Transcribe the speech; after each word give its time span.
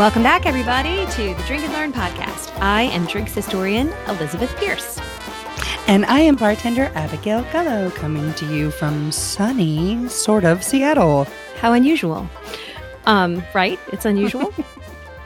Welcome 0.00 0.22
back, 0.22 0.46
everybody, 0.46 1.04
to 1.04 1.34
the 1.34 1.42
Drink 1.46 1.62
and 1.62 1.74
Learn 1.74 1.92
podcast. 1.92 2.58
I 2.58 2.84
am 2.84 3.04
drinks 3.04 3.34
historian 3.34 3.88
Elizabeth 4.08 4.50
Pierce. 4.56 4.98
And 5.88 6.06
I 6.06 6.20
am 6.20 6.36
bartender 6.36 6.90
Abigail 6.94 7.44
Gullo, 7.52 7.94
coming 7.94 8.32
to 8.32 8.46
you 8.46 8.70
from 8.70 9.12
sunny, 9.12 10.08
sort 10.08 10.44
of, 10.46 10.64
Seattle. 10.64 11.24
How 11.58 11.74
unusual. 11.74 12.26
Um, 13.04 13.42
right? 13.52 13.78
It's 13.88 14.06
unusual. 14.06 14.54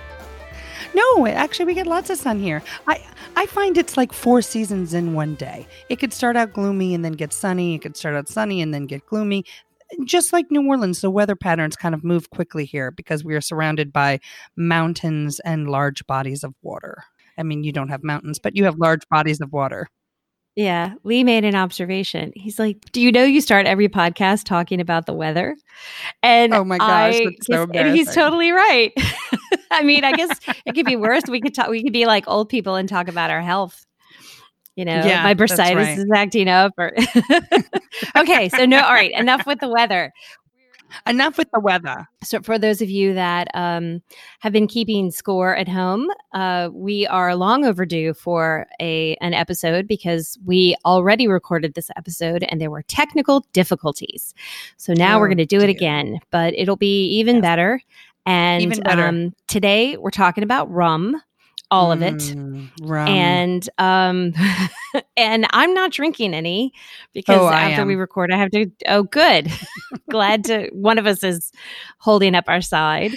no, 0.94 1.28
actually, 1.28 1.66
we 1.66 1.74
get 1.74 1.86
lots 1.86 2.10
of 2.10 2.18
sun 2.18 2.40
here. 2.40 2.60
I 2.88 3.00
I 3.36 3.46
find 3.46 3.78
it's 3.78 3.96
like 3.96 4.12
four 4.12 4.42
seasons 4.42 4.92
in 4.92 5.14
one 5.14 5.36
day. 5.36 5.68
It 5.88 6.00
could 6.00 6.12
start 6.12 6.34
out 6.34 6.52
gloomy 6.52 6.94
and 6.94 7.04
then 7.04 7.12
get 7.12 7.32
sunny. 7.32 7.76
It 7.76 7.82
could 7.82 7.96
start 7.96 8.16
out 8.16 8.26
sunny 8.26 8.60
and 8.60 8.74
then 8.74 8.86
get 8.86 9.06
gloomy 9.06 9.44
just 10.04 10.32
like 10.32 10.50
New 10.50 10.66
Orleans, 10.66 11.00
the 11.00 11.10
weather 11.10 11.36
patterns 11.36 11.76
kind 11.76 11.94
of 11.94 12.04
move 12.04 12.30
quickly 12.30 12.64
here 12.64 12.90
because 12.90 13.24
we 13.24 13.34
are 13.34 13.40
surrounded 13.40 13.92
by 13.92 14.20
mountains 14.56 15.40
and 15.40 15.68
large 15.68 16.06
bodies 16.06 16.44
of 16.44 16.54
water. 16.62 17.04
I 17.38 17.42
mean, 17.42 17.64
you 17.64 17.72
don't 17.72 17.88
have 17.88 18.04
mountains, 18.04 18.38
but 18.38 18.56
you 18.56 18.64
have 18.64 18.78
large 18.78 19.08
bodies 19.08 19.40
of 19.40 19.52
water. 19.52 19.88
Yeah, 20.56 20.94
Lee 21.02 21.24
made 21.24 21.44
an 21.44 21.56
observation. 21.56 22.32
He's 22.36 22.60
like, 22.60 22.78
"Do 22.92 23.00
you 23.00 23.10
know 23.10 23.24
you 23.24 23.40
start 23.40 23.66
every 23.66 23.88
podcast 23.88 24.44
talking 24.44 24.80
about 24.80 25.06
the 25.06 25.12
weather?" 25.12 25.56
And 26.22 26.54
oh 26.54 26.64
my 26.64 26.78
gosh, 26.78 27.14
I, 27.16 27.36
so 27.42 27.66
and 27.74 27.96
he's 27.96 28.14
totally 28.14 28.52
right. 28.52 28.92
I 29.72 29.82
mean, 29.82 30.04
I 30.04 30.12
guess 30.12 30.38
it 30.64 30.76
could 30.76 30.86
be 30.86 30.94
worse. 30.94 31.24
We 31.28 31.40
could 31.40 31.54
talk. 31.54 31.70
We 31.70 31.82
could 31.82 31.92
be 31.92 32.06
like 32.06 32.28
old 32.28 32.50
people 32.50 32.76
and 32.76 32.88
talk 32.88 33.08
about 33.08 33.30
our 33.30 33.42
health 33.42 33.84
you 34.76 34.84
know, 34.84 35.04
yeah, 35.04 35.22
my 35.22 35.34
bursitis 35.34 35.76
right. 35.76 35.98
is 35.98 36.06
acting 36.14 36.48
up 36.48 36.72
or 36.78 36.92
Okay, 38.16 38.48
so 38.48 38.64
no 38.64 38.82
all 38.82 38.92
right, 38.92 39.12
enough 39.12 39.46
with 39.46 39.60
the 39.60 39.68
weather. 39.68 40.12
Enough 41.06 41.38
with 41.38 41.50
the 41.52 41.60
weather. 41.60 42.08
So, 42.22 42.40
for 42.40 42.58
those 42.58 42.80
of 42.80 42.88
you 42.88 43.14
that 43.14 43.48
um, 43.54 44.00
have 44.40 44.52
been 44.52 44.66
keeping 44.66 45.10
score 45.10 45.56
at 45.56 45.68
home, 45.68 46.08
uh, 46.32 46.70
we 46.72 47.06
are 47.06 47.34
long 47.34 47.64
overdue 47.64 48.14
for 48.14 48.66
a 48.80 49.16
an 49.16 49.34
episode 49.34 49.88
because 49.88 50.38
we 50.44 50.76
already 50.84 51.26
recorded 51.26 51.74
this 51.74 51.90
episode 51.96 52.44
and 52.44 52.60
there 52.60 52.70
were 52.70 52.82
technical 52.82 53.44
difficulties. 53.52 54.34
So 54.76 54.92
now 54.92 55.16
oh, 55.16 55.20
we're 55.20 55.28
going 55.28 55.38
to 55.38 55.46
do 55.46 55.58
dear. 55.58 55.68
it 55.68 55.70
again, 55.70 56.20
but 56.30 56.54
it'll 56.54 56.76
be 56.76 57.06
even 57.18 57.36
yes. 57.36 57.42
better. 57.42 57.80
And 58.26 58.62
even 58.62 58.80
better. 58.80 59.06
Um, 59.06 59.34
today 59.48 59.96
we're 59.98 60.10
talking 60.10 60.44
about 60.44 60.70
rum 60.70 61.20
all 61.70 61.92
of 61.92 62.02
it. 62.02 62.14
Mm, 62.14 62.68
and 63.08 63.68
um 63.78 64.32
and 65.16 65.46
I'm 65.50 65.74
not 65.74 65.92
drinking 65.92 66.34
any 66.34 66.72
because 67.12 67.40
oh, 67.40 67.48
after 67.48 67.84
we 67.84 67.94
record 67.94 68.32
I 68.32 68.36
have 68.36 68.50
to 68.50 68.70
oh 68.86 69.04
good. 69.04 69.50
Glad 70.10 70.44
to 70.44 70.68
one 70.72 70.98
of 70.98 71.06
us 71.06 71.22
is 71.22 71.52
holding 71.98 72.34
up 72.34 72.44
our 72.48 72.60
side. 72.60 73.12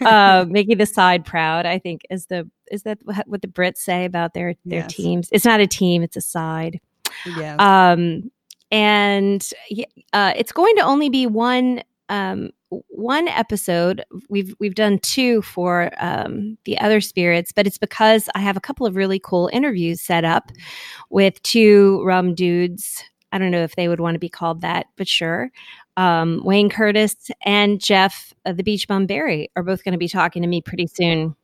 Uh 0.00 0.46
making 0.48 0.78
the 0.78 0.86
side 0.86 1.24
proud, 1.24 1.66
I 1.66 1.78
think 1.78 2.02
is 2.10 2.26
the 2.26 2.48
is 2.70 2.82
that 2.84 2.98
what 3.04 3.42
the 3.42 3.48
Brits 3.48 3.78
say 3.78 4.04
about 4.04 4.34
their 4.34 4.54
their 4.64 4.80
yes. 4.80 4.94
teams. 4.94 5.28
It's 5.32 5.44
not 5.44 5.60
a 5.60 5.66
team, 5.66 6.02
it's 6.02 6.16
a 6.16 6.22
side. 6.22 6.80
Yeah. 7.36 7.56
Um 7.92 8.30
and 8.72 9.46
uh, 10.14 10.32
it's 10.34 10.50
going 10.50 10.74
to 10.76 10.82
only 10.82 11.10
be 11.10 11.26
one 11.26 11.82
um, 12.08 12.50
one 12.88 13.28
episode. 13.28 14.04
We've 14.28 14.54
we've 14.58 14.74
done 14.74 14.98
two 15.00 15.42
for 15.42 15.90
um, 15.98 16.56
the 16.64 16.78
other 16.78 17.00
spirits, 17.00 17.52
but 17.52 17.66
it's 17.66 17.78
because 17.78 18.28
I 18.34 18.40
have 18.40 18.56
a 18.56 18.60
couple 18.60 18.86
of 18.86 18.96
really 18.96 19.18
cool 19.18 19.50
interviews 19.52 20.00
set 20.00 20.24
up 20.24 20.50
with 21.10 21.42
two 21.42 22.02
rum 22.04 22.34
dudes. 22.34 23.04
I 23.32 23.38
don't 23.38 23.50
know 23.50 23.62
if 23.62 23.76
they 23.76 23.88
would 23.88 24.00
want 24.00 24.14
to 24.14 24.18
be 24.18 24.28
called 24.28 24.60
that, 24.60 24.86
but 24.96 25.08
sure. 25.08 25.50
Um, 25.96 26.40
Wayne 26.44 26.70
Curtis 26.70 27.30
and 27.44 27.80
Jeff, 27.80 28.32
uh, 28.46 28.52
the 28.52 28.62
Beach 28.62 28.88
Bum 28.88 29.06
Berry, 29.06 29.50
are 29.56 29.62
both 29.62 29.84
going 29.84 29.92
to 29.92 29.98
be 29.98 30.08
talking 30.08 30.42
to 30.42 30.48
me 30.48 30.60
pretty 30.60 30.86
soon. 30.86 31.34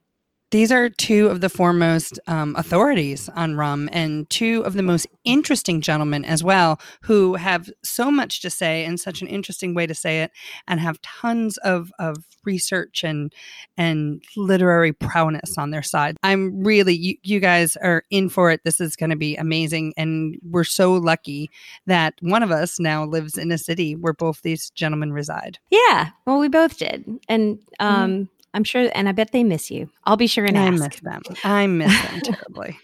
These 0.51 0.73
are 0.73 0.89
two 0.89 1.27
of 1.27 1.43
the 1.43 1.51
foremost 1.51 2.19
um, 2.27 2.55
authorities 2.57 3.29
on 3.31 3.57
rum 3.57 3.89
and 3.93 4.29
two 4.31 4.63
of 4.65 4.73
the 4.73 4.83
most 4.83 5.07
interesting 5.25 5.83
gentlemen 5.83 6.25
as 6.25 6.43
well, 6.43 6.81
who 7.03 7.35
have 7.35 7.69
so 7.85 8.11
much 8.11 8.41
to 8.41 8.51
say 8.51 8.85
and 8.87 8.99
such 8.99 9.21
an 9.21 9.29
interesting 9.29 9.75
way 9.75 9.87
to 9.87 9.95
say 9.95 10.23
it, 10.23 10.31
and 10.67 10.81
have 10.81 11.03
tons 11.03 11.59
of, 11.59 11.93
of 11.99 12.17
research 12.45 13.05
and 13.05 13.33
and 13.77 14.23
literary 14.37 14.93
prowess 14.93 15.59
on 15.59 15.71
their 15.71 15.83
side. 15.83 16.17
I'm 16.23 16.65
really 16.65 16.95
you, 16.95 17.17
you 17.23 17.41
guys 17.41 17.77
are 17.77 18.05
in 18.11 18.31
for 18.31 18.51
it. 18.51 18.63
This 18.65 18.81
is 18.81 18.97
going 18.97 19.11
to 19.11 19.17
be 19.17 19.37
amazing, 19.37 19.93
and 19.99 20.37
we're 20.43 20.65
so 20.65 20.95
lucky 20.95 21.51
that 21.87 22.15
one 22.21 22.43
of 22.43 22.51
us 22.51 22.81
now 22.81 23.05
lives 23.05 23.37
in 23.37 23.53
a 23.53 23.59
city 23.59 23.95
where 23.95 24.15
both 24.15 24.41
these 24.41 24.71
gentlemen 24.71 25.13
reside. 25.13 25.59
Yeah, 25.71 26.11
well, 26.27 26.39
we 26.39 26.49
both 26.49 26.79
did, 26.79 27.05
and 27.29 27.59
um. 27.81 28.11
Mm-hmm 28.11 28.23
I'm 28.55 28.65
sure, 28.65 28.91
and 28.95 29.09
I 29.09 29.13
bet 29.13 29.33
they 29.33 29.45
miss 29.45 29.71
you. 29.71 29.91
I'll 30.05 30.17
be 30.17 30.27
sure 30.27 30.45
and 30.45 30.59
I 30.59 30.67
ask. 30.67 30.83
miss 30.83 31.01
them. 31.01 31.23
I 31.45 31.67
miss 31.67 32.03
them 32.03 32.21
terribly. 32.25 32.79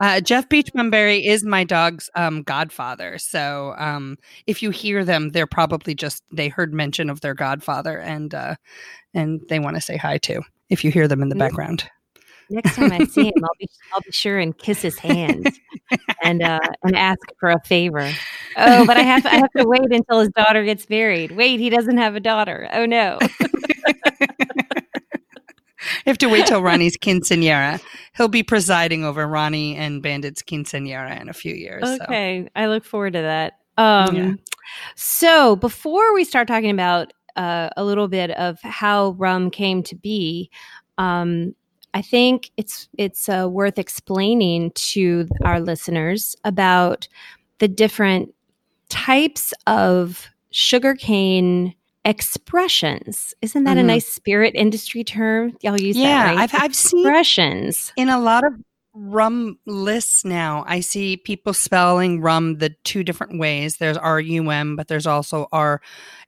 Uh, 0.00 0.20
Jeff 0.20 0.48
Beachbum 0.48 0.90
Berry 0.90 1.24
is 1.24 1.44
my 1.44 1.64
dog's 1.64 2.10
um, 2.16 2.42
godfather. 2.42 3.16
So 3.18 3.74
um, 3.78 4.18
if 4.46 4.62
you 4.62 4.70
hear 4.70 5.04
them, 5.04 5.30
they're 5.30 5.46
probably 5.46 5.94
just 5.94 6.22
they 6.32 6.48
heard 6.48 6.74
mention 6.74 7.08
of 7.08 7.20
their 7.20 7.34
godfather 7.34 7.98
and 8.00 8.34
uh, 8.34 8.56
and 9.14 9.40
they 9.48 9.60
want 9.60 9.76
to 9.76 9.80
say 9.80 9.96
hi 9.96 10.18
too. 10.18 10.42
If 10.68 10.84
you 10.84 10.90
hear 10.90 11.06
them 11.06 11.22
in 11.22 11.28
the 11.28 11.36
background. 11.36 11.88
Next 12.50 12.74
time 12.74 12.92
I 12.92 13.04
see 13.04 13.26
him, 13.28 13.42
I'll 13.42 13.50
be 13.58 13.68
I'll 13.94 14.00
be 14.00 14.12
sure 14.12 14.38
and 14.38 14.56
kiss 14.56 14.82
his 14.82 14.98
hand 14.98 15.48
and 16.22 16.42
uh, 16.42 16.60
and 16.82 16.96
ask 16.96 17.20
for 17.38 17.50
a 17.50 17.60
favor. 17.60 18.10
Oh, 18.56 18.84
but 18.86 18.96
I 18.96 19.02
have 19.02 19.24
I 19.26 19.36
have 19.36 19.52
to 19.56 19.64
wait 19.66 19.92
until 19.92 20.20
his 20.20 20.30
daughter 20.30 20.64
gets 20.64 20.88
married. 20.90 21.32
Wait, 21.32 21.60
he 21.60 21.70
doesn't 21.70 21.96
have 21.96 22.16
a 22.16 22.20
daughter. 22.20 22.68
Oh 22.72 22.84
no. 22.84 23.18
have 26.06 26.18
to 26.18 26.28
wait 26.28 26.46
till 26.46 26.62
Ronnie's 26.62 26.96
quinceanera. 26.96 27.80
He'll 28.16 28.28
be 28.28 28.42
presiding 28.42 29.04
over 29.04 29.26
Ronnie 29.26 29.76
and 29.76 30.02
Bandit's 30.02 30.42
quinceanera 30.42 31.20
in 31.20 31.28
a 31.28 31.32
few 31.32 31.54
years. 31.54 31.82
Okay, 31.82 32.44
so. 32.44 32.50
I 32.56 32.66
look 32.66 32.84
forward 32.84 33.14
to 33.14 33.22
that. 33.22 33.58
Um, 33.76 34.16
yeah. 34.16 34.32
So 34.94 35.56
before 35.56 36.14
we 36.14 36.24
start 36.24 36.48
talking 36.48 36.70
about 36.70 37.12
uh, 37.36 37.70
a 37.76 37.84
little 37.84 38.08
bit 38.08 38.30
of 38.32 38.60
how 38.62 39.10
rum 39.18 39.50
came 39.50 39.82
to 39.84 39.96
be, 39.96 40.50
um, 40.98 41.54
I 41.92 42.02
think 42.02 42.50
it's 42.56 42.88
it's 42.98 43.28
uh, 43.28 43.48
worth 43.48 43.78
explaining 43.78 44.72
to 44.72 45.28
our 45.44 45.60
listeners 45.60 46.36
about 46.44 47.08
the 47.58 47.68
different 47.68 48.34
types 48.88 49.54
of 49.66 50.28
sugarcane 50.50 51.74
expressions. 52.04 53.34
Isn't 53.42 53.64
that 53.64 53.72
mm-hmm. 53.72 53.80
a 53.80 53.94
nice 53.94 54.06
spirit 54.06 54.54
industry 54.54 55.04
term? 55.04 55.56
Y'all 55.62 55.80
use 55.80 55.96
yeah, 55.96 56.26
that, 56.26 56.36
right? 56.36 56.54
I've, 56.54 56.62
I've 56.62 56.74
seen 56.74 57.06
expressions 57.06 57.92
in 57.96 58.08
a 58.08 58.20
lot 58.20 58.44
of 58.44 58.52
rum 58.94 59.58
lists 59.66 60.24
now. 60.24 60.64
I 60.68 60.80
see 60.80 61.16
people 61.16 61.52
spelling 61.52 62.20
rum 62.20 62.58
the 62.58 62.74
two 62.84 63.02
different 63.02 63.38
ways. 63.38 63.78
There's 63.78 63.96
R 63.96 64.20
U 64.20 64.50
M, 64.50 64.76
but 64.76 64.88
there's 64.88 65.06
also 65.06 65.48
R 65.50 65.80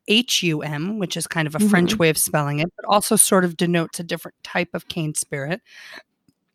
H 0.08 0.42
U 0.42 0.62
M, 0.62 0.98
which 0.98 1.16
is 1.16 1.26
kind 1.26 1.46
of 1.46 1.54
a 1.54 1.58
mm-hmm. 1.58 1.68
French 1.68 1.96
way 1.96 2.08
of 2.08 2.18
spelling 2.18 2.58
it, 2.58 2.72
but 2.76 2.84
also 2.88 3.14
sort 3.14 3.44
of 3.44 3.56
denotes 3.56 4.00
a 4.00 4.04
different 4.04 4.36
type 4.42 4.70
of 4.74 4.88
cane 4.88 5.14
spirit. 5.14 5.60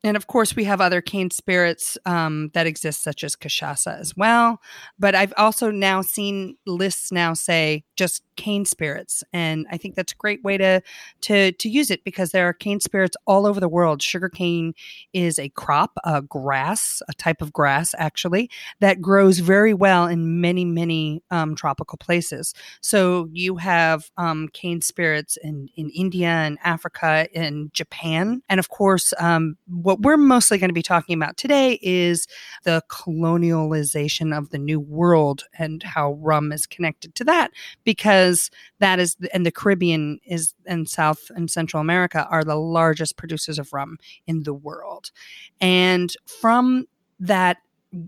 And 0.04 0.18
of 0.18 0.26
course, 0.26 0.56
we 0.56 0.64
have 0.64 0.82
other 0.82 1.00
cane 1.00 1.30
spirits 1.30 1.98
um, 2.08 2.50
that 2.54 2.66
exist, 2.66 3.04
such 3.04 3.24
as 3.24 3.36
cachaça 3.36 4.00
as 4.00 4.18
well. 4.18 4.60
But 4.98 5.14
I've 5.14 5.34
also 5.38 5.70
now 5.70 6.02
seen 6.02 6.58
lists 6.66 7.12
now 7.12 7.34
say 7.34 7.84
just 7.96 8.24
cane 8.36 8.66
spirits, 8.66 9.24
and 9.32 9.68
I 9.72 9.78
think 9.78 9.94
that's 9.94 10.14
a 10.14 10.16
great 10.16 10.44
way 10.44 10.58
to 10.58 10.82
to 11.22 11.52
to 11.52 11.70
use 11.70 11.92
it 11.92 12.04
because 12.04 12.32
there 12.32 12.48
are 12.48 12.54
cane 12.54 12.80
spirits 12.80 13.16
all 13.28 13.46
over 13.46 13.60
the 13.60 13.70
world. 13.70 14.02
Sugar 14.02 14.30
cane 14.30 14.74
is 15.14 15.38
a 15.38 15.50
crop, 15.50 15.92
a 16.04 16.24
grass, 16.24 17.04
a 17.08 17.14
type 17.14 17.42
of 17.42 17.54
grass 17.54 17.94
actually 17.98 18.50
that 18.80 19.02
grows 19.02 19.38
very 19.38 19.74
well 19.74 20.08
in 20.08 20.42
many 20.42 20.66
many 20.66 21.22
um, 21.30 21.56
tropical 21.56 22.00
places. 22.00 22.56
So 22.82 23.30
you 23.32 23.58
have 23.58 24.10
um, 24.18 24.48
cane 24.52 24.82
spirits 24.82 25.38
in 25.44 25.70
in 25.76 25.92
India 25.92 26.30
and 26.30 26.58
Africa 26.64 27.28
and 27.36 27.72
Japan, 27.72 28.42
and 28.50 28.60
of 28.60 28.70
course. 28.70 29.14
Um, 29.20 29.58
what 29.92 30.02
we're 30.02 30.18
mostly 30.18 30.58
going 30.58 30.70
to 30.70 30.74
be 30.74 30.82
talking 30.82 31.16
about 31.16 31.36
today 31.36 31.78
is 31.82 32.28
the 32.64 32.82
colonialization 32.90 34.38
of 34.38 34.50
the 34.50 34.58
New 34.58 34.80
World 34.80 35.44
and 35.58 35.84
how 35.84 36.14
rum 36.14 36.54
is 36.54 36.66
connected 36.66 37.14
to 37.16 37.26
that, 37.26 37.52
because 37.84 38.50
that 38.80 39.00
is, 39.00 39.18
and 39.34 39.46
the 39.46 39.52
Caribbean 39.52 40.20
is, 40.26 40.54
and 40.66 40.88
South 40.88 41.30
and 41.36 41.52
Central 41.52 41.82
America 41.82 42.26
are 42.30 42.46
the 42.46 42.56
largest 42.56 43.18
producers 43.18 43.60
of 43.60 43.74
rum 43.74 43.98
in 44.28 44.44
the 44.44 44.54
world. 44.54 45.12
And 45.60 46.16
from 46.26 46.88
that 47.20 47.58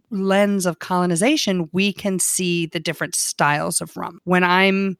lens 0.09 0.65
of 0.65 0.79
colonization, 0.79 1.69
we 1.74 1.91
can 1.91 2.18
see 2.18 2.65
the 2.65 2.79
different 2.79 3.13
styles 3.13 3.81
of 3.81 3.97
rum. 3.97 4.21
When 4.24 4.45
I'm 4.45 4.97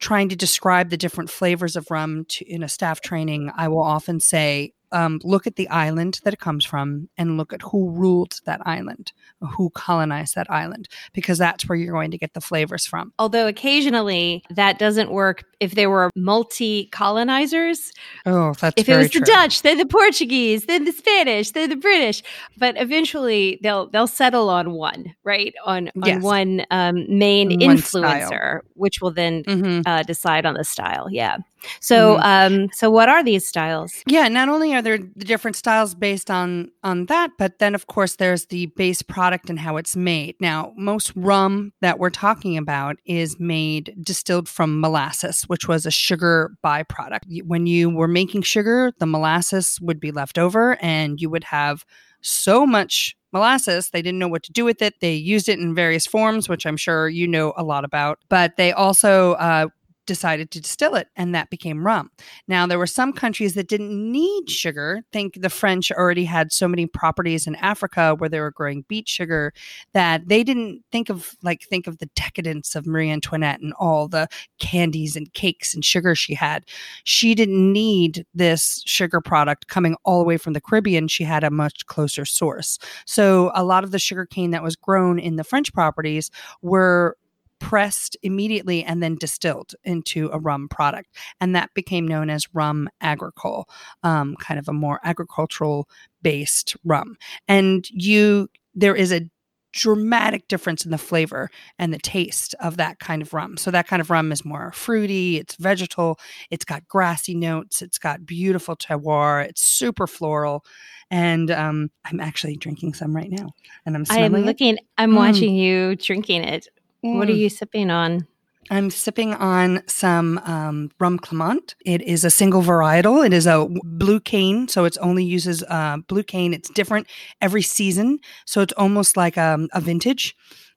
trying 0.00 0.28
to 0.30 0.36
describe 0.36 0.90
the 0.90 0.96
different 0.96 1.30
flavors 1.30 1.76
of 1.76 1.88
rum 1.92 2.24
to, 2.24 2.44
in 2.50 2.64
a 2.64 2.68
staff 2.68 3.00
training, 3.00 3.52
I 3.56 3.68
will 3.68 3.84
often 3.84 4.18
say 4.18 4.72
um, 4.94 5.20
look 5.24 5.46
at 5.46 5.56
the 5.56 5.68
island 5.68 6.20
that 6.24 6.32
it 6.32 6.40
comes 6.40 6.64
from 6.64 7.08
and 7.18 7.36
look 7.36 7.52
at 7.52 7.60
who 7.62 7.90
ruled 7.90 8.40
that 8.46 8.60
island, 8.66 9.12
who 9.40 9.70
colonized 9.70 10.34
that 10.36 10.50
island, 10.50 10.88
because 11.12 11.36
that's 11.36 11.68
where 11.68 11.76
you're 11.76 11.92
going 11.92 12.12
to 12.12 12.18
get 12.18 12.32
the 12.32 12.40
flavors 12.40 12.86
from. 12.86 13.12
Although 13.18 13.46
occasionally 13.46 14.44
that 14.50 14.78
doesn't 14.78 15.10
work 15.10 15.44
if 15.60 15.74
there 15.74 15.90
were 15.90 16.10
multi 16.14 16.86
colonizers. 16.92 17.92
Oh, 18.24 18.54
that's 18.60 18.74
if 18.76 18.88
it 18.88 18.96
was 18.96 19.10
true. 19.10 19.20
the 19.20 19.26
Dutch, 19.26 19.62
then 19.62 19.78
the 19.78 19.86
Portuguese, 19.86 20.66
then 20.66 20.84
the 20.84 20.92
Spanish, 20.92 21.50
then 21.50 21.70
the 21.70 21.76
British. 21.76 22.22
But 22.56 22.80
eventually 22.80 23.58
they'll 23.62 23.88
they'll 23.88 24.06
settle 24.06 24.48
on 24.48 24.72
one, 24.72 25.14
right? 25.24 25.54
On 25.64 25.88
on 25.88 26.08
yes. 26.08 26.22
one 26.22 26.64
um, 26.70 27.04
main 27.08 27.50
influencer, 27.60 28.60
which 28.74 29.00
will 29.00 29.10
then 29.10 29.42
mm-hmm. 29.44 29.80
uh, 29.86 30.02
decide 30.04 30.46
on 30.46 30.54
the 30.54 30.64
style. 30.64 31.08
Yeah. 31.10 31.38
So, 31.80 32.16
mm-hmm. 32.16 32.54
um, 32.54 32.68
so 32.72 32.90
what 32.90 33.08
are 33.08 33.22
these 33.22 33.46
styles? 33.46 34.02
Yeah, 34.06 34.28
not 34.28 34.48
only 34.48 34.74
are 34.74 34.82
there 34.82 34.98
the 34.98 35.24
different 35.24 35.56
styles 35.56 35.94
based 35.94 36.30
on 36.30 36.70
on 36.82 37.06
that, 37.06 37.30
but 37.38 37.58
then 37.58 37.74
of 37.74 37.86
course 37.86 38.16
there's 38.16 38.46
the 38.46 38.66
base 38.76 39.02
product 39.02 39.50
and 39.50 39.58
how 39.58 39.76
it's 39.76 39.96
made. 39.96 40.36
Now, 40.40 40.72
most 40.76 41.12
rum 41.16 41.72
that 41.80 41.98
we're 41.98 42.10
talking 42.10 42.56
about 42.56 42.96
is 43.04 43.38
made 43.38 43.94
distilled 44.00 44.48
from 44.48 44.80
molasses, 44.80 45.42
which 45.44 45.68
was 45.68 45.86
a 45.86 45.90
sugar 45.90 46.52
byproduct. 46.64 47.42
When 47.44 47.66
you 47.66 47.90
were 47.90 48.08
making 48.08 48.42
sugar, 48.42 48.92
the 48.98 49.06
molasses 49.06 49.78
would 49.80 50.00
be 50.00 50.12
left 50.12 50.38
over, 50.38 50.76
and 50.80 51.20
you 51.20 51.30
would 51.30 51.44
have 51.44 51.84
so 52.20 52.66
much 52.66 53.16
molasses. 53.32 53.90
They 53.90 54.00
didn't 54.00 54.18
know 54.18 54.28
what 54.28 54.42
to 54.44 54.52
do 54.52 54.64
with 54.64 54.80
it. 54.80 55.00
They 55.00 55.14
used 55.14 55.48
it 55.48 55.58
in 55.58 55.74
various 55.74 56.06
forms, 56.06 56.48
which 56.48 56.64
I'm 56.64 56.76
sure 56.76 57.08
you 57.08 57.28
know 57.28 57.52
a 57.56 57.64
lot 57.64 57.84
about. 57.84 58.18
But 58.30 58.56
they 58.56 58.72
also 58.72 59.32
uh, 59.34 59.66
decided 60.06 60.50
to 60.50 60.60
distill 60.60 60.94
it 60.94 61.08
and 61.16 61.34
that 61.34 61.50
became 61.50 61.86
rum. 61.86 62.10
Now 62.48 62.66
there 62.66 62.78
were 62.78 62.86
some 62.86 63.12
countries 63.12 63.54
that 63.54 63.68
didn't 63.68 64.12
need 64.12 64.50
sugar. 64.50 65.02
Think 65.12 65.40
the 65.40 65.50
French 65.50 65.90
already 65.92 66.24
had 66.24 66.52
so 66.52 66.68
many 66.68 66.86
properties 66.86 67.46
in 67.46 67.54
Africa 67.56 68.14
where 68.16 68.28
they 68.28 68.40
were 68.40 68.50
growing 68.50 68.84
beet 68.88 69.08
sugar 69.08 69.52
that 69.92 70.28
they 70.28 70.42
didn't 70.42 70.82
think 70.92 71.08
of 71.08 71.36
like 71.42 71.62
think 71.62 71.86
of 71.86 71.98
the 71.98 72.08
decadence 72.14 72.74
of 72.74 72.86
Marie 72.86 73.10
Antoinette 73.10 73.60
and 73.60 73.72
all 73.74 74.08
the 74.08 74.28
candies 74.58 75.16
and 75.16 75.32
cakes 75.32 75.74
and 75.74 75.84
sugar 75.84 76.14
she 76.14 76.34
had. 76.34 76.64
She 77.04 77.34
didn't 77.34 77.72
need 77.72 78.26
this 78.34 78.82
sugar 78.86 79.20
product 79.20 79.68
coming 79.68 79.96
all 80.04 80.18
the 80.18 80.24
way 80.24 80.36
from 80.36 80.52
the 80.52 80.60
Caribbean. 80.60 81.08
She 81.08 81.24
had 81.24 81.44
a 81.44 81.50
much 81.50 81.86
closer 81.86 82.24
source. 82.24 82.78
So 83.06 83.52
a 83.54 83.64
lot 83.64 83.84
of 83.84 83.90
the 83.90 83.98
sugar 83.98 84.26
cane 84.26 84.50
that 84.50 84.62
was 84.62 84.76
grown 84.76 85.18
in 85.18 85.36
the 85.36 85.44
French 85.44 85.72
properties 85.72 86.30
were 86.62 87.16
pressed 87.58 88.16
immediately 88.22 88.84
and 88.84 89.02
then 89.02 89.16
distilled 89.16 89.74
into 89.84 90.28
a 90.32 90.38
rum 90.38 90.68
product. 90.68 91.08
And 91.40 91.54
that 91.54 91.70
became 91.74 92.06
known 92.06 92.30
as 92.30 92.54
rum 92.54 92.88
agricole, 93.00 93.68
um, 94.02 94.36
kind 94.36 94.58
of 94.58 94.68
a 94.68 94.72
more 94.72 95.00
agricultural 95.04 95.88
based 96.22 96.76
rum. 96.84 97.16
And 97.48 97.88
you, 97.90 98.48
there 98.74 98.94
is 98.94 99.12
a 99.12 99.28
dramatic 99.74 100.46
difference 100.46 100.84
in 100.84 100.90
the 100.92 100.98
flavor 100.98 101.50
and 101.78 101.92
the 101.92 101.98
taste 101.98 102.54
of 102.60 102.76
that 102.76 103.00
kind 103.00 103.20
of 103.20 103.34
rum. 103.34 103.56
So 103.56 103.70
that 103.72 103.88
kind 103.88 104.00
of 104.00 104.08
rum 104.08 104.30
is 104.30 104.44
more 104.44 104.70
fruity, 104.72 105.36
it's 105.36 105.56
vegetal, 105.56 106.18
it's 106.50 106.64
got 106.64 106.86
grassy 106.86 107.34
notes, 107.34 107.82
it's 107.82 107.98
got 107.98 108.24
beautiful 108.24 108.76
terroir, 108.76 109.44
it's 109.44 109.62
super 109.62 110.06
floral. 110.06 110.64
And 111.10 111.50
um, 111.50 111.90
I'm 112.04 112.20
actually 112.20 112.56
drinking 112.56 112.94
some 112.94 113.14
right 113.14 113.30
now, 113.30 113.50
and 113.84 113.94
I'm. 113.94 114.06
I'm 114.08 114.32
looking. 114.32 114.74
It. 114.74 114.84
I'm 114.96 115.12
mm. 115.12 115.16
watching 115.16 115.54
you 115.54 115.96
drinking 115.96 116.44
it. 116.44 116.68
Mm. 117.04 117.18
What 117.18 117.28
are 117.28 117.32
mm. 117.32 117.38
you 117.38 117.50
sipping 117.50 117.90
on? 117.90 118.26
I'm 118.70 118.90
sipping 118.90 119.34
on 119.34 119.82
some 119.86 120.38
um, 120.38 120.90
rum 120.98 121.18
Clement. 121.18 121.74
It 121.84 122.00
is 122.02 122.24
a 122.24 122.30
single 122.30 122.62
varietal. 122.62 123.24
It 123.26 123.32
is 123.34 123.46
a 123.46 123.68
blue 123.84 124.20
cane, 124.20 124.68
so 124.68 124.84
it 124.86 124.96
only 125.02 125.24
uses 125.24 125.62
uh, 125.64 125.98
blue 126.08 126.22
cane. 126.22 126.54
It's 126.54 126.70
different 126.70 127.06
every 127.42 127.60
season, 127.60 128.20
so 128.46 128.62
it's 128.62 128.72
almost 128.74 129.16
like 129.16 129.36
um, 129.36 129.68
a 129.72 129.80
vintage. 129.80 130.34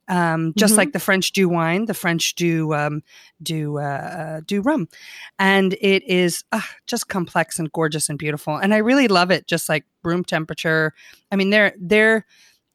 Um, 0.08 0.54
just 0.56 0.72
mm-hmm. 0.72 0.78
like 0.78 0.92
the 0.92 1.00
French 1.00 1.32
do 1.32 1.48
wine, 1.48 1.84
the 1.84 1.94
French 1.94 2.34
do 2.34 2.74
um, 2.74 3.02
do 3.42 3.78
uh, 3.78 3.82
uh, 3.82 4.40
do 4.46 4.62
rum, 4.62 4.88
and 5.38 5.74
it 5.80 6.02
is 6.04 6.44
uh, 6.52 6.60
just 6.86 7.08
complex 7.08 7.58
and 7.58 7.70
gorgeous 7.72 8.08
and 8.08 8.18
beautiful. 8.18 8.56
And 8.56 8.72
I 8.72 8.78
really 8.78 9.08
love 9.08 9.30
it, 9.30 9.46
just 9.46 9.68
like 9.68 9.84
room 10.02 10.24
temperature. 10.24 10.94
I 11.30 11.36
mean, 11.36 11.50
they're 11.50 11.74
they're 11.78 12.24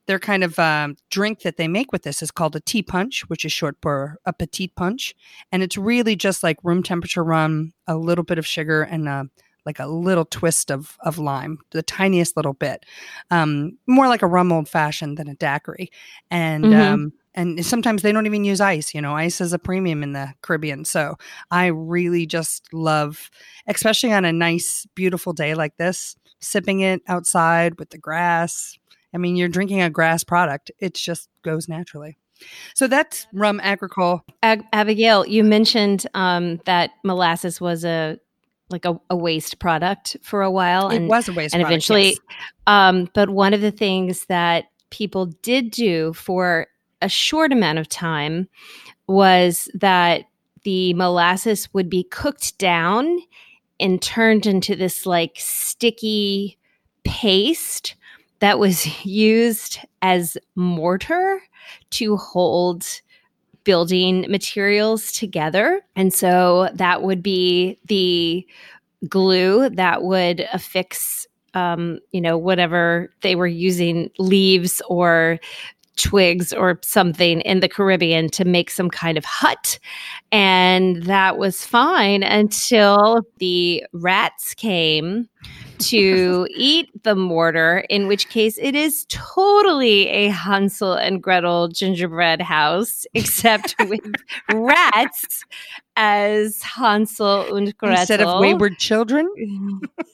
their 0.05 0.19
kind 0.19 0.43
of 0.43 0.57
um, 0.59 0.97
drink 1.09 1.41
that 1.41 1.57
they 1.57 1.67
make 1.67 1.91
with 1.91 2.03
this 2.03 2.21
is 2.21 2.31
called 2.31 2.55
a 2.55 2.59
tea 2.59 2.83
punch, 2.83 3.21
which 3.29 3.45
is 3.45 3.51
short 3.51 3.77
for 3.81 4.17
a 4.25 4.33
petite 4.33 4.75
punch, 4.75 5.15
and 5.51 5.63
it's 5.63 5.77
really 5.77 6.15
just 6.15 6.43
like 6.43 6.57
room 6.63 6.83
temperature 6.83 7.23
rum, 7.23 7.73
a 7.87 7.95
little 7.95 8.23
bit 8.23 8.37
of 8.37 8.45
sugar, 8.45 8.83
and 8.83 9.07
uh, 9.07 9.23
like 9.65 9.79
a 9.79 9.87
little 9.87 10.25
twist 10.25 10.71
of 10.71 10.97
of 11.01 11.17
lime, 11.17 11.59
the 11.71 11.83
tiniest 11.83 12.35
little 12.35 12.53
bit, 12.53 12.85
um, 13.31 13.77
more 13.87 14.07
like 14.07 14.21
a 14.21 14.27
rum 14.27 14.51
old 14.51 14.67
fashioned 14.67 15.17
than 15.17 15.27
a 15.27 15.35
daiquiri, 15.35 15.91
and. 16.29 16.65
Mm-hmm. 16.65 16.93
Um, 16.93 17.13
and 17.35 17.65
sometimes 17.65 18.03
they 18.03 18.11
don't 18.11 18.27
even 18.27 18.43
use 18.43 18.61
ice 18.61 18.93
you 18.93 19.01
know 19.01 19.15
ice 19.15 19.41
is 19.41 19.53
a 19.53 19.59
premium 19.59 20.03
in 20.03 20.13
the 20.13 20.31
caribbean 20.43 20.85
so 20.85 21.15
i 21.49 21.65
really 21.65 22.27
just 22.27 22.71
love 22.71 23.31
especially 23.67 24.13
on 24.13 24.23
a 24.23 24.31
nice 24.31 24.85
beautiful 24.93 25.33
day 25.33 25.55
like 25.55 25.75
this 25.77 26.15
sipping 26.41 26.81
it 26.81 27.01
outside 27.07 27.79
with 27.79 27.89
the 27.89 27.97
grass 27.97 28.77
I 29.13 29.17
mean, 29.17 29.35
you're 29.35 29.49
drinking 29.49 29.81
a 29.81 29.89
grass 29.89 30.23
product. 30.23 30.71
It 30.79 30.95
just 30.95 31.29
goes 31.43 31.67
naturally. 31.67 32.17
So 32.75 32.87
that's 32.87 33.27
rum 33.33 33.59
agricole. 33.61 34.23
Ag- 34.41 34.65
Abigail, 34.73 35.25
you 35.27 35.43
mentioned 35.43 36.05
um, 36.13 36.59
that 36.65 36.91
molasses 37.03 37.61
was 37.61 37.85
a 37.85 38.17
like 38.69 38.85
a, 38.85 38.99
a, 39.09 39.15
waste 39.15 39.59
product 39.59 40.17
for 40.23 40.41
a 40.41 40.49
while. 40.49 40.87
And, 40.87 41.05
it 41.05 41.07
was 41.07 41.27
a 41.27 41.33
waste, 41.33 41.53
product. 41.53 41.53
and 41.53 41.61
product, 41.61 41.71
eventually. 41.71 42.05
Yes. 42.07 42.19
Um, 42.65 43.09
but 43.13 43.29
one 43.29 43.53
of 43.53 43.61
the 43.61 43.71
things 43.71 44.25
that 44.25 44.65
people 44.89 45.27
did 45.43 45.69
do 45.69 46.13
for 46.13 46.67
a 47.01 47.09
short 47.09 47.51
amount 47.51 47.77
of 47.77 47.87
time 47.87 48.47
was 49.07 49.69
that 49.75 50.23
the 50.63 50.93
molasses 50.95 51.71
would 51.73 51.89
be 51.89 52.03
cooked 52.03 52.57
down 52.57 53.19
and 53.79 54.01
turned 54.01 54.45
into 54.45 54.75
this 54.75 55.05
like 55.05 55.35
sticky 55.37 56.57
paste 57.03 57.95
that 58.43 58.59
was 58.59 59.05
used 59.05 59.79
as 60.01 60.37
mortar 60.55 61.41
to 61.91 62.17
hold 62.17 62.85
building 63.63 64.25
materials 64.27 65.13
together. 65.13 65.79
And 65.95 66.13
so 66.13 66.69
that 66.73 67.03
would 67.03 67.23
be 67.23 67.79
the 67.85 68.45
glue 69.07 69.69
that 69.69 70.03
would 70.03 70.41
affix 70.51 71.25
um, 71.53 71.99
you 72.11 72.19
know, 72.19 72.37
whatever 72.37 73.13
they 73.21 73.35
were 73.35 73.47
using, 73.47 74.09
leaves 74.19 74.81
or 74.89 75.39
twigs 75.95 76.51
or 76.51 76.79
something 76.83 77.39
in 77.41 77.61
the 77.61 77.69
Caribbean 77.69 78.27
to 78.31 78.43
make 78.43 78.71
some 78.71 78.89
kind 78.89 79.17
of 79.17 79.23
hut. 79.23 79.79
And 80.33 81.03
that 81.03 81.37
was 81.37 81.65
fine 81.65 82.23
until 82.23 83.21
the 83.37 83.85
rats 83.93 84.53
came 84.53 85.29
to 85.89 86.47
eat 86.55 86.89
the 87.03 87.15
mortar, 87.15 87.85
in 87.89 88.07
which 88.07 88.29
case 88.29 88.57
it 88.61 88.75
is 88.75 89.05
totally 89.09 90.07
a 90.07 90.29
Hansel 90.29 90.93
and 90.93 91.21
Gretel 91.21 91.67
gingerbread 91.67 92.41
house, 92.41 93.05
except 93.13 93.75
with 93.87 94.01
rats 94.53 95.43
as 95.95 96.61
Hansel 96.61 97.55
and 97.55 97.77
Gretel 97.77 97.99
instead 97.99 98.21
of 98.21 98.39
wayward 98.39 98.77
children. 98.77 99.29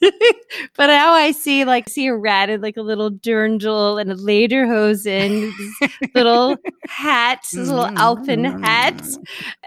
but 0.76 0.86
now 0.86 1.12
I 1.12 1.32
see 1.32 1.64
like 1.64 1.88
see 1.88 2.06
a 2.06 2.14
rat 2.14 2.50
in 2.50 2.60
like 2.60 2.76
a 2.76 2.82
little 2.82 3.10
dirndl 3.10 4.00
and 4.00 4.12
a 4.12 4.16
lederhosen, 4.16 5.52
little 6.14 6.56
hat, 6.86 7.46
this 7.52 7.68
little 7.68 7.86
mm-hmm. 7.86 7.96
alpen 7.96 8.44
hat, 8.44 9.02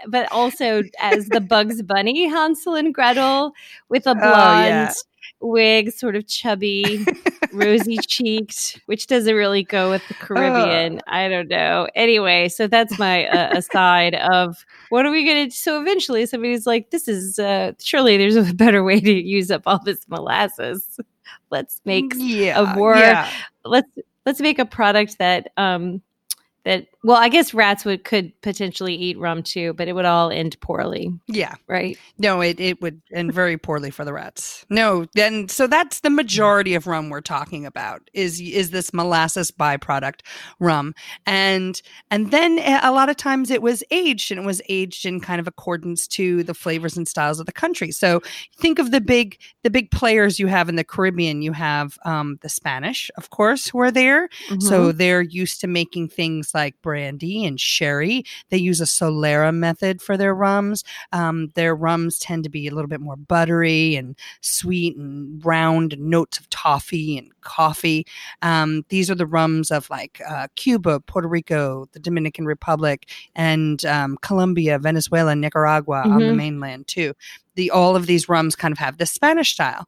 but 0.08 0.30
also 0.30 0.82
as 1.00 1.28
the 1.28 1.40
Bugs 1.40 1.82
Bunny 1.82 2.28
Hansel 2.28 2.74
and 2.74 2.94
Gretel 2.94 3.52
with 3.88 4.06
a 4.06 4.14
blonde. 4.14 4.34
Oh, 4.34 4.68
yeah 4.68 4.92
wig, 5.40 5.92
sort 5.92 6.16
of 6.16 6.26
chubby, 6.26 7.04
rosy 7.52 7.98
cheeked, 7.98 8.80
which 8.86 9.06
doesn't 9.06 9.34
really 9.34 9.62
go 9.62 9.90
with 9.90 10.06
the 10.08 10.14
Caribbean. 10.14 10.98
Oh. 10.98 11.12
I 11.12 11.28
don't 11.28 11.48
know. 11.48 11.88
Anyway, 11.94 12.48
so 12.48 12.66
that's 12.66 12.98
my 12.98 13.26
uh, 13.26 13.50
aside 13.56 14.14
of 14.14 14.64
what 14.88 15.06
are 15.06 15.10
we 15.10 15.24
going 15.24 15.50
to. 15.50 15.56
So 15.56 15.80
eventually 15.80 16.26
somebody's 16.26 16.66
like, 16.66 16.90
this 16.90 17.08
is 17.08 17.38
uh, 17.38 17.72
surely 17.80 18.16
there's 18.16 18.36
a 18.36 18.54
better 18.54 18.82
way 18.82 19.00
to 19.00 19.12
use 19.12 19.50
up 19.50 19.62
all 19.66 19.80
this 19.84 20.06
molasses. 20.08 20.98
Let's 21.50 21.80
make 21.84 22.12
yeah, 22.16 22.60
a 22.60 22.76
more, 22.76 22.96
yeah. 22.96 23.30
let's, 23.64 23.88
let's 24.26 24.40
make 24.40 24.58
a 24.58 24.64
product 24.64 25.18
that, 25.18 25.52
um, 25.56 26.02
that 26.64 26.86
well 27.02 27.16
i 27.16 27.28
guess 27.28 27.52
rats 27.54 27.84
would 27.84 28.04
could 28.04 28.32
potentially 28.42 28.94
eat 28.94 29.18
rum 29.18 29.42
too 29.42 29.72
but 29.74 29.86
it 29.88 29.92
would 29.92 30.04
all 30.04 30.30
end 30.30 30.58
poorly 30.60 31.10
Yeah. 31.28 31.54
right 31.68 31.98
No, 32.18 32.40
it, 32.40 32.60
it 32.60 32.80
would 32.80 33.02
end 33.12 33.32
very 33.32 33.58
poorly 33.58 33.90
for 33.90 34.04
the 34.04 34.12
rats. 34.12 34.64
No, 34.70 35.06
then 35.14 35.48
so 35.48 35.66
that's 35.66 36.00
the 36.00 36.10
majority 36.10 36.74
of 36.74 36.86
rum 36.86 37.10
we're 37.10 37.20
talking 37.20 37.66
about 37.66 38.08
is 38.14 38.40
is 38.40 38.70
this 38.70 38.92
molasses 38.94 39.50
byproduct 39.50 40.20
rum. 40.60 40.94
And 41.26 41.80
and 42.10 42.30
then 42.30 42.58
a 42.82 42.92
lot 42.92 43.08
of 43.08 43.16
times 43.16 43.50
it 43.50 43.62
was 43.62 43.82
aged 43.90 44.30
and 44.30 44.40
it 44.40 44.46
was 44.46 44.62
aged 44.68 45.04
in 45.06 45.20
kind 45.20 45.40
of 45.40 45.48
accordance 45.48 46.06
to 46.08 46.44
the 46.44 46.54
flavors 46.54 46.96
and 46.96 47.08
styles 47.08 47.40
of 47.40 47.46
the 47.46 47.52
country. 47.52 47.90
So 47.90 48.20
think 48.56 48.78
of 48.78 48.90
the 48.92 49.00
big 49.00 49.38
the 49.64 49.70
big 49.70 49.90
players 49.90 50.38
you 50.38 50.46
have 50.46 50.68
in 50.68 50.76
the 50.76 50.84
Caribbean. 50.84 51.42
You 51.42 51.52
have 51.52 51.98
um, 52.04 52.38
the 52.42 52.48
Spanish, 52.48 53.10
of 53.16 53.30
course, 53.30 53.66
who 53.66 53.80
are 53.80 53.90
there. 53.90 54.28
So 54.60 54.92
Mhm. 54.92 54.96
they're 54.98 55.22
used 55.22 55.60
to 55.62 55.66
making 55.66 56.08
things 56.08 56.53
like 56.54 56.80
brandy 56.82 57.44
and 57.44 57.60
sherry. 57.60 58.24
They 58.50 58.58
use 58.58 58.80
a 58.80 58.84
Solera 58.84 59.54
method 59.54 60.00
for 60.00 60.16
their 60.16 60.34
rums. 60.34 60.84
Um, 61.12 61.50
their 61.54 61.74
rums 61.74 62.18
tend 62.18 62.44
to 62.44 62.50
be 62.50 62.66
a 62.68 62.74
little 62.74 62.88
bit 62.88 63.00
more 63.00 63.16
buttery 63.16 63.96
and 63.96 64.16
sweet 64.40 64.96
and 64.96 65.44
round, 65.44 65.92
and 65.92 66.06
notes 66.06 66.38
of 66.38 66.48
toffee 66.50 67.18
and 67.18 67.28
coffee. 67.40 68.06
Um, 68.42 68.84
these 68.88 69.10
are 69.10 69.14
the 69.14 69.26
rums 69.26 69.70
of 69.70 69.88
like 69.90 70.20
uh, 70.28 70.48
Cuba, 70.56 71.00
Puerto 71.00 71.28
Rico, 71.28 71.86
the 71.92 71.98
Dominican 72.00 72.46
Republic, 72.46 73.08
and 73.34 73.84
um, 73.84 74.16
Colombia, 74.22 74.78
Venezuela, 74.78 75.34
Nicaragua 75.34 76.02
on 76.04 76.20
the 76.20 76.32
Mhm. 76.32 76.36
mainland 76.36 76.86
too. 76.86 77.14
The 77.56 77.70
all 77.70 77.96
of 77.96 78.06
these 78.06 78.28
rums 78.28 78.56
kind 78.56 78.72
of 78.72 78.78
have 78.78 78.98
the 78.98 79.06
Spanish 79.06 79.52
style. 79.52 79.86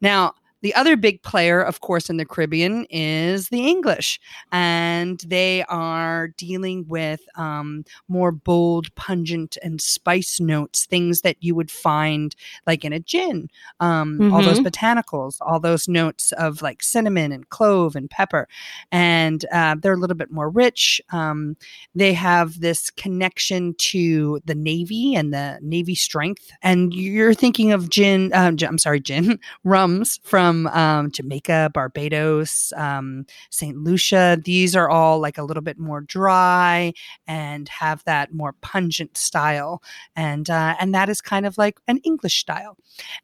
Now, 0.00 0.34
the 0.62 0.74
other 0.74 0.96
big 0.96 1.22
player, 1.22 1.60
of 1.60 1.80
course, 1.80 2.10
in 2.10 2.16
the 2.16 2.24
Caribbean 2.24 2.86
is 2.90 3.48
the 3.48 3.66
English, 3.66 4.20
and 4.50 5.20
they 5.26 5.64
are 5.68 6.28
dealing 6.28 6.84
with 6.88 7.20
um, 7.36 7.84
more 8.08 8.32
bold, 8.32 8.92
pungent, 8.94 9.56
and 9.62 9.80
spice 9.80 10.40
notes, 10.40 10.86
things 10.86 11.20
that 11.20 11.36
you 11.40 11.54
would 11.54 11.70
find 11.70 12.34
like 12.66 12.84
in 12.84 12.92
a 12.92 13.00
gin, 13.00 13.48
um, 13.80 14.32
all 14.32 14.42
those 14.42 14.58
botanicals, 14.60 15.36
all 15.40 15.60
those 15.60 15.86
notes 15.86 16.32
of 16.32 16.60
like 16.60 16.82
cinnamon 16.82 17.30
and 17.30 17.48
clove 17.50 17.94
and 17.94 18.10
pepper. 18.10 18.48
And 18.90 19.44
uh, 19.52 19.76
they're 19.80 19.92
a 19.92 19.96
little 19.96 20.16
bit 20.16 20.30
more 20.30 20.50
rich. 20.50 21.00
Um, 21.10 21.56
they 21.94 22.12
have 22.14 22.60
this 22.60 22.90
connection 22.90 23.74
to 23.74 24.40
the 24.44 24.54
Navy 24.54 25.14
and 25.14 25.32
the 25.32 25.58
Navy 25.62 25.94
strength. 25.94 26.50
And 26.62 26.92
you're 26.92 27.34
thinking 27.34 27.72
of 27.72 27.88
gin, 27.90 28.30
gin- 28.56 28.68
I'm 28.68 28.78
sorry, 28.78 29.00
gin, 29.00 29.38
rums 29.64 30.18
from 30.24 30.47
um, 30.68 31.10
Jamaica, 31.10 31.70
Barbados, 31.74 32.72
um, 32.76 33.26
St. 33.50 33.76
Lucia. 33.76 34.38
These 34.42 34.74
are 34.74 34.88
all 34.88 35.18
like 35.20 35.38
a 35.38 35.42
little 35.42 35.62
bit 35.62 35.78
more 35.78 36.00
dry 36.00 36.92
and 37.26 37.68
have 37.68 38.02
that 38.04 38.32
more 38.32 38.54
pungent 38.60 39.16
style, 39.16 39.82
and 40.16 40.48
uh, 40.50 40.74
and 40.80 40.94
that 40.94 41.08
is 41.08 41.20
kind 41.20 41.46
of 41.46 41.58
like 41.58 41.78
an 41.86 41.98
English 41.98 42.40
style. 42.40 42.76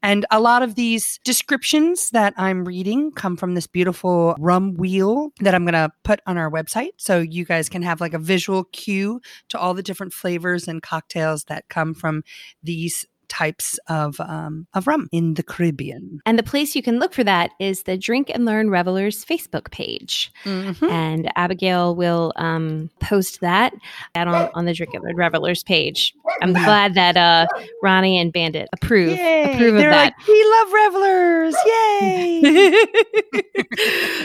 And 0.03 0.27
a 0.31 0.41
lot 0.41 0.63
of 0.63 0.75
these 0.75 1.19
descriptions 1.25 2.11
that 2.11 2.35
I'm 2.37 2.65
reading 2.65 3.11
come 3.13 3.37
from 3.37 3.55
this 3.55 3.67
beautiful 3.67 4.37
rum 4.39 4.75
wheel 4.75 5.33
that 5.41 5.55
I'm 5.55 5.65
going 5.65 5.75
to 5.75 5.91
put 6.05 6.21
on 6.27 6.39
our 6.39 6.51
website, 6.51 6.91
so 6.97 7.19
you 7.21 7.45
guys 7.45 7.69
can 7.69 7.83
have 7.83 8.01
like 8.01 8.15
a 8.15 8.19
visual 8.19 8.65
cue 8.65 9.21
to 9.49 9.59
all 9.59 9.75
the 9.75 9.83
different 9.83 10.13
flavors 10.13 10.69
and 10.69 10.83
cocktails 10.83 11.45
that 11.45 11.69
come 11.69 11.95
from 11.95 12.23
these 12.63 13.07
types 13.29 13.79
of 13.89 14.21
um, 14.21 14.67
of 14.75 14.87
rum 14.87 15.09
in 15.13 15.35
the 15.35 15.43
Caribbean. 15.43 16.21
and 16.27 16.39
the 16.39 16.43
place 16.43 16.75
you 16.77 16.83
can 16.83 16.99
look 16.99 17.13
for 17.15 17.25
that 17.25 17.51
is 17.61 17.83
the 17.85 17.97
drink 17.99 18.31
and 18.33 18.45
learn 18.45 18.71
revelers 18.71 19.25
facebook 19.25 19.71
page 19.71 20.33
Mhm. 20.45 20.91
and 20.91 21.33
abigail 21.37 21.95
will 21.97 22.33
um, 22.37 22.91
post 23.01 23.41
that 23.41 23.73
out 24.15 24.29
on, 24.29 24.51
on 24.55 24.65
the 24.65 24.73
drink 24.75 24.95
and 24.95 25.03
learn 25.05 25.17
revelers 25.17 25.63
page 25.63 26.15
i'm 26.43 26.53
glad 26.53 26.95
that 26.95 27.17
uh, 27.17 27.47
ronnie 27.83 28.19
and 28.19 28.33
bandit 28.33 28.69
approve 28.73 29.11
Yay! 29.17 29.55
approve 29.55 29.75
of 29.75 29.81
They're 29.81 29.91
that 29.91 30.13
like, 30.17 30.27
we 30.29 30.45
love 30.57 30.73
revelers. 30.73 31.55
Yay! 31.67 32.85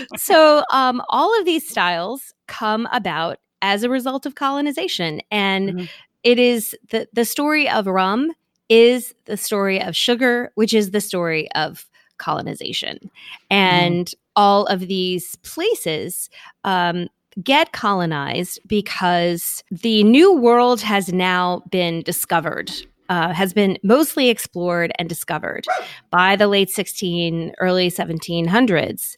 so 0.18 0.64
um, 0.72 1.02
all 1.10 1.38
of 1.40 1.46
these 1.46 1.68
styles 1.68 2.34
come 2.48 2.88
about 2.92 3.38
as 3.62 3.84
a 3.84 3.90
result 3.90 4.26
of 4.26 4.36
colonization 4.36 5.22
and 5.32 5.70
Mhm. 5.74 5.90
it 6.24 6.40
is 6.40 6.76
the, 6.92 7.08
the 7.14 7.26
story 7.26 7.70
of 7.70 7.88
rum 7.88 8.32
is 8.70 9.14
the 9.26 9.38
story 9.38 9.82
of 9.82 9.96
sugar 9.96 10.52
which 10.56 10.74
is 10.74 10.92
the 10.92 11.02
story 11.02 11.52
of 11.54 11.86
colonization. 12.20 13.10
And 13.50 14.14
all 14.36 14.68
of 14.68 14.82
these 14.82 15.36
places 15.38 16.30
um, 16.64 17.08
get 17.44 17.72
colonized 17.72 18.60
because 18.68 19.64
the 19.72 20.04
new 20.04 20.38
world 20.38 20.82
has 20.82 21.12
now 21.12 21.64
been 21.72 22.04
discovered 22.04 22.72
uh, 23.08 23.34
has 23.34 23.54
been 23.54 23.76
mostly 23.82 24.30
explored 24.30 24.92
and 25.00 25.10
discovered 25.10 25.66
by 26.12 26.36
the 26.36 26.48
late 26.48 26.70
16 26.70 27.54
early 27.60 27.90
1700s 27.90 29.16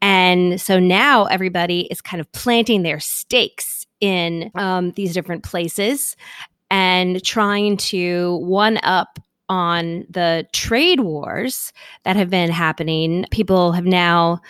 and 0.00 0.58
so 0.58 0.78
now 0.80 1.26
everybody 1.26 1.82
is 1.90 2.00
kind 2.00 2.22
of 2.22 2.32
planting 2.32 2.84
their 2.84 3.00
stakes 3.00 3.86
in 4.00 4.50
um, 4.54 4.92
these 4.92 5.12
different 5.12 5.42
places 5.42 6.16
and 6.74 7.22
trying 7.22 7.76
to 7.76 8.38
one 8.38 8.80
up 8.82 9.20
on 9.48 10.04
the 10.10 10.44
trade 10.52 10.98
wars 10.98 11.72
that 12.02 12.16
have 12.16 12.28
been 12.28 12.50
happening. 12.50 13.24
People 13.30 13.70
have 13.70 13.84
now, 13.84 14.40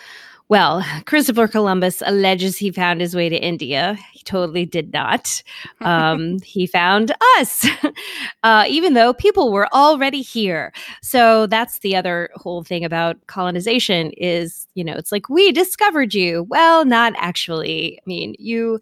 well, 0.49 0.83
Christopher 1.05 1.47
Columbus 1.47 2.01
alleges 2.03 2.57
he 2.57 2.71
found 2.71 2.99
his 2.99 3.15
way 3.15 3.29
to 3.29 3.35
India. 3.35 3.95
He 4.11 4.23
totally 4.23 4.65
did 4.65 4.91
not. 4.91 5.43
Um, 5.81 6.39
he 6.39 6.65
found 6.65 7.13
us, 7.37 7.67
uh, 8.43 8.65
even 8.67 8.95
though 8.95 9.13
people 9.13 9.51
were 9.51 9.71
already 9.71 10.23
here. 10.23 10.73
So 11.03 11.45
that's 11.45 11.79
the 11.79 11.95
other 11.95 12.31
whole 12.33 12.63
thing 12.63 12.83
about 12.83 13.27
colonization 13.27 14.09
is, 14.17 14.65
you 14.73 14.83
know, 14.83 14.93
it's 14.93 15.11
like 15.11 15.29
we 15.29 15.51
discovered 15.51 16.15
you. 16.15 16.47
Well, 16.49 16.85
not 16.85 17.13
actually. 17.17 17.99
I 17.99 18.03
mean, 18.07 18.33
you, 18.39 18.79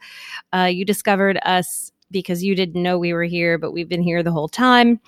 uh, 0.53 0.69
you 0.71 0.85
discovered 0.85 1.39
us 1.43 1.91
because 2.13 2.43
you 2.43 2.55
didn't 2.55 2.81
know 2.81 2.97
we 2.97 3.11
were 3.11 3.23
here, 3.25 3.57
but 3.57 3.73
we've 3.73 3.89
been 3.89 4.03
here 4.03 4.23
the 4.23 4.31
whole 4.31 4.47
time. 4.47 5.01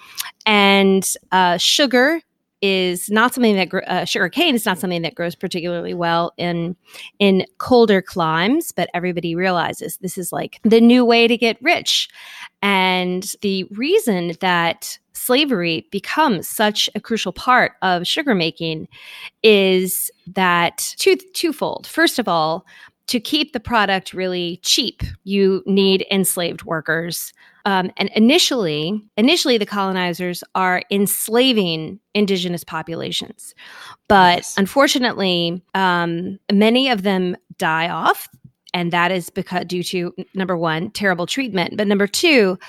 And 0.46 1.08
uh, 1.32 1.58
sugar 1.58 2.20
is 2.62 3.10
not 3.10 3.34
something 3.34 3.56
that 3.56 3.74
uh, 3.88 4.06
sugar 4.06 4.30
cane 4.30 4.56
is 4.56 4.66
not 4.66 4.80
something 4.80 5.02
that 5.02 5.14
grows 5.14 5.36
particularly 5.36 5.94
well 5.94 6.34
in 6.38 6.76
in 7.20 7.46
colder 7.58 8.02
climes 8.02 8.72
but 8.72 8.90
everybody 8.94 9.36
realizes 9.36 9.98
this 9.98 10.18
is 10.18 10.32
like 10.32 10.60
the 10.64 10.82
new 10.82 11.04
way 11.04 11.28
to 11.28 11.38
get 11.38 11.62
rich 11.62 12.08
and 12.62 13.34
the 13.42 13.66
reason 13.72 14.34
that 14.40 14.98
slavery 15.14 15.86
becomes 15.92 16.48
such 16.48 16.90
a 16.96 17.00
crucial 17.00 17.34
part 17.34 17.74
of 17.82 18.08
sugar 18.08 18.34
making 18.34 18.88
is 19.44 20.10
that 20.26 20.96
two 20.98 21.18
twofold 21.34 21.86
first 21.86 22.20
of 22.20 22.28
all 22.28 22.66
to 23.08 23.20
keep 23.20 23.54
the 23.54 23.60
product 23.60 24.14
really 24.14 24.60
cheap 24.64 25.04
you 25.24 25.64
need 25.66 26.06
enslaved 26.12 26.64
workers. 26.64 27.34
Um, 27.66 27.92
and 27.98 28.10
initially, 28.16 29.02
initially 29.18 29.58
the 29.58 29.66
colonizers 29.66 30.44
are 30.54 30.84
enslaving 30.92 32.00
indigenous 32.14 32.64
populations, 32.64 33.56
but 34.08 34.38
Yes. 34.38 34.56
unfortunately, 34.58 35.64
um, 35.74 36.38
many 36.52 36.90
of 36.90 37.02
them 37.02 37.36
die 37.58 37.90
off, 37.90 38.28
and 38.74 38.92
that 38.92 39.12
is 39.12 39.30
because 39.32 39.66
due 39.66 39.82
to 39.84 40.14
number 40.36 40.56
one, 40.56 40.92
terrible 40.92 41.26
treatment, 41.26 41.76
but 41.76 41.88
number 41.88 42.06
two, 42.06 42.60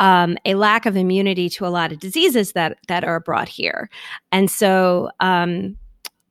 um, 0.00 0.36
a 0.44 0.54
lack 0.54 0.84
of 0.86 0.96
immunity 0.96 1.48
to 1.50 1.66
a 1.66 1.68
lot 1.68 1.92
of 1.92 2.00
diseases 2.00 2.52
that 2.52 2.78
that 2.88 3.04
are 3.04 3.20
brought 3.20 3.48
here, 3.48 3.88
and 4.32 4.50
so 4.50 5.10
um, 5.20 5.76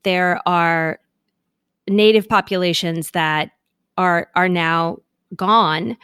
there 0.03 0.41
are 0.45 0.99
native 1.89 2.27
populations 2.27 3.11
that 3.11 3.51
are 3.97 4.29
are 4.35 4.49
now 4.49 4.97
gone 5.35 5.97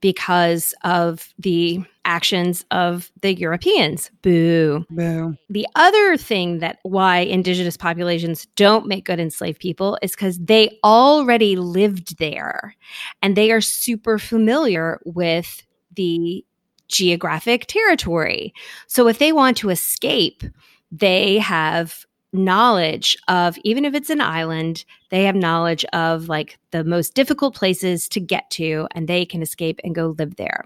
because 0.00 0.74
of 0.84 1.32
the 1.38 1.80
actions 2.04 2.64
of 2.70 3.10
the 3.20 3.34
Europeans. 3.34 4.10
Boo. 4.22 4.84
Boo. 4.90 5.36
The 5.50 5.66
other 5.74 6.16
thing 6.16 6.60
that 6.60 6.78
why 6.82 7.18
indigenous 7.18 7.76
populations 7.76 8.46
don't 8.56 8.86
make 8.86 9.04
good 9.04 9.18
enslaved 9.18 9.60
people 9.60 9.98
is 10.00 10.12
because 10.12 10.38
they 10.38 10.78
already 10.84 11.56
lived 11.56 12.18
there 12.18 12.76
and 13.22 13.36
they 13.36 13.50
are 13.50 13.60
super 13.60 14.18
familiar 14.18 15.00
with 15.04 15.66
the 15.94 16.44
geographic 16.86 17.66
territory. 17.66 18.54
So 18.86 19.08
if 19.08 19.18
they 19.18 19.32
want 19.32 19.56
to 19.58 19.70
escape, 19.70 20.42
they 20.90 21.38
have 21.38 22.06
knowledge 22.32 23.16
of 23.28 23.56
even 23.64 23.84
if 23.84 23.94
it's 23.94 24.10
an 24.10 24.20
island 24.20 24.84
they 25.10 25.24
have 25.24 25.34
knowledge 25.34 25.84
of 25.94 26.28
like 26.28 26.58
the 26.72 26.84
most 26.84 27.14
difficult 27.14 27.54
places 27.54 28.06
to 28.06 28.20
get 28.20 28.50
to 28.50 28.86
and 28.92 29.08
they 29.08 29.24
can 29.24 29.40
escape 29.40 29.80
and 29.82 29.94
go 29.94 30.14
live 30.18 30.36
there 30.36 30.64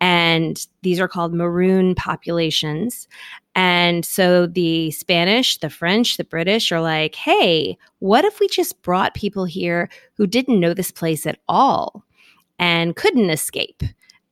and 0.00 0.66
these 0.82 0.98
are 0.98 1.06
called 1.06 1.32
maroon 1.32 1.94
populations 1.94 3.06
and 3.54 4.04
so 4.04 4.46
the 4.46 4.90
spanish 4.90 5.58
the 5.58 5.70
french 5.70 6.16
the 6.16 6.24
british 6.24 6.72
are 6.72 6.80
like 6.80 7.14
hey 7.14 7.78
what 8.00 8.24
if 8.24 8.40
we 8.40 8.48
just 8.48 8.82
brought 8.82 9.14
people 9.14 9.44
here 9.44 9.88
who 10.14 10.26
didn't 10.26 10.58
know 10.58 10.74
this 10.74 10.90
place 10.90 11.26
at 11.26 11.38
all 11.48 12.04
and 12.58 12.96
couldn't 12.96 13.30
escape. 13.30 13.82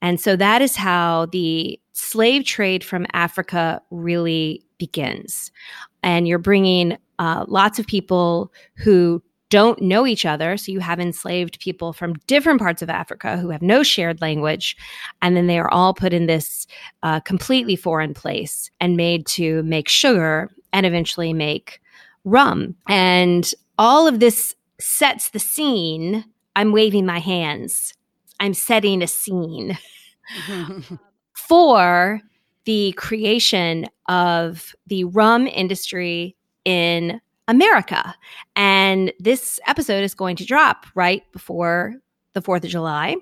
And 0.03 0.21
so 0.21 0.37
that 0.37 0.63
is 0.63 0.77
how 0.77 1.27
the 1.27 1.81
slave 1.93 2.45
trade 2.45 2.85
from 2.85 3.07
Africa 3.13 3.81
really 3.91 4.63
begins. 4.79 5.51
And 6.03 6.27
you're 6.29 6.39
bringing 6.39 6.99
uh, 7.19 7.45
lots 7.49 7.79
of 7.79 7.87
people 7.87 8.53
who 8.75 9.23
don't 9.49 9.81
know 9.81 10.07
each 10.07 10.27
other. 10.27 10.57
So 10.57 10.73
you 10.73 10.81
have 10.81 10.99
enslaved 10.99 11.61
people 11.61 11.93
from 11.93 12.15
different 12.27 12.61
parts 12.61 12.83
of 12.83 12.91
Africa 12.91 13.37
who 13.37 13.51
have 13.51 13.63
no 13.63 13.83
shared 13.83 14.21
language. 14.21 14.77
And 15.23 15.37
then 15.37 15.47
they 15.47 15.59
are 15.59 15.71
all 15.71 15.95
put 15.95 16.13
in 16.13 16.27
this 16.27 16.67
uh, 17.03 17.21
completely 17.21 17.77
foreign 17.77 18.13
place 18.13 18.71
and 18.81 18.97
made 18.97 19.27
to 19.27 19.63
make 19.63 19.89
sugar 19.89 20.51
and 20.73 20.85
eventually 20.85 21.33
make 21.33 21.81
rum. 22.25 22.75
And 22.89 23.53
all 23.79 24.09
of 24.09 24.21
this 24.21 24.55
sets 24.81 25.31
the 25.31 25.39
scene. 25.39 26.25
I'm 26.57 26.73
waving 26.73 27.07
my 27.07 27.21
hands. 27.21 27.95
I'm 28.41 28.55
setting 28.55 29.03
a 29.03 29.07
scene 29.07 29.79
for 31.33 32.21
the 32.67 32.93
creation 32.93 33.87
of 34.09 34.75
the 34.87 35.05
rum 35.05 35.47
industry 35.47 36.37
in 36.65 37.21
America. 37.49 38.15
And 38.55 39.13
this 39.19 39.59
episode 39.67 40.03
is 40.03 40.15
going 40.15 40.37
to 40.37 40.45
drop 40.45 40.87
right 40.95 41.23
before 41.33 41.95
the 42.35 42.43
4th 42.43 42.65
of 42.65 42.71
July. 42.71 43.17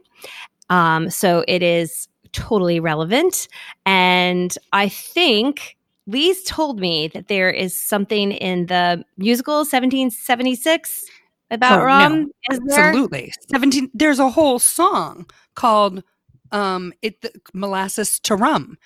Um, 0.71 1.11
so 1.11 1.45
it 1.47 1.63
is 1.63 2.09
totally 2.33 2.81
relevant. 2.81 3.49
And 3.87 4.57
I 4.73 4.89
think 4.89 5.77
Lee's 6.07 6.43
told 6.45 6.81
me 6.81 7.09
that 7.09 7.29
there 7.29 7.51
is 7.51 7.81
something 7.81 8.33
in 8.33 8.67
the 8.67 9.05
musical 9.19 9.57
1776 9.59 11.07
about 11.51 11.81
oh, 11.81 11.85
rum. 11.85 12.33
No, 12.51 12.57
absolutely. 12.57 13.33
There? 13.49 13.61
17 13.61 13.91
there's 13.95 14.19
a 14.19 14.31
whole 14.31 14.59
song 14.59 15.27
called 15.55 16.03
um 16.53 16.93
it 17.03 17.21
the, 17.23 17.33
molasses 17.53 18.19
to 18.21 18.37
rum. 18.37 18.77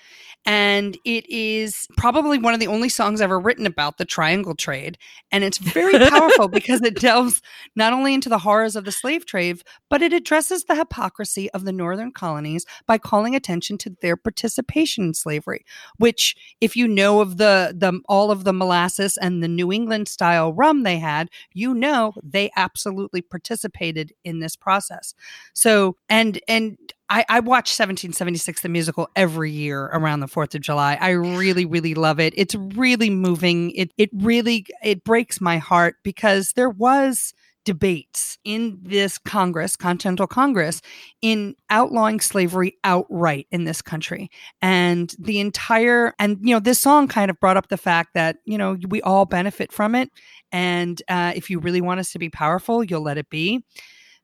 And 0.47 0.97
it 1.05 1.29
is 1.29 1.87
probably 1.97 2.39
one 2.39 2.55
of 2.55 2.61
the 2.61 2.69
only 2.69 2.89
songs 2.89 3.21
ever 3.21 3.39
written 3.39 3.67
about 3.67 3.99
the 3.99 4.05
triangle 4.05 4.55
trade. 4.55 4.97
And 5.31 5.45
it's 5.45 5.59
very 5.59 5.99
powerful 6.09 6.49
because 6.49 6.81
it 6.83 7.01
delves 7.01 7.43
not 7.77 7.93
only 7.93 8.15
into 8.15 8.29
the 8.29 8.39
horrors 8.39 8.77
of 8.77 8.85
the 8.85 8.93
slave 8.93 9.27
trade 9.27 9.63
but 9.91 10.03
it 10.03 10.13
addresses 10.13 10.65
the 10.65 10.75
hypocrisy 10.75 11.51
of 11.53 11.65
the 11.65 11.73
northern 11.73 12.13
colonies 12.13 12.65
by 12.87 12.99
calling 12.99 13.35
attention 13.35 13.79
to 13.79 13.97
their 14.03 14.17
participation 14.17 15.05
in 15.05 15.15
slavery 15.15 15.65
which 15.97 16.37
if 16.61 16.77
you 16.77 16.87
know 16.87 17.21
of 17.21 17.37
the 17.39 17.75
the 17.77 18.01
all 18.09 18.31
of 18.31 18.45
the 18.45 18.53
molasses 18.53 19.17
and 19.17 19.43
the 19.43 19.49
new 19.49 19.73
england 19.73 20.09
style 20.09 20.53
rum 20.53 20.83
they 20.83 20.99
had 20.99 21.29
you 21.53 21.75
know 21.75 22.13
they 22.23 22.51
absolutely 22.57 23.23
participated 23.23 24.13
in 24.25 24.41
this 24.41 24.57
process. 24.57 25.15
So 25.55 25.97
and 26.09 26.41
and 26.49 26.77
I, 27.11 27.25
I, 27.29 27.41
watch 27.41 27.71
1776 27.71 28.61
the 28.61 28.69
musical 28.69 29.09
every 29.17 29.51
year 29.51 29.87
around 29.87 30.21
the 30.21 30.27
4th 30.27 30.55
of 30.55 30.61
July. 30.61 30.99
I 31.01 31.11
really 31.11 31.65
really 31.65 31.95
love 31.95 32.21
it. 32.21 32.35
It's 32.37 32.55
really 32.55 33.11
moving. 33.11 33.71
It 33.73 33.93
it 33.97 34.11
really 34.13 34.67
it 34.83 35.05
breaks 35.05 35.41
my 35.41 35.59
heart 35.59 35.97
because 36.03 36.53
there 36.53 36.71
was 36.71 37.33
debates 37.69 38.39
in 38.45 38.79
this 38.83 39.19
Congress, 39.19 39.77
Continental 39.77 40.27
Congress, 40.27 40.81
in 41.21 41.55
outlawing 41.69 42.19
slavery 42.19 42.79
outright 42.83 43.47
in 43.51 43.65
this 43.65 43.83
country. 43.83 44.31
And 44.63 45.15
the 45.19 45.39
entire, 45.39 46.15
and, 46.19 46.39
you 46.41 46.55
know, 46.55 46.61
this 46.61 46.81
song 46.81 47.09
kind 47.09 47.31
of 47.31 47.39
brought 47.41 47.59
up 47.59 47.69
the 47.69 47.77
fact 47.77 48.15
that, 48.15 48.39
you 48.47 48.57
know, 48.57 48.79
we 48.89 49.03
all 49.03 49.27
benefit 49.27 49.71
from 49.71 49.95
it. 49.95 50.11
And 50.51 51.03
uh, 51.11 51.35
if 51.37 51.51
you 51.51 51.59
really 51.59 51.83
want 51.83 52.01
us 52.01 52.11
to 52.13 52.19
be 52.19 52.31
powerful, 52.31 52.83
you'll 52.83 53.03
let 53.03 53.19
it 53.19 53.29
be. 53.29 53.63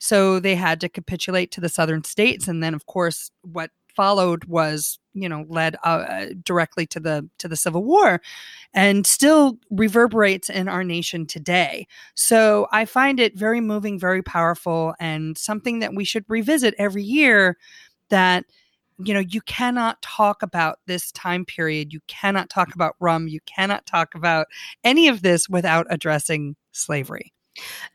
So 0.05 0.39
they 0.39 0.55
had 0.55 0.83
to 0.83 0.91
capitulate 0.91 1.51
to 1.53 1.63
the 1.63 1.71
southern 1.71 2.05
states. 2.05 2.47
And 2.47 2.63
then, 2.63 2.75
of 2.75 2.85
course, 2.85 3.31
what 3.41 3.71
followed 3.97 4.45
was 4.45 4.99
you 5.15 5.29
know 5.29 5.47
led 5.49 5.77
uh, 5.83 6.27
directly 6.43 6.85
to 6.85 7.01
the 7.01 7.27
to 7.39 7.49
the 7.49 7.57
civil 7.57 7.85
war 7.85 8.21
and 8.75 9.07
still 9.07 9.57
reverberates 9.71 10.51
in 10.51 10.67
our 10.67 10.83
nation 10.83 11.25
today 11.25 11.87
so 12.17 12.67
i 12.73 12.85
find 12.85 13.21
it 13.21 13.39
very 13.39 13.61
moving 13.61 13.97
very 13.97 14.21
powerful 14.21 14.93
and 14.99 15.39
something 15.39 15.79
that 15.79 15.95
we 15.95 16.05
should 16.05 16.25
revisit 16.27 16.75
every 16.77 17.05
year 17.05 17.57
that 18.11 18.45
you 18.99 19.15
know 19.15 19.21
you 19.21 19.41
cannot 19.43 20.03
talk 20.03 20.43
about 20.43 20.81
this 20.89 21.13
time 21.13 21.45
period 21.45 21.93
you 21.93 22.01
cannot 22.09 22.51
talk 22.51 22.75
about 22.75 22.97
rum 22.99 23.29
you 23.29 23.39
cannot 23.47 23.87
talk 23.87 24.17
about 24.17 24.49
any 24.83 25.07
of 25.07 25.23
this 25.23 25.49
without 25.49 25.87
addressing 25.89 26.57
slavery 26.73 27.33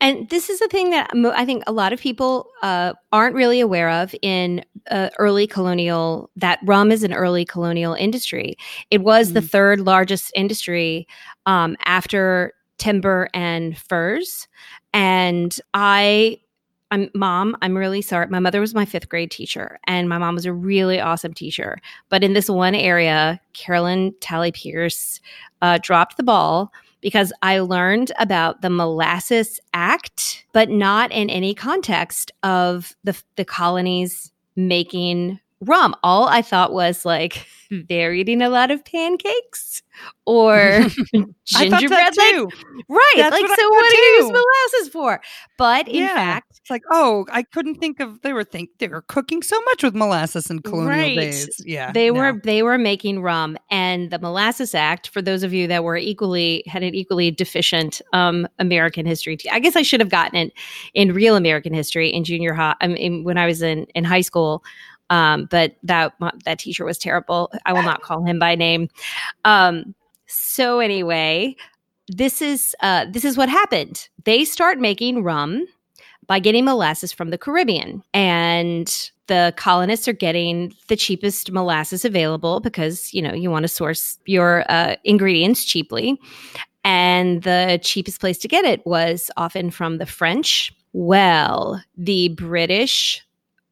and 0.00 0.28
this 0.28 0.48
is 0.48 0.60
a 0.60 0.68
thing 0.68 0.90
that 0.90 1.10
I 1.14 1.44
think 1.44 1.62
a 1.66 1.72
lot 1.72 1.92
of 1.92 2.00
people 2.00 2.48
uh, 2.62 2.94
aren't 3.12 3.34
really 3.34 3.60
aware 3.60 3.90
of 3.90 4.14
in 4.22 4.64
uh, 4.90 5.10
early 5.18 5.46
colonial, 5.46 6.30
that 6.36 6.58
rum 6.64 6.90
is 6.90 7.02
an 7.02 7.12
early 7.12 7.44
colonial 7.44 7.94
industry. 7.94 8.56
It 8.90 9.02
was 9.02 9.28
mm-hmm. 9.28 9.34
the 9.34 9.42
third 9.42 9.80
largest 9.80 10.32
industry 10.34 11.06
um, 11.46 11.76
after 11.84 12.54
timber 12.78 13.28
and 13.34 13.76
furs. 13.76 14.48
And 14.92 15.54
I 15.74 16.40
I'm 16.92 17.08
mom, 17.14 17.56
I'm 17.62 17.76
really 17.76 18.02
sorry. 18.02 18.26
My 18.26 18.40
mother 18.40 18.60
was 18.60 18.74
my 18.74 18.84
fifth 18.84 19.08
grade 19.08 19.30
teacher, 19.30 19.78
and 19.86 20.08
my 20.08 20.18
mom 20.18 20.34
was 20.34 20.44
a 20.44 20.52
really 20.52 21.00
awesome 21.00 21.32
teacher. 21.32 21.78
But 22.08 22.24
in 22.24 22.32
this 22.32 22.50
one 22.50 22.74
area, 22.74 23.40
Carolyn 23.52 24.12
Talley 24.20 24.50
Pierce 24.50 25.20
uh, 25.62 25.78
dropped 25.80 26.16
the 26.16 26.24
ball 26.24 26.72
because 27.00 27.32
I 27.42 27.60
learned 27.60 28.12
about 28.18 28.62
the 28.62 28.70
Molasses 28.70 29.60
Act, 29.72 30.44
but 30.52 30.68
not 30.68 31.12
in 31.12 31.30
any 31.30 31.54
context 31.54 32.32
of 32.42 32.94
the, 33.04 33.20
the 33.36 33.44
colonies 33.44 34.32
making 34.56 35.40
rum. 35.60 35.94
All 36.02 36.28
I 36.28 36.42
thought 36.42 36.72
was 36.72 37.04
like 37.04 37.46
they're 37.88 38.12
eating 38.12 38.42
a 38.42 38.48
lot 38.48 38.70
of 38.70 38.84
pancakes 38.84 39.82
or 40.26 40.80
gingerbread. 41.44 42.16
like, 42.16 42.52
right. 42.88 43.14
That's 43.16 43.32
like, 43.32 43.42
what 43.42 43.58
so 43.58 43.68
what 43.68 43.90
do 43.90 43.96
you 43.96 44.22
use 44.22 44.30
molasses 44.30 44.92
for? 44.92 45.20
But 45.56 45.88
in 45.88 46.02
yeah. 46.04 46.14
fact, 46.14 46.58
it's 46.60 46.70
like, 46.70 46.82
oh, 46.90 47.26
I 47.30 47.42
couldn't 47.42 47.76
think 47.76 48.00
of 48.00 48.20
they 48.22 48.32
were 48.32 48.44
think 48.44 48.70
they 48.78 48.88
were 48.88 49.02
cooking 49.02 49.42
so 49.42 49.60
much 49.62 49.82
with 49.82 49.94
molasses 49.94 50.50
in 50.50 50.60
colonial 50.62 50.88
right. 50.88 51.16
days. 51.16 51.48
Yeah. 51.64 51.92
They 51.92 52.10
no. 52.10 52.20
were 52.20 52.40
they 52.42 52.62
were 52.62 52.78
making 52.78 53.22
rum. 53.22 53.56
And 53.70 54.10
the 54.10 54.18
Molasses 54.18 54.74
Act, 54.74 55.08
for 55.08 55.22
those 55.22 55.42
of 55.42 55.52
you 55.52 55.66
that 55.68 55.84
were 55.84 55.96
equally 55.96 56.64
had 56.66 56.82
an 56.82 56.94
equally 56.94 57.30
deficient 57.30 58.02
um, 58.12 58.48
American 58.58 59.06
history, 59.06 59.38
I 59.50 59.60
guess 59.60 59.76
I 59.76 59.82
should 59.82 60.00
have 60.00 60.10
gotten 60.10 60.36
it 60.38 60.52
in 60.94 61.12
real 61.12 61.36
American 61.36 61.72
history 61.72 62.08
in 62.08 62.24
junior 62.24 62.54
high. 62.54 62.74
I 62.80 62.88
mean, 62.88 63.24
when 63.24 63.38
I 63.38 63.46
was 63.46 63.62
in 63.62 63.86
in 63.94 64.04
high 64.04 64.22
school. 64.22 64.64
Um, 65.10 65.46
but 65.50 65.76
that 65.82 66.14
that 66.44 66.58
teacher 66.58 66.84
was 66.84 66.96
terrible. 66.96 67.52
I 67.66 67.72
will 67.72 67.82
not 67.82 68.02
call 68.02 68.24
him 68.24 68.38
by 68.38 68.54
name. 68.54 68.88
Um, 69.44 69.94
so 70.26 70.78
anyway, 70.78 71.56
this 72.08 72.40
is 72.40 72.74
uh, 72.80 73.06
this 73.10 73.24
is 73.24 73.36
what 73.36 73.48
happened. 73.48 74.08
They 74.24 74.44
start 74.44 74.78
making 74.78 75.22
rum 75.22 75.66
by 76.26 76.38
getting 76.38 76.64
molasses 76.64 77.12
from 77.12 77.30
the 77.30 77.38
Caribbean, 77.38 78.02
and 78.14 79.10
the 79.26 79.52
colonists 79.56 80.06
are 80.08 80.12
getting 80.12 80.72
the 80.88 80.96
cheapest 80.96 81.50
molasses 81.50 82.04
available 82.04 82.60
because 82.60 83.12
you 83.12 83.20
know 83.20 83.34
you 83.34 83.50
want 83.50 83.64
to 83.64 83.68
source 83.68 84.18
your 84.26 84.64
uh, 84.68 84.96
ingredients 85.04 85.64
cheaply. 85.64 86.18
And 86.82 87.42
the 87.42 87.78
cheapest 87.82 88.20
place 88.20 88.38
to 88.38 88.48
get 88.48 88.64
it 88.64 88.86
was 88.86 89.30
often 89.36 89.70
from 89.70 89.98
the 89.98 90.06
French. 90.06 90.72
Well, 90.94 91.82
the 91.96 92.30
British 92.30 93.22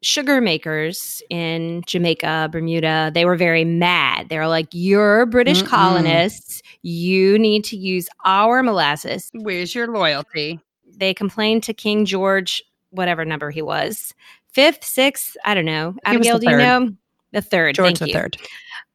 sugar 0.02 0.40
makers 0.40 1.22
in 1.30 1.82
Jamaica, 1.87 2.48
Bermuda, 2.52 3.11
they 3.12 3.24
were 3.24 3.37
very 3.37 3.64
mad. 3.64 4.28
They 4.28 4.38
were 4.38 4.48
like, 4.48 4.68
You're 4.72 5.26
British 5.26 5.62
Mm-mm. 5.62 5.68
colonists. 5.68 6.62
You 6.82 7.38
need 7.38 7.64
to 7.64 7.76
use 7.76 8.08
our 8.24 8.62
molasses. 8.62 9.30
Where's 9.34 9.74
your 9.74 9.88
loyalty? 9.88 10.61
They 10.87 11.14
complained 11.14 11.62
to 11.64 11.74
King 11.74 12.04
George, 12.04 12.62
whatever 12.90 13.24
number 13.24 13.50
he 13.50 13.62
was, 13.62 14.14
fifth, 14.52 14.84
sixth, 14.84 15.37
I 15.44 15.54
don't 15.54 15.64
know. 15.64 15.94
Abigail, 16.04 16.38
do 16.38 16.50
you 16.50 16.56
know? 16.56 16.90
The 17.32 17.42
third. 17.42 17.74
George 17.74 17.98
the 17.98 18.06
you. 18.06 18.12
third. 18.14 18.38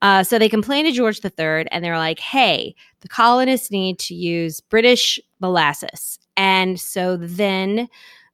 Uh, 0.02 0.24
so 0.24 0.38
they 0.40 0.50
complained 0.50 0.88
to 0.88 0.92
George 0.92 1.22
the 1.22 1.30
third, 1.30 1.68
and 1.72 1.86
they're 1.86 1.98
like, 2.00 2.20
"Hey, 2.20 2.76
the 3.02 3.08
colonists 3.08 3.70
need 3.70 4.00
to 4.00 4.16
use 4.16 4.60
British 4.60 5.20
molasses." 5.40 6.20
And 6.36 6.80
so 6.80 7.16
then 7.16 7.88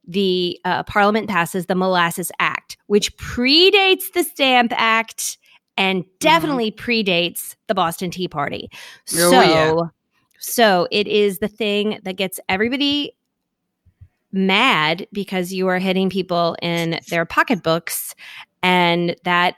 the 0.06 0.58
uh, 0.64 0.82
Parliament 0.84 1.28
passes 1.28 1.66
the 1.66 1.74
Molasses 1.74 2.32
Act, 2.38 2.76
which 2.86 3.16
predates 3.16 4.12
the 4.14 4.24
Stamp 4.24 4.72
Act 4.74 5.38
and 5.76 6.04
mm-hmm. 6.04 6.10
definitely 6.20 6.70
mm-hmm. 6.70 6.90
predates 6.90 7.56
the 7.66 7.74
Boston 7.74 8.10
Tea 8.10 8.28
Party. 8.28 8.68
Oh, 9.14 9.30
so, 9.30 9.40
yeah. 9.40 9.74
so 10.38 10.88
it 10.90 11.06
is 11.06 11.38
the 11.38 11.48
thing 11.48 11.98
that 12.04 12.16
gets 12.16 12.38
everybody 12.48 13.12
mad 14.32 15.06
because 15.12 15.52
you 15.52 15.66
are 15.68 15.78
hitting 15.78 16.10
people 16.10 16.56
in 16.62 17.00
their 17.08 17.24
pocketbooks, 17.24 18.14
and 18.62 19.16
that 19.24 19.56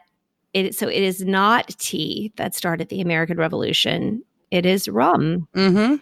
it. 0.54 0.74
So 0.74 0.88
it 0.88 1.02
is 1.02 1.22
not 1.22 1.68
tea 1.78 2.32
that 2.36 2.54
started 2.54 2.88
the 2.88 3.00
American 3.00 3.36
Revolution. 3.36 4.22
It 4.50 4.66
is 4.66 4.88
rum. 4.88 5.48
Mm-hmm. 5.54 5.96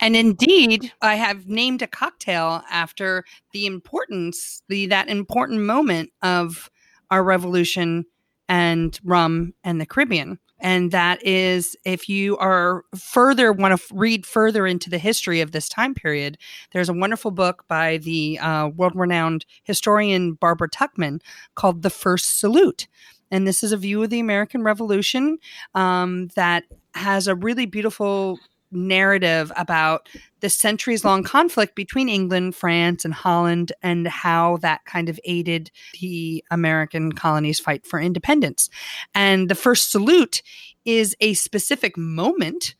And 0.00 0.16
indeed, 0.16 0.92
I 1.00 1.14
have 1.16 1.48
named 1.48 1.82
a 1.82 1.86
cocktail 1.86 2.62
after 2.70 3.24
the 3.52 3.66
importance, 3.66 4.62
the 4.68 4.86
that 4.86 5.08
important 5.08 5.60
moment 5.60 6.10
of 6.22 6.70
our 7.10 7.22
revolution 7.22 8.06
and 8.48 8.98
rum 9.04 9.54
and 9.64 9.80
the 9.80 9.86
Caribbean. 9.86 10.38
And 10.62 10.92
that 10.92 11.24
is, 11.26 11.76
if 11.84 12.08
you 12.08 12.36
are 12.36 12.84
further 12.96 13.52
want 13.52 13.78
to 13.78 13.94
read 13.94 14.24
further 14.24 14.64
into 14.64 14.88
the 14.88 14.98
history 14.98 15.40
of 15.40 15.50
this 15.50 15.68
time 15.68 15.92
period, 15.92 16.38
there's 16.72 16.88
a 16.88 16.94
wonderful 16.94 17.32
book 17.32 17.64
by 17.66 17.98
the 17.98 18.38
uh, 18.38 18.68
world 18.68 18.92
renowned 18.94 19.44
historian 19.64 20.34
Barbara 20.34 20.70
Tuchman 20.70 21.20
called 21.56 21.82
The 21.82 21.90
First 21.90 22.38
Salute. 22.38 22.86
And 23.32 23.46
this 23.46 23.64
is 23.64 23.72
a 23.72 23.76
view 23.76 24.02
of 24.04 24.10
the 24.10 24.20
American 24.20 24.62
Revolution 24.62 25.38
um, 25.74 26.28
that 26.36 26.64
has 26.94 27.26
a 27.26 27.34
really 27.34 27.66
beautiful 27.66 28.38
narrative 28.72 29.52
about 29.56 30.08
the 30.40 30.50
centuries 30.50 31.04
long 31.04 31.22
conflict 31.22 31.74
between 31.76 32.08
England, 32.08 32.54
France, 32.54 33.04
and 33.04 33.14
Holland, 33.14 33.72
and 33.82 34.08
how 34.08 34.56
that 34.58 34.84
kind 34.84 35.08
of 35.08 35.20
aided 35.24 35.70
the 36.00 36.44
American 36.50 37.12
colonies' 37.12 37.60
fight 37.60 37.86
for 37.86 38.00
independence. 38.00 38.68
And 39.14 39.48
the 39.48 39.54
first 39.54 39.90
salute 39.90 40.42
is 40.84 41.14
a 41.20 41.34
specific 41.34 41.96
moment 41.96 42.74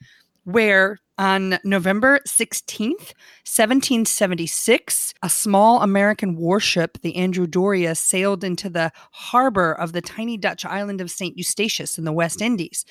where 0.45 0.99
on 1.19 1.59
November 1.63 2.21
16th, 2.27 3.15
1776, 3.45 5.15
a 5.23 5.29
small 5.29 5.83
American 5.83 6.37
warship, 6.37 6.99
the 7.03 7.15
Andrew 7.17 7.47
Doria, 7.47 7.95
sailed 7.95 8.43
into 8.43 8.71
the 8.71 8.91
harbor 9.13 9.73
of 9.73 9.93
the 9.93 10.01
tiny 10.01 10.37
Dutch 10.37 10.65
island 10.65 11.01
of 11.01 11.11
St. 11.11 11.37
Eustatius 11.37 11.99
in 11.99 12.05
the 12.05 12.13
West 12.13 12.41
Indies. 12.41 12.85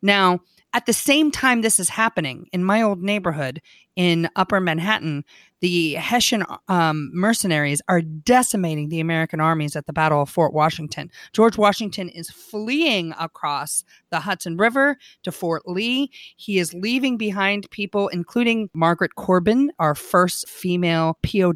Now, 0.00 0.40
at 0.74 0.86
the 0.86 0.92
same 0.92 1.30
time 1.30 1.62
this 1.62 1.78
is 1.78 1.88
happening 1.88 2.48
in 2.52 2.62
my 2.62 2.82
old 2.82 3.02
neighborhood 3.02 3.62
in 3.96 4.28
upper 4.34 4.60
manhattan 4.60 5.24
the 5.60 5.94
hessian 5.94 6.44
um, 6.68 7.10
mercenaries 7.14 7.80
are 7.88 8.02
decimating 8.02 8.88
the 8.88 9.00
american 9.00 9.40
armies 9.40 9.76
at 9.76 9.86
the 9.86 9.92
battle 9.92 10.20
of 10.20 10.28
fort 10.28 10.52
washington. 10.52 11.10
George 11.32 11.56
washington 11.56 12.08
is 12.08 12.28
fleeing 12.28 13.14
across 13.18 13.84
the 14.10 14.20
hudson 14.20 14.56
river 14.56 14.98
to 15.22 15.32
fort 15.32 15.62
lee. 15.66 16.10
He 16.36 16.58
is 16.58 16.74
leaving 16.74 17.16
behind 17.16 17.70
people 17.70 18.08
including 18.08 18.68
margaret 18.74 19.14
corbin 19.14 19.70
our 19.78 19.94
first 19.94 20.48
female 20.48 21.18
pow 21.22 21.52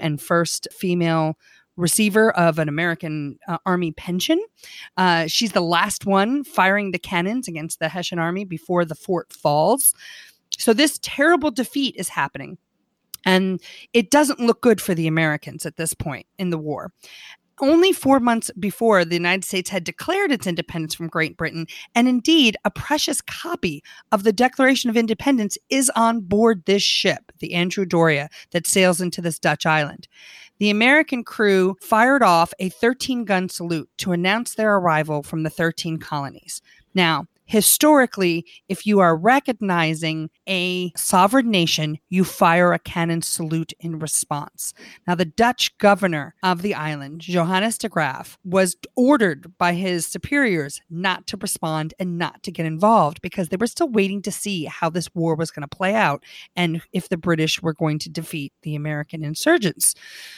and 0.00 0.20
first 0.20 0.66
female 0.72 1.36
receiver 1.76 2.32
of 2.32 2.58
an 2.58 2.68
American 2.68 3.38
uh, 3.48 3.58
Army 3.66 3.92
pension. 3.92 4.42
Uh, 4.96 5.26
she's 5.26 5.52
the 5.52 5.60
last 5.60 6.06
one 6.06 6.44
firing 6.44 6.90
the 6.90 6.98
cannons 6.98 7.48
against 7.48 7.78
the 7.78 7.88
Hessian 7.88 8.18
Army 8.18 8.44
before 8.44 8.84
the 8.84 8.94
fort 8.94 9.32
falls. 9.32 9.94
So, 10.58 10.72
this 10.72 10.98
terrible 11.02 11.50
defeat 11.50 11.94
is 11.96 12.08
happening. 12.08 12.58
And 13.24 13.60
it 13.92 14.10
doesn't 14.10 14.40
look 14.40 14.62
good 14.62 14.80
for 14.80 14.94
the 14.94 15.06
Americans 15.06 15.64
at 15.64 15.76
this 15.76 15.94
point 15.94 16.26
in 16.38 16.50
the 16.50 16.58
war. 16.58 16.92
Only 17.62 17.92
four 17.92 18.18
months 18.18 18.50
before, 18.58 19.04
the 19.04 19.14
United 19.14 19.44
States 19.44 19.70
had 19.70 19.84
declared 19.84 20.32
its 20.32 20.48
independence 20.48 20.94
from 20.94 21.06
Great 21.06 21.36
Britain. 21.36 21.68
And 21.94 22.08
indeed, 22.08 22.56
a 22.64 22.70
precious 22.70 23.20
copy 23.20 23.84
of 24.10 24.24
the 24.24 24.32
Declaration 24.32 24.90
of 24.90 24.96
Independence 24.96 25.56
is 25.70 25.90
on 25.94 26.22
board 26.22 26.64
this 26.66 26.82
ship, 26.82 27.30
the 27.38 27.54
Andrew 27.54 27.86
Doria, 27.86 28.28
that 28.50 28.66
sails 28.66 29.00
into 29.00 29.22
this 29.22 29.38
Dutch 29.38 29.64
island 29.64 30.08
the 30.62 30.70
American 30.70 31.24
crew 31.24 31.76
fired 31.80 32.22
off 32.22 32.54
a 32.60 32.68
13 32.68 33.24
gun 33.24 33.48
salute 33.48 33.90
to 33.98 34.12
announce 34.12 34.54
their 34.54 34.76
arrival 34.76 35.24
from 35.24 35.42
the 35.42 35.50
13 35.50 35.98
colonies. 35.98 36.62
Now, 36.94 37.26
historically, 37.52 38.46
if 38.70 38.86
you 38.86 39.00
are 39.00 39.14
recognizing 39.14 40.30
a 40.48 40.90
sovereign 40.96 41.50
nation, 41.50 41.98
you 42.08 42.24
fire 42.24 42.72
a 42.72 42.78
cannon 42.78 43.20
salute 43.20 43.74
in 43.78 43.98
response. 43.98 44.72
Now, 45.06 45.16
the 45.16 45.26
Dutch 45.26 45.76
governor 45.76 46.34
of 46.42 46.62
the 46.62 46.74
island, 46.74 47.20
Johannes 47.20 47.76
de 47.76 47.90
Graaf, 47.90 48.38
was 48.42 48.74
ordered 48.96 49.52
by 49.58 49.74
his 49.74 50.06
superiors 50.06 50.80
not 50.88 51.26
to 51.26 51.36
respond 51.36 51.92
and 51.98 52.16
not 52.16 52.42
to 52.44 52.50
get 52.50 52.64
involved 52.64 53.20
because 53.20 53.50
they 53.50 53.58
were 53.58 53.66
still 53.66 53.90
waiting 53.90 54.22
to 54.22 54.32
see 54.32 54.64
how 54.64 54.88
this 54.88 55.14
war 55.14 55.34
was 55.34 55.50
going 55.50 55.68
to 55.68 55.76
play 55.76 55.94
out 55.94 56.24
and 56.56 56.80
if 56.94 57.10
the 57.10 57.18
British 57.18 57.60
were 57.60 57.74
going 57.74 57.98
to 57.98 58.08
defeat 58.08 58.54
the 58.62 58.74
American 58.74 59.22
insurgents. 59.22 59.94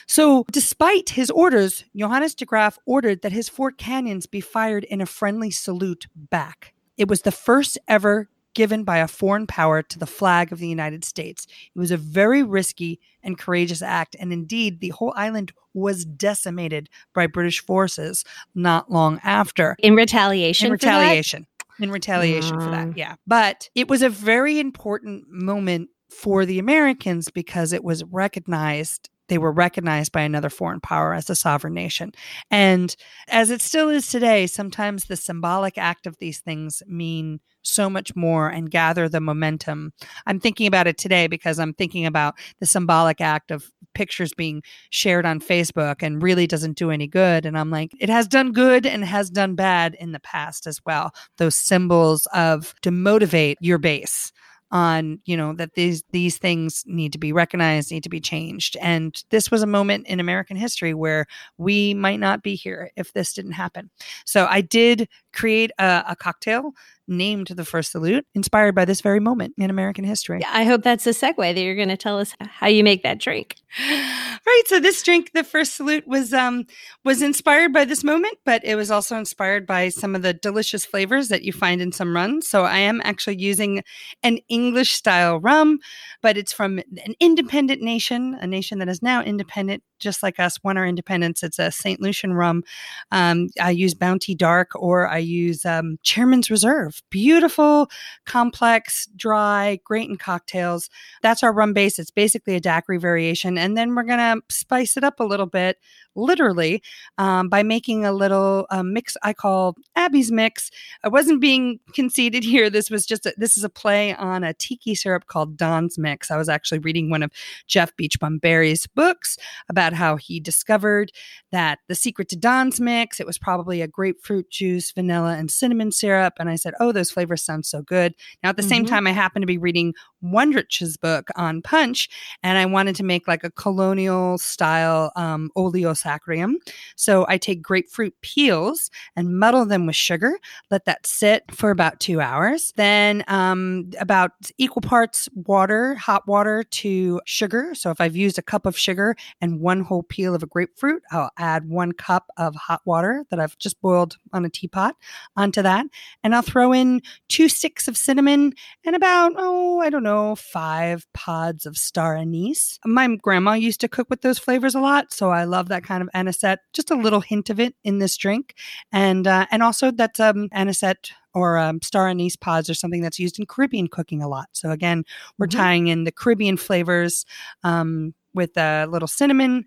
So, 0.09 0.44
despite 0.50 1.11
his 1.11 1.31
orders, 1.31 1.85
Johannes 1.94 2.35
de 2.35 2.44
Graaf 2.44 2.77
ordered 2.87 3.22
that 3.22 3.31
his 3.31 3.48
four 3.48 3.70
cannons 3.70 4.27
be 4.27 4.40
fired 4.40 4.83
in 4.83 5.00
a 5.00 5.07
friendly 5.07 5.53
salute 5.53 6.09
back. 6.16 6.74
It 6.96 7.09
was 7.09 7.22
the 7.22 7.33
first 7.33 7.78
ever 7.88 8.28
given 8.54 8.85
by 8.85 8.98
a 8.98 9.09
foreign 9.09 9.46
power 9.46 9.83
to 9.83 9.98
the 9.98 10.07
flag 10.07 10.52
of 10.52 10.59
the 10.59 10.68
United 10.68 11.04
States. 11.04 11.46
It 11.74 11.78
was 11.78 11.90
a 11.90 11.96
very 11.96 12.42
risky 12.42 13.00
and 13.22 13.37
courageous 13.37 13.83
act, 13.83 14.16
and 14.18 14.33
indeed, 14.33 14.80
the 14.80 14.90
whole 14.90 15.12
island 15.16 15.52
was 15.74 16.04
decimated 16.04 16.88
by 17.12 17.26
British 17.26 17.64
forces 17.64 18.24
not 18.54 18.90
long 18.90 19.20
after. 19.24 19.76
In 19.80 19.96
retaliation. 19.96 20.66
In 20.66 20.72
retaliation. 20.72 21.46
In 21.80 21.90
retaliation 21.90 22.61
for 22.61 22.70
that, 22.70 22.88
mm. 22.88 22.96
yeah. 22.96 23.16
But 23.26 23.68
it 23.74 23.88
was 23.88 24.02
a 24.02 24.09
very 24.09 24.61
important 24.61 25.24
moment 25.28 25.90
for 26.09 26.46
the 26.46 26.61
Americans 26.61 27.30
because 27.30 27.72
it 27.72 27.83
was 27.83 28.04
recognized 28.04 29.11
they 29.29 29.39
were 29.39 29.53
recognized 29.53 30.13
by 30.13 30.23
another 30.23 30.51
foreign 30.51 30.81
power 30.81 31.15
as 31.15 31.31
a 31.31 31.37
sovereign 31.37 31.75
nation. 31.75 32.13
And 32.51 32.95
as 33.29 33.51
it 33.51 33.61
still 33.61 33.89
is 33.89 34.09
today, 34.09 34.47
sometimes 34.47 35.05
the 35.05 35.17
symbolic 35.17 35.79
act 35.79 36.07
of 36.07 36.19
these 36.19 36.41
things 36.41 36.83
mean 36.87 37.41
so 37.63 37.89
much 37.89 38.15
more 38.15 38.49
and 38.49 38.71
gather 38.71 39.09
the 39.09 39.21
momentum. 39.21 39.93
I'm 40.27 40.39
thinking 40.39 40.67
about 40.67 40.87
it 40.87 40.99
today 40.99 41.27
because 41.27 41.59
I'm 41.59 41.73
thinking 41.73 42.07
about 42.07 42.35
the 42.61 42.67
symbolic 42.67 43.21
act 43.21 43.51
of 43.51 43.71
pictures 43.95 44.35
being 44.35 44.63
shared 44.91 45.25
on 45.25 45.41
Facebook 45.41 46.03
and 46.03 46.23
really 46.23 46.47
doesn't 46.47 46.77
do 46.77 46.91
any 46.91 47.07
good. 47.07 47.47
And 47.47 47.59
I'm 47.59 47.71
like, 47.71 47.93
it 47.99 48.09
has 48.09 48.29
done 48.29 48.53
good 48.53 48.87
and 48.87 49.05
has 49.05 49.31
done 49.31 49.55
bad 49.55 49.95
in 49.99 50.13
the 50.13 50.21
past 50.21 50.67
as 50.67 50.81
well. 50.85 51.15
Those 51.39 51.55
symbols 51.55 52.27
of 52.35 52.75
to 52.83 52.91
motivate 52.91 53.59
your 53.61 53.79
base 53.79 54.33
on 54.75 55.21
you 55.25 55.37
know 55.37 55.55
that 55.55 55.75
these 55.75 56.03
these 56.11 56.37
things 56.37 56.83
need 56.87 57.13
to 57.13 57.19
be 57.19 57.33
recognized 57.33 57.93
need 57.93 58.03
to 58.03 58.11
be 58.11 58.21
changed. 58.21 58.77
And 58.81 59.23
this 59.31 59.51
was 59.51 59.63
a 59.63 59.67
moment 59.67 60.07
in 60.09 60.21
american 60.21 60.57
history 60.57 60.93
where 60.93 61.27
we 61.57 61.95
might 61.95 62.19
not 62.19 62.43
be 62.43 62.57
here 62.57 62.91
if 62.97 63.13
this 63.13 63.33
didn't 63.33 63.53
happen. 63.53 63.89
So 64.27 64.47
i 64.51 64.61
did 64.61 65.09
create 65.35 65.70
a, 65.79 66.05
a 66.09 66.16
cocktail 66.16 66.73
named 67.07 67.49
the 67.49 67.64
first 67.64 67.92
salute, 67.92 68.27
inspired 68.35 68.75
by 68.75 68.85
this 68.85 69.01
very 69.01 69.20
moment 69.20 69.55
in 69.59 69.68
American 69.68 70.05
history. 70.05 70.38
Yeah, 70.40 70.51
I 70.53 70.64
hope 70.64 70.83
that's 70.83 71.07
a 71.07 71.11
segue 71.11 71.37
that 71.37 71.61
you're 71.61 71.77
going 71.77 71.88
to 71.88 71.97
tell 71.97 72.18
us 72.18 72.35
how 72.40 72.66
you 72.66 72.83
make 72.83 73.03
that 73.03 73.18
drink. 73.18 73.57
Right. 74.47 74.62
So 74.66 74.79
this 74.79 75.03
drink, 75.03 75.31
the 75.33 75.42
first 75.42 75.75
salute, 75.75 76.07
was 76.07 76.35
um 76.35 76.66
was 77.03 77.23
inspired 77.23 77.73
by 77.73 77.87
this 77.87 78.05
moment, 78.05 78.37
but 78.44 78.62
it 78.62 78.75
was 78.75 78.90
also 78.90 79.16
inspired 79.16 79.66
by 79.66 79.88
some 79.88 80.14
of 80.14 80.20
the 80.20 80.35
delicious 80.35 80.85
flavors 80.85 81.29
that 81.29 81.44
you 81.44 81.53
find 81.53 81.81
in 81.81 81.92
some 81.92 82.14
runs. 82.14 82.47
So 82.47 82.64
I 82.64 82.77
am 82.77 83.01
actually 83.05 83.38
using 83.38 83.83
an 84.23 84.38
English 84.51 84.92
style 84.92 85.40
rum, 85.40 85.79
but 86.20 86.37
it's 86.37 86.53
from 86.53 86.79
an 86.79 87.14
independent 87.20 87.81
nation, 87.81 88.37
a 88.38 88.47
nation 88.47 88.81
that 88.81 88.88
is 88.90 89.01
now 89.01 89.23
independent 89.23 89.83
just 90.05 90.23
like 90.23 90.38
us, 90.38 90.62
won 90.62 90.77
our 90.77 90.87
independence. 90.87 91.43
It's 91.43 91.59
a 91.59 91.73
St. 91.73 92.01
Lucian 92.01 92.35
rum. 92.35 92.62
Um, 93.11 93.49
I 93.61 93.71
use 93.71 93.95
Bounty 93.95 94.35
Dark 94.35 94.71
or 94.77 95.09
I 95.09 95.19
use 95.19 95.64
um, 95.64 95.99
Chairman's 96.05 96.51
Reserve. 96.51 97.03
Beautiful, 97.11 97.90
complex, 98.25 99.09
dry, 99.17 99.81
great 99.83 100.09
in 100.09 100.17
cocktails. 100.17 100.88
That's 101.23 101.43
our 101.43 101.53
rum 101.53 101.73
base. 101.73 101.99
It's 101.99 102.12
basically 102.12 102.55
a 102.55 102.61
daiquiri 102.61 102.99
variation. 102.99 103.59
And 103.59 103.77
then 103.77 103.95
we're 103.97 104.05
going 104.05 104.19
to 104.19 104.43
spice 104.49 104.97
it 104.97 105.03
up 105.03 105.19
a 105.19 105.25
little 105.25 105.47
bit 105.47 105.79
literally 106.17 106.83
um, 107.19 107.49
by 107.49 107.62
making 107.62 108.05
a 108.05 108.12
little 108.12 108.67
uh, 108.71 108.83
mix 108.83 109.17
I 109.23 109.33
call 109.33 109.77
Abby's 109.97 110.31
mix. 110.31 110.71
I 111.03 111.09
wasn't 111.09 111.40
being 111.40 111.81
conceited 111.93 112.45
here. 112.45 112.71
This 112.71 112.90
was 112.90 113.07
just 113.07 113.27
a, 113.27 113.35
this 113.37 113.57
is 113.57 113.64
a 113.64 113.69
play 113.69 114.14
on 114.14 114.45
a 114.45 114.55
tiki 114.55 114.95
syrup 114.95 115.27
called 115.27 115.57
Don's 115.57 115.99
Mix. 115.99 116.31
I 116.31 116.37
was 116.37 116.49
actually 116.49 116.79
reading 116.79 117.11
one 117.11 117.23
of 117.23 117.33
Jeff 117.67 117.97
Beachbum 117.97 118.40
Berry's 118.40 118.87
books 118.87 119.38
about 119.69 119.93
how 119.94 120.16
he 120.16 120.40
discovered 120.40 121.11
that 121.52 121.78
the 121.88 121.94
secret 121.94 122.28
to 122.28 122.37
Don's 122.37 122.80
Mix 122.80 123.20
it 123.20 123.26
was 123.26 123.38
probably 123.38 123.80
a 123.80 123.88
grapefruit 123.88 124.50
juice, 124.50 124.90
vanilla, 124.92 125.37
and 125.37 125.50
cinnamon 125.50 125.92
syrup. 125.92 126.35
And 126.38 126.48
I 126.48 126.57
said, 126.57 126.74
oh, 126.80 126.92
those 126.92 127.11
flavors 127.11 127.42
sound 127.44 127.66
so 127.66 127.83
good. 127.83 128.14
Now 128.42 128.50
at 128.50 128.57
the 128.57 128.62
mm-hmm. 128.62 128.68
same 128.68 128.87
time, 128.87 129.07
I 129.07 129.12
happened 129.12 129.42
to 129.42 129.46
be 129.46 129.59
reading 129.59 129.94
Wondrich's 130.22 130.96
book 130.96 131.28
on 131.37 131.62
punch, 131.62 132.09
and 132.42 132.59
I 132.59 132.66
wanted 132.66 132.96
to 132.96 133.04
make 133.04 133.28
like 133.28 133.44
a 133.44 133.50
colonial 133.50 134.38
style 134.38 135.12
um, 135.16 135.50
oleo 135.57 135.92
saccharum. 135.92 136.54
So 136.96 137.26
I 137.28 137.38
take 137.38 137.62
grapefruit 137.62 138.14
peels 138.22 138.90
and 139.16 139.38
muddle 139.38 139.66
them 139.66 139.87
with 139.87 139.96
sugar, 139.96 140.38
let 140.70 140.87
that 140.87 141.07
sit 141.07 141.44
for 141.50 141.70
about 141.70 142.00
two 142.00 142.20
hours. 142.20 142.72
Then 142.76 143.24
um, 143.28 143.90
about 143.98 144.33
equal 144.59 144.83
parts 144.83 145.28
water, 145.35 145.94
hot 145.94 146.26
water 146.26 146.62
to 146.62 147.20
sugar. 147.26 147.74
So 147.74 147.90
if 147.90 148.00
I've 148.00 148.16
used 148.16 148.38
a 148.38 148.42
cup 148.42 148.66
of 148.66 148.78
sugar 148.78 149.14
and 149.40 149.61
one 149.61 149.80
whole 149.85 150.03
peel 150.03 150.35
of 150.35 150.42
a 150.42 150.47
grapefruit. 150.47 151.03
I'll 151.11 151.31
add 151.38 151.68
one 151.68 151.92
cup 151.92 152.27
of 152.37 152.55
hot 152.55 152.81
water 152.85 153.25
that 153.31 153.38
I've 153.38 153.57
just 153.59 153.81
boiled 153.81 154.16
on 154.33 154.44
a 154.44 154.51
teapot 154.51 154.97
onto 155.37 155.62
that. 155.62 155.87
And 156.23 156.35
I'll 156.35 156.42
throw 156.42 156.73
in 156.73 157.03
two 157.29 157.49
sticks 157.49 157.88
of 157.88 157.97
cinnamon 157.97 158.55
and 158.85 158.97
about, 158.97 159.33
oh, 159.37 159.81
I 159.81 159.90
don't 159.90 160.03
know, 160.03 160.35
five 160.35 161.07
pods 161.12 161.66
of 161.66 161.77
star 161.77 162.16
anise. 162.16 162.79
My 162.85 163.14
grandma 163.16 163.53
used 163.53 163.81
to 163.81 163.88
cook 163.88 164.11
with 164.11 164.23
those 164.23 164.38
flavors 164.38 164.75
a 164.75 164.81
lot. 164.81 165.12
So 165.12 165.31
I 165.31 165.44
love 165.44 165.68
that 165.68 165.85
kind 165.85 166.03
of 166.03 166.09
anisette, 166.14 166.61
just 166.73 166.90
a 166.90 166.97
little 166.97 167.20
hint 167.20 167.51
of 167.51 167.61
it 167.61 167.75
in 167.85 167.99
this 167.99 168.16
drink. 168.16 168.55
And, 168.92 169.27
uh, 169.27 169.47
and 169.51 169.62
also 169.62 169.90
that's 169.90 170.20
um, 170.20 170.49
anisette 170.53 171.12
or 171.35 171.59
um, 171.59 171.83
star 171.83 172.09
anise 172.09 172.37
pods 172.37 172.70
or 172.70 172.75
something 172.75 173.03
that's 173.03 173.18
used 173.18 173.38
in 173.38 173.47
Caribbean 173.47 173.88
cooking 173.88 174.23
a 174.23 174.29
lot. 174.29 174.49
So 174.53 174.70
again, 174.70 175.05
we're 175.38 175.47
mm-hmm. 175.47 175.59
tying 175.59 175.87
in 175.88 176.05
the 176.05 176.12
Caribbean 176.12 176.57
flavors 176.57 177.27
um, 177.64 178.14
with 178.35 178.57
a 178.57 178.87
little 178.87 179.09
cinnamon, 179.09 179.64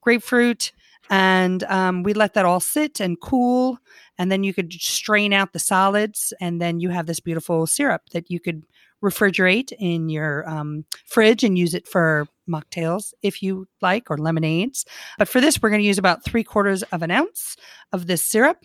grapefruit, 0.00 0.72
and 1.10 1.64
um, 1.64 2.02
we 2.02 2.12
let 2.12 2.34
that 2.34 2.44
all 2.44 2.60
sit 2.60 3.00
and 3.00 3.20
cool. 3.20 3.78
And 4.18 4.30
then 4.30 4.44
you 4.44 4.54
could 4.54 4.72
strain 4.72 5.32
out 5.32 5.52
the 5.52 5.58
solids, 5.58 6.32
and 6.40 6.60
then 6.60 6.80
you 6.80 6.90
have 6.90 7.06
this 7.06 7.20
beautiful 7.20 7.66
syrup 7.66 8.02
that 8.12 8.30
you 8.30 8.38
could 8.38 8.64
refrigerate 9.02 9.72
in 9.78 10.08
your 10.08 10.48
um, 10.48 10.84
fridge 11.06 11.42
and 11.42 11.58
use 11.58 11.74
it 11.74 11.88
for 11.88 12.26
mocktails 12.48 13.12
if 13.22 13.42
you 13.42 13.66
like 13.80 14.10
or 14.10 14.18
lemonades. 14.18 14.84
But 15.18 15.28
for 15.28 15.40
this, 15.40 15.60
we're 15.60 15.70
going 15.70 15.80
to 15.80 15.86
use 15.86 15.98
about 15.98 16.24
three 16.24 16.44
quarters 16.44 16.82
of 16.84 17.02
an 17.02 17.10
ounce 17.10 17.56
of 17.92 18.06
this 18.06 18.22
syrup 18.22 18.58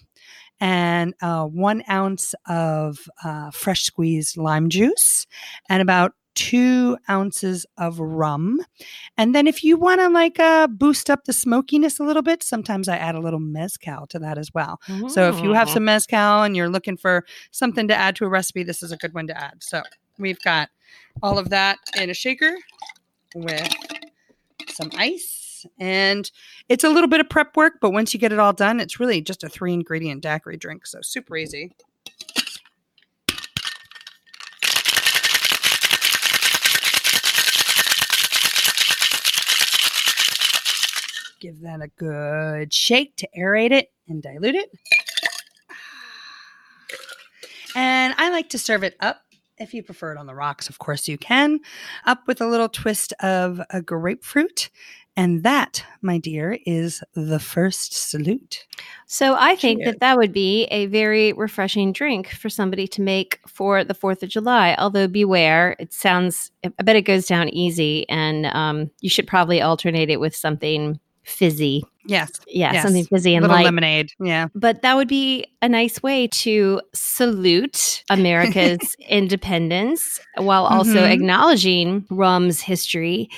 and 0.59 1.13
uh, 1.21 1.45
one 1.45 1.83
ounce 1.89 2.33
of 2.47 2.99
uh, 3.23 3.51
fresh 3.51 3.83
squeezed 3.83 4.37
lime 4.37 4.69
juice 4.69 5.25
and 5.69 5.81
about 5.81 6.13
two 6.35 6.97
ounces 7.09 7.65
of 7.77 7.99
rum. 7.99 8.61
And 9.17 9.33
then 9.33 9.47
if 9.47 9.63
you 9.63 9.77
want 9.77 10.01
to 10.01 10.09
like 10.09 10.39
uh, 10.39 10.67
boost 10.67 11.09
up 11.09 11.25
the 11.25 11.33
smokiness 11.33 11.99
a 11.99 12.03
little 12.03 12.21
bit, 12.21 12.43
sometimes 12.43 12.87
I 12.87 12.97
add 12.97 13.15
a 13.15 13.19
little 13.19 13.39
mezcal 13.39 14.05
to 14.07 14.19
that 14.19 14.37
as 14.37 14.53
well. 14.53 14.79
So 15.09 15.29
if 15.29 15.41
you 15.41 15.53
have 15.53 15.69
some 15.69 15.85
mezcal 15.85 16.43
and 16.43 16.55
you're 16.55 16.69
looking 16.69 16.97
for 16.97 17.25
something 17.51 17.87
to 17.87 17.95
add 17.95 18.15
to 18.17 18.25
a 18.25 18.29
recipe, 18.29 18.63
this 18.63 18.83
is 18.83 18.91
a 18.91 18.97
good 18.97 19.13
one 19.13 19.27
to 19.27 19.37
add. 19.37 19.63
So 19.63 19.81
we've 20.19 20.39
got 20.41 20.69
all 21.23 21.39
of 21.39 21.49
that 21.49 21.79
in 21.97 22.09
a 22.09 22.13
shaker 22.13 22.55
with 23.33 23.73
some 24.69 24.91
ice 24.97 25.65
and 25.79 26.29
it's 26.69 26.83
a 26.83 26.89
little 26.89 27.09
bit 27.09 27.19
of 27.19 27.29
prep 27.29 27.55
work, 27.57 27.75
but 27.81 27.91
once 27.91 28.13
you 28.13 28.19
get 28.19 28.31
it 28.31 28.39
all 28.39 28.53
done, 28.53 28.79
it's 28.79 28.99
really 28.99 29.21
just 29.21 29.43
a 29.43 29.49
three 29.49 29.73
ingredient 29.73 30.21
daiquiri 30.21 30.57
drink. 30.57 30.85
So 30.85 30.99
super 31.01 31.37
easy. 31.37 31.71
Give 41.45 41.61
that 41.61 41.79
a 41.79 41.89
good 41.89 42.73
shake 42.73 43.17
to 43.17 43.29
aerate 43.37 43.71
it 43.71 43.91
and 44.07 44.19
dilute 44.19 44.55
it. 44.55 44.71
And 47.75 48.15
I 48.17 48.31
like 48.31 48.49
to 48.49 48.57
serve 48.57 48.81
it 48.81 48.95
up 48.99 49.21
if 49.59 49.71
you 49.71 49.83
prefer 49.83 50.11
it 50.11 50.17
on 50.17 50.25
the 50.25 50.33
rocks, 50.33 50.69
of 50.69 50.79
course 50.79 51.07
you 51.07 51.19
can, 51.19 51.59
up 52.05 52.25
with 52.25 52.41
a 52.41 52.47
little 52.47 52.67
twist 52.67 53.13
of 53.19 53.61
a 53.69 53.79
grapefruit 53.79 54.71
and 55.17 55.43
that, 55.43 55.83
my 56.01 56.17
dear, 56.17 56.57
is 56.65 57.01
the 57.13 57.39
first 57.39 57.93
salute. 57.93 58.65
So 59.05 59.35
I 59.39 59.55
think 59.55 59.79
Cheers. 59.79 59.93
that 59.93 59.99
that 60.01 60.17
would 60.17 60.33
be 60.33 60.65
a 60.65 60.87
very 60.87 61.31
refreshing 61.31 61.93
drink 61.93 62.29
for 62.29 62.49
somebody 62.49 62.85
to 62.89 63.01
make 63.01 63.39
for 63.47 63.85
the 63.85 63.93
4th 63.93 64.23
of 64.23 64.29
July. 64.29 64.75
Although, 64.77 65.07
beware, 65.07 65.77
it 65.79 65.93
sounds, 65.93 66.51
I 66.65 66.83
bet 66.83 66.97
it 66.97 67.03
goes 67.03 67.27
down 67.27 67.47
easy, 67.49 68.07
and 68.09 68.47
um, 68.47 68.91
you 68.99 69.09
should 69.09 69.27
probably 69.27 69.61
alternate 69.61 70.09
it 70.09 70.19
with 70.19 70.35
something 70.35 70.99
fizzy. 71.25 71.83
Yes. 72.07 72.31
Yeah, 72.47 72.73
yes. 72.73 72.83
something 72.83 73.05
fizzy 73.05 73.33
and 73.35 73.43
Little 73.43 73.57
light. 73.57 73.65
lemonade. 73.65 74.11
Yeah. 74.19 74.47
But 74.53 74.83
that 74.83 74.95
would 74.95 75.07
be 75.07 75.47
a 75.63 75.67
nice 75.67 76.03
way 76.03 76.27
to 76.27 76.79
salute 76.93 78.03
America's 78.11 78.95
independence 79.09 80.19
while 80.37 80.65
also 80.65 80.97
mm-hmm. 80.97 81.11
acknowledging 81.11 82.05
rum's 82.11 82.61
history 82.61 83.29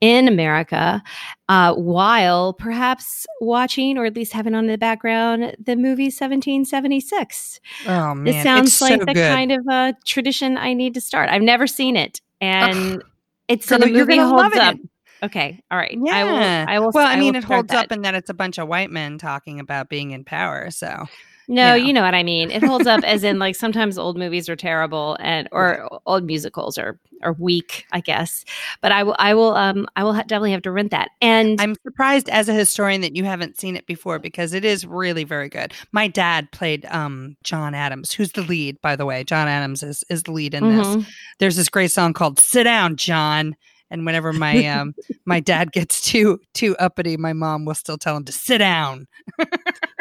in 0.00 0.26
America, 0.26 1.02
uh, 1.48 1.74
while 1.74 2.52
perhaps 2.52 3.26
watching 3.40 3.96
or 3.96 4.06
at 4.06 4.16
least 4.16 4.32
having 4.32 4.54
on 4.54 4.64
in 4.64 4.70
the 4.70 4.78
background 4.78 5.56
the 5.64 5.76
movie 5.76 6.06
1776. 6.06 7.60
Oh, 7.86 8.14
man. 8.14 8.26
It 8.26 8.42
sounds 8.42 8.68
it's 8.68 8.80
like 8.80 9.00
so 9.00 9.04
the 9.04 9.14
good. 9.14 9.32
kind 9.32 9.52
of 9.52 9.66
uh, 9.70 9.92
tradition 10.04 10.58
I 10.58 10.74
need 10.74 10.94
to 10.94 11.00
start. 11.00 11.30
I've 11.30 11.42
never 11.42 11.68
seen 11.68 11.96
it. 11.96 12.20
And 12.40 12.96
Ugh. 12.96 13.04
it's 13.46 13.68
Girl, 13.68 13.82
in 13.82 13.92
the 13.92 13.98
movie 13.98 14.18
holds 14.18 14.56
up. 14.56 14.74
It. 14.74 14.80
Okay. 15.22 15.62
All 15.70 15.78
right. 15.78 15.96
Yeah. 16.00 16.12
I 16.14 16.24
will. 16.24 16.34
I 16.74 16.78
will. 16.80 16.90
Well, 16.92 17.06
I, 17.06 17.14
I 17.14 17.20
mean, 17.20 17.34
it 17.34 17.44
holds 17.44 17.68
that. 17.68 17.86
up 17.86 17.92
in 17.92 18.02
that 18.02 18.14
it's 18.14 18.30
a 18.30 18.34
bunch 18.34 18.58
of 18.58 18.68
white 18.68 18.90
men 18.90 19.18
talking 19.18 19.60
about 19.60 19.88
being 19.88 20.10
in 20.10 20.24
power. 20.24 20.70
So 20.70 21.04
no, 21.48 21.74
you 21.74 21.80
know. 21.80 21.86
you 21.86 21.92
know 21.94 22.02
what 22.02 22.14
I 22.14 22.22
mean. 22.22 22.50
It 22.50 22.62
holds 22.62 22.86
up 22.86 23.02
as 23.04 23.22
in 23.24 23.38
like 23.40 23.54
sometimes 23.56 23.98
old 23.98 24.18
movies 24.18 24.48
are 24.48 24.56
terrible 24.56 25.16
and 25.20 25.48
or 25.52 25.88
old 26.06 26.24
musicals 26.24 26.76
are 26.76 26.98
are 27.22 27.32
weak, 27.34 27.86
I 27.92 28.00
guess. 28.00 28.44
But 28.82 28.92
I 28.92 29.02
will 29.04 29.16
I 29.18 29.32
will 29.34 29.54
um 29.54 29.86
I 29.96 30.04
will 30.04 30.12
ha- 30.12 30.22
definitely 30.22 30.52
have 30.52 30.62
to 30.62 30.70
rent 30.72 30.90
that. 30.90 31.10
And 31.22 31.58
I'm 31.60 31.76
surprised 31.82 32.28
as 32.28 32.48
a 32.48 32.52
historian 32.52 33.00
that 33.00 33.16
you 33.16 33.24
haven't 33.24 33.58
seen 33.58 33.74
it 33.74 33.86
before 33.86 34.18
because 34.18 34.52
it 34.52 34.64
is 34.66 34.84
really 34.84 35.24
very 35.24 35.48
good. 35.48 35.72
My 35.92 36.08
dad 36.08 36.50
played 36.52 36.84
um 36.86 37.36
John 37.42 37.74
Adams, 37.74 38.12
who's 38.12 38.32
the 38.32 38.42
lead 38.42 38.80
by 38.82 38.96
the 38.96 39.06
way. 39.06 39.24
John 39.24 39.48
Adams 39.48 39.82
is 39.82 40.04
is 40.10 40.24
the 40.24 40.32
lead 40.32 40.52
in 40.52 40.64
Mhm. 40.64 40.96
this. 40.96 41.06
There's 41.38 41.56
this 41.56 41.68
great 41.70 41.90
song 41.90 42.12
called 42.12 42.38
"Sit 42.38 42.64
Down, 42.64 42.96
John." 42.96 43.56
And 43.90 44.04
whenever 44.04 44.32
my 44.32 44.66
um 44.66 44.94
my 45.24 45.40
dad 45.40 45.72
gets 45.72 46.00
too 46.00 46.40
too 46.54 46.76
uppity, 46.78 47.16
my 47.16 47.32
mom 47.32 47.64
will 47.64 47.74
still 47.74 47.98
tell 47.98 48.16
him 48.16 48.24
to 48.24 48.32
sit 48.32 48.58
down. 48.58 49.06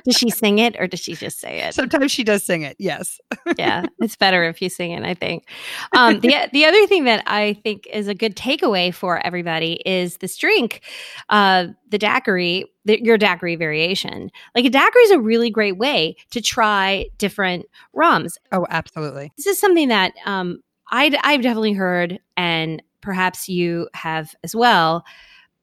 does 0.06 0.16
she 0.16 0.30
sing 0.30 0.60
it 0.60 0.76
or 0.80 0.88
does 0.88 1.00
she 1.00 1.16
just 1.16 1.40
say 1.40 1.60
it? 1.60 1.74
Sometimes 1.74 2.12
she 2.12 2.24
does 2.24 2.44
sing 2.44 2.62
it. 2.62 2.76
Yes. 2.80 3.20
yeah, 3.58 3.86
it's 4.00 4.16
better 4.16 4.44
if 4.44 4.62
you 4.62 4.70
sing 4.70 4.92
it. 4.92 5.04
I 5.04 5.14
think. 5.14 5.50
Um, 5.96 6.20
the 6.20 6.50
the 6.52 6.66
other 6.66 6.88
thing 6.88 7.06
that 7.06 7.24
I 7.28 7.54
think 7.64 7.88
is 7.92 8.08
a 8.08 8.16
good 8.16 8.36
takeaway 8.36 8.94
for 8.94 9.26
everybody 9.26 9.82
is 9.86 10.18
this 10.18 10.38
drink, 10.38 10.82
uh, 11.30 11.68
the 11.90 11.98
daiquiri, 11.98 12.66
the, 12.86 13.04
your 13.04 13.18
daiquiri 13.18 13.56
variation. 13.56 14.32
Like 14.56 14.66
a 14.66 14.70
daiquiri 14.70 15.04
is 15.04 15.12
a 15.12 15.20
really 15.20 15.50
great 15.50 15.78
way 15.78 16.16
to 16.32 16.42
try 16.42 17.08
different 17.18 17.66
rums. 17.94 18.38
Oh, 18.52 18.66
absolutely. 18.70 19.32
This 19.38 19.48
is 19.48 19.60
something 19.60 19.90
that 19.90 20.14
um, 20.26 20.60
I 20.92 21.18
I've 21.24 21.42
definitely 21.42 21.74
heard, 21.74 22.20
and 22.38 22.82
perhaps 23.06 23.48
you 23.48 23.88
have 23.94 24.36
as 24.44 24.56
well. 24.56 25.06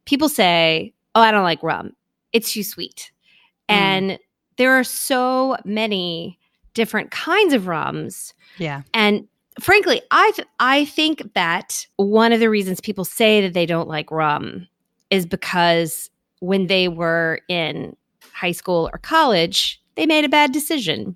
People 0.07 0.29
say, 0.29 0.95
"Oh, 1.15 1.21
I 1.21 1.31
don't 1.33 1.43
like 1.45 1.63
rum; 1.63 1.93
it's 2.33 2.53
too 2.53 2.63
sweet," 2.63 3.11
Mm. 3.69 3.75
and 3.75 4.19
there 4.57 4.73
are 4.79 4.85
so 4.85 5.57
many 5.65 6.39
different 6.75 7.11
kinds 7.11 7.53
of 7.53 7.67
rums 7.67 8.33
Yeah. 8.59 8.83
and 8.95 9.29
frankly 9.61 10.01
i 10.11 10.31
th- 10.35 10.49
i 10.59 10.87
think 10.87 11.35
that 11.35 11.87
one 11.97 12.33
of 12.33 12.41
the 12.41 12.49
reasons 12.49 12.81
people 12.81 13.05
say 13.05 13.43
that 13.43 13.53
they 13.53 13.67
don't 13.67 13.89
like 13.89 14.11
rum 14.11 14.67
is 15.11 15.27
because 15.27 16.09
when 16.41 16.67
they 16.69 16.89
were 16.89 17.41
in 17.49 17.95
high 18.33 18.53
school 18.53 18.89
or 18.93 18.99
college 18.99 19.83
they 19.97 20.07
made 20.07 20.25
a 20.25 20.29
bad 20.31 20.51
decision 20.53 21.15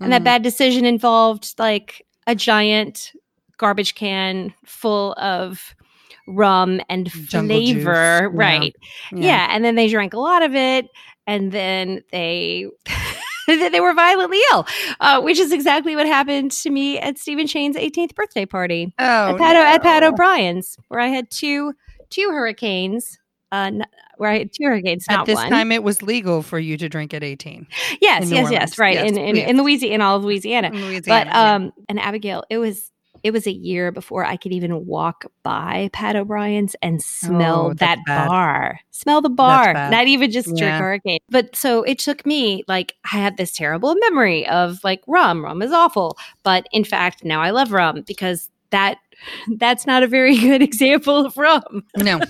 and 0.00 0.12
that 0.12 0.22
Mm. 0.22 0.24
bad 0.24 0.42
decision 0.42 0.84
involved 0.84 1.54
like 1.58 2.04
a 2.26 2.34
giant 2.34 3.12
garbage 3.58 3.94
can 3.94 4.52
full 4.64 5.12
of 5.14 5.74
rum 6.28 6.80
and 6.88 7.10
flavor 7.12 7.92
Yeah. 7.92 8.28
right 8.32 8.76
yeah. 9.12 9.48
and 9.50 9.64
then 9.64 9.74
they 9.76 9.88
drank 9.88 10.12
a 10.14 10.18
lot 10.18 10.42
of 10.42 10.54
it 10.54 10.88
and 11.26 11.52
then 11.52 12.02
they 12.10 12.66
they 13.46 13.80
were 13.80 13.94
violently 13.94 14.40
ill 14.52 14.66
uh, 15.00 15.20
which 15.22 15.38
is 15.38 15.52
exactly 15.52 15.94
what 15.94 16.06
happened 16.06 16.50
to 16.50 16.70
me 16.70 16.98
at 16.98 17.16
stephen 17.18 17.46
shane's 17.46 17.76
18th 17.76 18.14
birthday 18.16 18.44
party 18.44 18.92
Oh, 18.98 19.34
at, 19.34 19.38
pat, 19.38 19.56
at 19.56 19.82
pat 19.82 20.02
o'brien's 20.02 20.76
where 20.88 20.98
i 21.00 21.06
had 21.06 21.30
two 21.30 21.72
two 22.10 22.28
hurricanes 22.30 23.18
uh, 23.52 23.56
n- 23.72 23.84
where 24.16 24.30
i 24.30 24.38
had 24.38 24.50
two 24.52 24.64
hurricanes 24.64 25.06
At 25.08 25.26
this 25.26 25.36
one 25.36 25.48
time, 25.50 25.70
it 25.70 25.84
was 25.84 26.02
legal 26.02 26.42
for 26.42 26.58
you 26.58 26.76
to 26.76 26.88
drink 26.88 27.14
at 27.14 27.22
18. 27.22 27.68
yes 28.00 28.28
yes 28.32 28.50
yes 28.50 28.78
right 28.80 28.94
Yes, 28.96 29.12
in, 29.12 29.16
in, 29.18 29.36
in 29.36 29.56
louisiana 29.62 29.94
in 29.94 30.00
all 30.00 30.16
of 30.16 30.24
louisiana 30.24 30.68
In 30.68 30.72
but 30.72 30.80
Louisiana, 30.82 31.30
yeah. 31.30 31.54
um 31.54 31.72
and 31.88 32.00
abigail 32.00 32.42
it 32.50 32.58
was 32.58 32.90
it 33.26 33.32
was 33.32 33.46
a 33.46 33.52
year 33.52 33.90
before 33.90 34.24
i 34.24 34.36
could 34.36 34.52
even 34.52 34.86
walk 34.86 35.24
by 35.42 35.90
pat 35.92 36.14
o'brien's 36.16 36.76
and 36.82 37.02
smell 37.02 37.66
Oh, 37.70 37.74
that 37.74 37.98
bad. 38.06 38.28
bar. 38.28 38.80
Smell 38.90 39.20
the 39.20 39.28
bar 39.28 39.72
not 39.74 40.06
even 40.06 40.30
just 40.30 40.46
drink 40.56 40.74
hurricane. 40.74 41.18
But 41.28 41.54
so 41.56 41.82
it 41.82 41.98
took 41.98 42.24
me 42.24 42.62
like 42.68 42.94
i 43.04 43.16
had 43.16 43.36
this 43.36 43.52
terrible 43.52 43.94
memory 43.96 44.46
of 44.48 44.82
like 44.84 45.02
rum. 45.06 45.44
Rum 45.44 45.60
is 45.62 45.72
awful. 45.72 46.16
But 46.42 46.66
in 46.72 46.84
fact 46.84 47.24
now 47.24 47.42
i 47.42 47.50
love 47.50 47.72
rum 47.72 48.02
because 48.06 48.48
that 48.70 48.98
that's 49.58 49.86
not 49.86 50.02
a 50.02 50.06
very 50.06 50.36
good 50.46 50.62
example 50.62 51.24
of 51.26 51.36
rum. 51.36 51.84
No, 51.96 52.20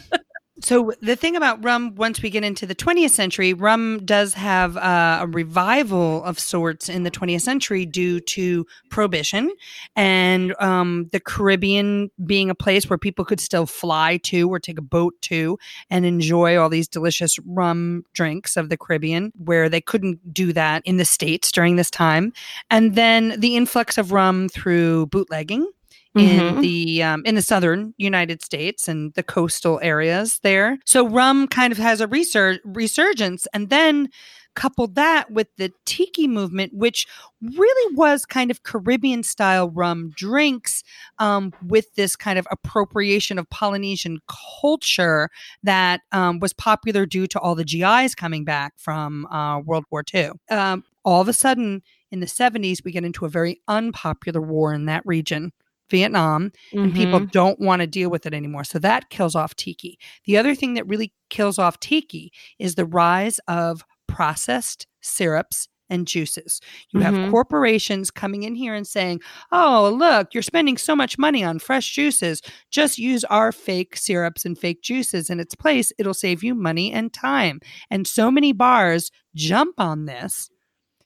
So 0.61 0.93
the 1.03 1.17
thing 1.17 1.37
about 1.37 1.63
rum, 1.63 1.95
once 1.97 2.23
we 2.23 2.31
get 2.31 2.43
into 2.43 2.65
the 2.65 2.75
20th 2.75 3.11
century, 3.11 3.53
rum 3.53 4.01
does 4.07 4.33
have 4.35 4.79
uh, 4.79 5.19
a 5.21 5.27
revival 5.27 6.25
of 6.25 6.39
sorts 6.39 6.89
in 6.89 7.03
the 7.03 7.11
20th 7.11 7.43
century 7.43 7.85
due 7.85 8.21
to 8.21 8.67
prohibition 8.89 9.53
and 9.97 10.55
um, 10.59 11.11
the 11.13 11.21
Caribbean 11.21 12.11
being 12.25 12.49
a 12.49 12.55
place 12.55 12.89
where 12.89 12.97
people 12.97 13.23
could 13.23 13.41
still 13.41 13.67
fly 13.67 14.17
to 14.25 14.49
or 14.49 14.59
take 14.59 14.79
a 14.79 14.83
boat 14.83 15.15
to 15.23 15.59
and 15.91 16.07
enjoy 16.07 16.57
all 16.57 16.71
these 16.71 16.89
delicious 16.89 17.39
rum 17.45 18.05
drinks 18.15 18.57
of 18.57 18.71
the 18.71 18.79
Caribbean, 18.79 19.33
where 19.37 19.69
they 19.69 19.83
couldn't 19.83 20.33
do 20.33 20.55
that 20.55 20.81
in 20.87 20.97
the 20.97 21.05
states 21.05 21.53
during 21.53 21.77
this 21.77 21.91
time. 21.91 22.33
And 22.71 22.95
then 22.95 23.39
the 23.39 23.57
influx 23.57 23.99
of 23.99 24.11
rum 24.11 24.49
through 24.49 25.07
bootlegging 25.09 25.71
in 26.17 26.41
mm-hmm. 26.41 26.61
the 26.61 27.03
um, 27.03 27.23
in 27.25 27.35
the 27.35 27.43
southern 27.43 27.95
United 27.99 28.43
States 28.43 28.89
and 28.89 29.13
the 29.15 29.23
coastal 29.23 29.79
areas 29.83 30.41
there. 30.43 30.79
So 30.85 31.09
rum 31.09 31.47
kind 31.49 31.73
of 31.73 31.79
has 31.79 32.01
a 32.01 32.07
resur- 32.07 32.61
resurgence, 32.65 33.47
and 33.53 33.71
then 33.71 34.09
coupled 34.57 34.97
that 34.97 35.31
with 35.31 35.49
the 35.59 35.71
tiki 35.85 36.27
movement, 36.27 36.73
which 36.75 37.07
really 37.41 37.95
was 37.95 38.27
kind 38.27 38.51
of 38.51 38.65
Caribbean 38.65 39.23
style 39.23 39.71
rum 39.71 40.13
drinks 40.17 40.83
um, 41.19 41.53
with 41.63 41.95
this 41.95 42.17
kind 42.17 42.39
of 42.39 42.49
appropriation 42.51 43.39
of 43.39 43.49
Polynesian 43.51 44.19
culture 44.61 45.29
that 45.63 46.01
um, 46.11 46.41
was 46.41 46.53
popular 46.53 47.07
due 47.07 47.29
to 47.29 47.39
all 47.39 47.55
the 47.55 47.65
GIs 47.65 48.15
coming 48.15 48.45
back 48.45 48.73
from 48.79 49.27
uh, 49.27 49.61
World 49.61 49.85
War 49.91 50.03
II. 50.13 50.31
Um, 50.51 50.83
all 51.05 51.21
of 51.21 51.29
a 51.29 51.33
sudden, 51.33 51.83
in 52.11 52.21
the 52.21 52.27
70s, 52.27 52.83
we 52.85 52.91
get 52.91 53.05
into 53.05 53.25
a 53.25 53.29
very 53.29 53.61
unpopular 53.69 54.41
war 54.41 54.73
in 54.75 54.87
that 54.87 55.05
region. 55.05 55.53
Vietnam, 55.91 56.51
mm-hmm. 56.73 56.79
and 56.79 56.95
people 56.95 57.21
mm-hmm. 57.21 57.31
don't 57.31 57.61
want 57.61 57.81
to 57.81 57.87
deal 57.87 58.11
with 58.11 58.27
it 58.27 58.35
anymore. 58.35 58.65
So 58.65 58.79
that 58.81 59.11
kills 59.11 59.35
off 59.35 59.55
tiki. 59.57 59.99
The 60.25 60.37
other 60.37 60.55
thing 60.55 60.75
that 60.75 60.87
really 60.87 61.13
kills 61.31 61.59
off 61.59 61.81
tiki 61.81 62.33
is 62.59 62.75
the 62.75 62.87
rise 62.87 63.39
of 63.49 63.83
processed 64.07 64.87
syrups 65.01 65.69
and 65.89 66.07
juices. 66.07 66.61
You 66.93 67.01
mm-hmm. 67.01 67.23
have 67.23 67.31
corporations 67.31 68.11
coming 68.11 68.43
in 68.43 68.55
here 68.55 68.75
and 68.75 68.87
saying, 68.87 69.21
oh, 69.53 69.95
look, 69.97 70.35
you're 70.35 70.43
spending 70.43 70.77
so 70.77 70.97
much 70.97 71.19
money 71.19 71.45
on 71.45 71.59
fresh 71.59 71.93
juices. 71.93 72.43
Just 72.71 72.99
use 72.99 73.25
our 73.25 73.53
fake 73.53 73.97
syrups 73.97 74.45
and 74.45 74.59
fake 74.59 74.83
juices 74.83 75.31
in 75.31 75.39
its 75.39 75.55
place. 75.55 75.93
It'll 75.99 76.15
save 76.15 76.43
you 76.43 76.55
money 76.55 76.93
and 76.93 77.13
time. 77.13 77.61
And 77.91 78.07
so 78.07 78.31
many 78.31 78.53
bars 78.53 79.11
jump 79.35 79.79
on 79.79 80.07
this. 80.07 80.51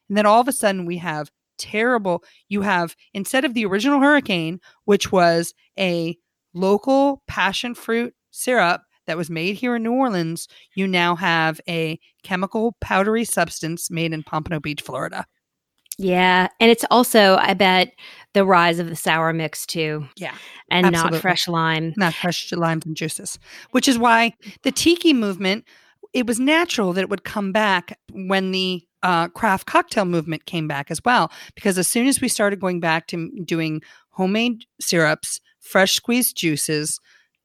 And 0.09 0.17
then 0.17 0.27
all 0.27 0.41
of 0.41 0.49
a 0.49 0.53
sudden, 0.53 0.87
we 0.87 0.97
have 0.97 1.31
terrible. 1.61 2.25
You 2.49 2.63
have, 2.63 2.97
instead 3.15 3.45
of 3.45 3.55
the 3.55 3.67
original 3.67 4.01
hurricane, 4.01 4.59
which 4.87 5.13
was 5.13 5.55
a 5.79 6.17
local 6.55 7.23
passion 7.29 7.75
fruit 7.75 8.15
syrup 8.31 8.83
that 9.07 9.17
was 9.17 9.31
made 9.31 9.57
here 9.57 9.77
in 9.77 9.83
New 9.83 9.93
Orleans, 9.93 10.49
you 10.75 10.87
now 10.87 11.17
have 11.17 11.61
a 11.69 11.99
chemical 12.23 12.77
powdery 12.81 13.25
substance 13.25 13.91
made 13.91 14.13
in 14.13 14.23
Pompano 14.23 14.61
Beach, 14.61 14.83
Florida. 14.83 15.27
Yeah. 15.99 16.49
And 16.61 16.71
it's 16.71 16.85
also, 16.91 17.37
I 17.37 17.53
bet, 17.53 17.93
the 18.33 18.47
rise 18.47 18.79
of 18.79 18.89
the 18.89 18.97
sour 18.97 19.33
mix 19.33 19.67
too. 19.67 20.07
Yeah. 20.17 20.35
And 20.71 20.87
absolutely. 20.87 21.17
not 21.17 21.21
fresh 21.21 21.47
lime. 21.47 21.93
Not 21.97 22.15
fresh 22.15 22.51
limes 22.53 22.87
and 22.87 22.97
juices, 22.97 23.39
which 23.73 23.87
is 23.87 23.99
why 23.99 24.33
the 24.63 24.73
tiki 24.73 25.13
movement, 25.13 25.67
it 26.15 26.27
was 26.27 26.41
natural 26.41 26.93
that 26.95 27.03
it 27.03 27.11
would 27.11 27.25
come 27.25 27.53
back 27.53 27.99
when 28.13 28.51
the 28.51 28.83
uh, 29.03 29.29
craft 29.29 29.67
cocktail 29.67 30.05
movement 30.05 30.47
came 30.47 30.69
back 30.69 30.91
as 30.91 31.01
well. 31.05 31.31
Because 31.55 31.79
as 31.79 31.89
soon 31.89 32.07
as 32.07 32.21
we 32.21 32.29
started 32.29 32.61
going 32.61 32.81
back 32.81 33.07
to 33.09 33.31
doing 33.45 33.83
homemade 34.11 34.65
syrups, 34.81 35.41
fresh 35.61 35.95
squeezed 35.95 36.37
juices, 36.37 37.01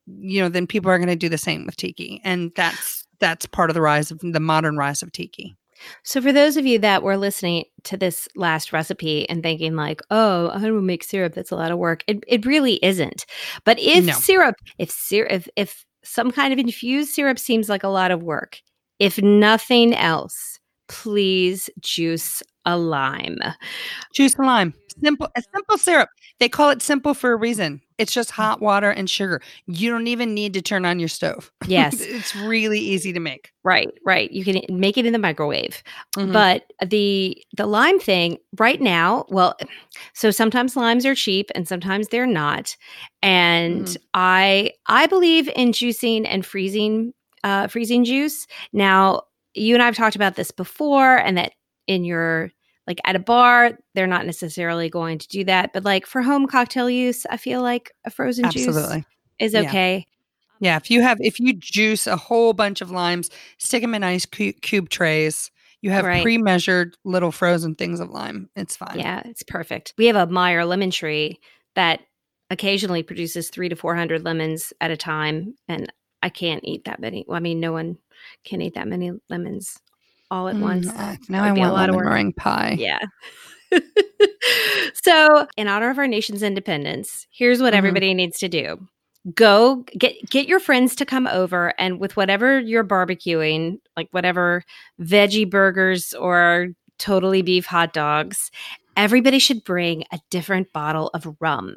you 0.08 0.42
know, 0.42 0.50
then 0.50 0.68
people 0.68 0.92
are 0.92 0.98
going 0.98 1.08
to 1.08 1.16
do 1.16 1.30
the 1.30 1.38
same 1.38 1.66
with 1.66 1.76
tiki, 1.76 2.22
and 2.24 2.52
that's 2.56 3.06
that's 3.20 3.46
part 3.46 3.70
of 3.70 3.74
the 3.74 3.82
rise 3.82 4.12
of 4.12 4.20
the 4.20 4.40
modern 4.40 4.78
rise 4.78 5.02
of 5.02 5.12
tiki. 5.12 5.56
So, 6.04 6.22
for 6.22 6.32
those 6.32 6.58
of 6.58 6.66
you 6.66 6.80
that 6.80 7.04
were 7.04 7.18
listening 7.18 7.66
to 7.84 7.98
this 7.98 8.28
last 8.36 8.72
recipe 8.72 9.28
and 9.30 9.44
thinking 9.44 9.76
like, 9.76 10.02
"Oh, 10.12 10.50
I'm 10.50 10.62
going 10.62 10.74
to 10.74 10.82
make 10.82 11.04
syrup. 11.04 11.34
That's 11.34 11.52
a 11.52 11.56
lot 11.56 11.72
of 11.72 11.78
work," 11.78 12.04
it, 12.08 12.24
it 12.28 12.46
really 12.46 12.76
isn't. 12.84 13.26
But 13.64 13.80
if 13.80 14.06
no. 14.06 14.14
syrup, 14.14 14.56
if 14.78 14.92
syrup, 14.92 15.32
if, 15.32 15.50
if 15.56 15.86
some 16.04 16.32
kind 16.32 16.54
of 16.54 16.60
infused 16.60 17.14
syrup 17.14 17.40
seems 17.40 17.68
like 17.68 17.84
a 17.84 17.90
lot 17.90 18.12
of 18.12 18.24
work, 18.24 18.62
if 19.00 19.22
nothing 19.22 19.94
else, 19.94 20.55
please 20.88 21.70
juice 21.80 22.42
a 22.66 22.78
lime. 22.78 23.40
Juice 24.14 24.36
a 24.36 24.42
lime. 24.42 24.74
Simple, 25.04 25.28
a 25.36 25.42
simple 25.54 25.78
syrup. 25.78 26.10
They 26.40 26.48
call 26.48 26.70
it 26.70 26.82
simple 26.82 27.14
for 27.14 27.34
a 27.34 27.36
reason. 27.36 27.82
It's 27.98 28.14
just 28.14 28.30
mm. 28.30 28.36
hot 28.36 28.62
water 28.62 28.90
and 28.90 29.10
sugar. 29.10 29.42
You 29.68 29.90
don't 29.90 30.08
even 30.08 30.34
need 30.34 30.54
to 30.54 30.62
turn 30.62 30.86
on 30.86 31.00
your 31.00 31.10
stove. 31.10 31.52
Yes. 31.68 31.96
it's 32.00 32.36
really 32.36 32.80
easy 32.80 33.12
to 33.12 33.20
make. 33.20 33.52
Right, 33.64 33.90
right. 34.06 34.32
You 34.32 34.46
can 34.46 34.62
make 34.70 34.98
it 34.98 35.06
in 35.06 35.12
the 35.14 35.20
microwave. 35.20 35.84
Mm-hmm. 36.16 36.32
But 36.32 36.72
the 36.86 37.38
the 37.56 37.66
lime 37.66 38.00
thing 38.00 38.38
right 38.58 38.80
now, 38.80 39.26
well, 39.30 39.58
so 40.14 40.32
sometimes 40.32 40.76
limes 40.76 41.06
are 41.06 41.16
cheap 41.16 41.52
and 41.56 41.68
sometimes 41.68 42.08
they're 42.08 42.26
not. 42.26 42.76
And 43.22 43.86
mm. 43.86 43.98
I 44.14 44.72
I 44.88 45.08
believe 45.08 45.50
in 45.56 45.72
juicing 45.72 46.26
and 46.26 46.46
freezing 46.46 47.14
uh 47.44 47.68
freezing 47.68 48.06
juice. 48.06 48.48
Now, 48.72 49.24
you 49.56 49.74
and 49.74 49.84
I've 49.84 49.96
talked 49.96 50.16
about 50.16 50.36
this 50.36 50.52
before, 50.52 51.18
and 51.18 51.38
that 51.38 51.54
in 51.88 52.04
your 52.04 52.52
like 52.88 53.00
at 53.06 53.16
a 53.16 53.20
bar, 53.20 53.78
they're 53.96 54.08
not 54.08 54.26
necessarily 54.26 54.90
going 54.90 55.18
to 55.18 55.28
do 55.28 55.44
that. 55.46 55.74
But 55.74 55.84
like 55.84 56.06
for 56.06 56.22
home 56.22 56.48
cocktail 56.48 56.90
use, 56.90 57.26
I 57.30 57.38
feel 57.38 57.62
like 57.62 57.92
a 58.06 58.12
frozen 58.12 58.46
Absolutely. 58.46 58.98
juice 58.98 59.06
is 59.40 59.56
okay. 59.56 60.06
Yeah. 60.60 60.72
yeah. 60.72 60.78
if 60.78 60.92
you 60.92 61.02
have 61.02 61.18
if 61.20 61.40
you 61.40 61.54
juice 61.54 62.08
a 62.08 62.18
whole 62.18 62.54
bunch 62.54 62.82
of 62.82 62.92
limes, 62.92 63.30
stick 63.58 63.82
them 63.82 63.96
in 63.96 64.04
ice 64.04 64.26
cube 64.26 64.90
trays. 64.90 65.52
You 65.82 65.92
have 65.92 66.06
right. 66.06 66.24
pre-measured 66.24 66.98
little 67.04 67.32
frozen 67.32 67.76
things 67.76 68.00
of 68.00 68.10
lime. 68.10 68.50
It's 68.56 68.76
fine. 68.76 68.98
Yeah, 68.98 69.22
it's 69.26 69.44
perfect. 69.44 69.94
We 70.00 70.08
have 70.08 70.16
a 70.16 70.26
Meyer 70.26 70.66
lemon 70.66 70.90
tree 70.90 71.40
that 71.76 72.00
occasionally 72.50 73.04
produces 73.04 73.50
three 73.50 73.70
to 73.70 73.76
four 73.76 73.96
hundred 73.96 74.24
lemons 74.24 74.74
at 74.82 74.92
a 74.92 74.98
time, 74.98 75.56
and 75.68 75.92
I 76.26 76.30
can't 76.30 76.62
eat 76.64 76.86
that 76.86 77.00
many. 77.00 77.24
Well, 77.28 77.38
I 77.38 77.40
mean, 77.40 77.60
no 77.60 77.72
one 77.72 78.00
can 78.46 78.60
eat 78.60 78.74
that 78.74 78.88
many 78.88 79.12
lemons 79.30 79.78
all 80.32 80.48
at 80.48 80.56
mm, 80.56 80.62
once. 80.62 80.90
Uh, 80.90 81.18
now 81.30 81.44
I 81.44 81.52
want 81.52 81.70
a 81.70 81.74
lot 81.74 81.90
of 81.90 81.96
meringue 81.96 82.34
pie. 82.34 82.78
Yeah. 82.80 82.98
so, 85.04 85.48
in 85.56 85.68
honor 85.68 85.92
of 85.92 86.00
our 86.00 86.08
nation's 86.08 86.42
independence, 86.42 87.28
here's 87.30 87.62
what 87.62 87.74
mm-hmm. 87.74 87.78
everybody 87.78 88.14
needs 88.16 88.40
to 88.40 88.50
do. 88.50 88.88
Go 89.36 89.86
get 89.96 90.16
get 90.32 90.48
your 90.48 90.60
friends 90.60 90.96
to 90.96 91.06
come 91.06 91.28
over 91.28 91.76
and 91.78 92.00
with 92.00 92.18
whatever 92.18 92.60
you're 92.60 92.84
barbecuing, 92.84 93.78
like 93.96 94.08
whatever 94.10 94.64
veggie 95.00 95.48
burgers 95.48 96.12
or 96.14 96.70
totally 96.98 97.44
beef 97.44 97.68
hot 97.68 97.94
dogs, 97.94 98.50
everybody 98.98 99.38
should 99.38 99.64
bring 99.64 100.06
a 100.12 100.20
different 100.32 100.74
bottle 100.74 101.12
of 101.14 101.36
rum. 101.40 101.76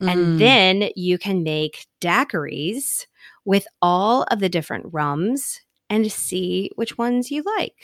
Mm. 0.00 0.10
And 0.10 0.40
then 0.40 0.90
you 0.96 1.18
can 1.18 1.42
make 1.42 1.86
daiquiris 2.00 3.06
with 3.44 3.66
all 3.82 4.24
of 4.30 4.40
the 4.40 4.48
different 4.48 4.86
rums 4.92 5.60
and 5.88 6.10
see 6.10 6.70
which 6.76 6.96
ones 6.98 7.30
you 7.30 7.42
like. 7.56 7.74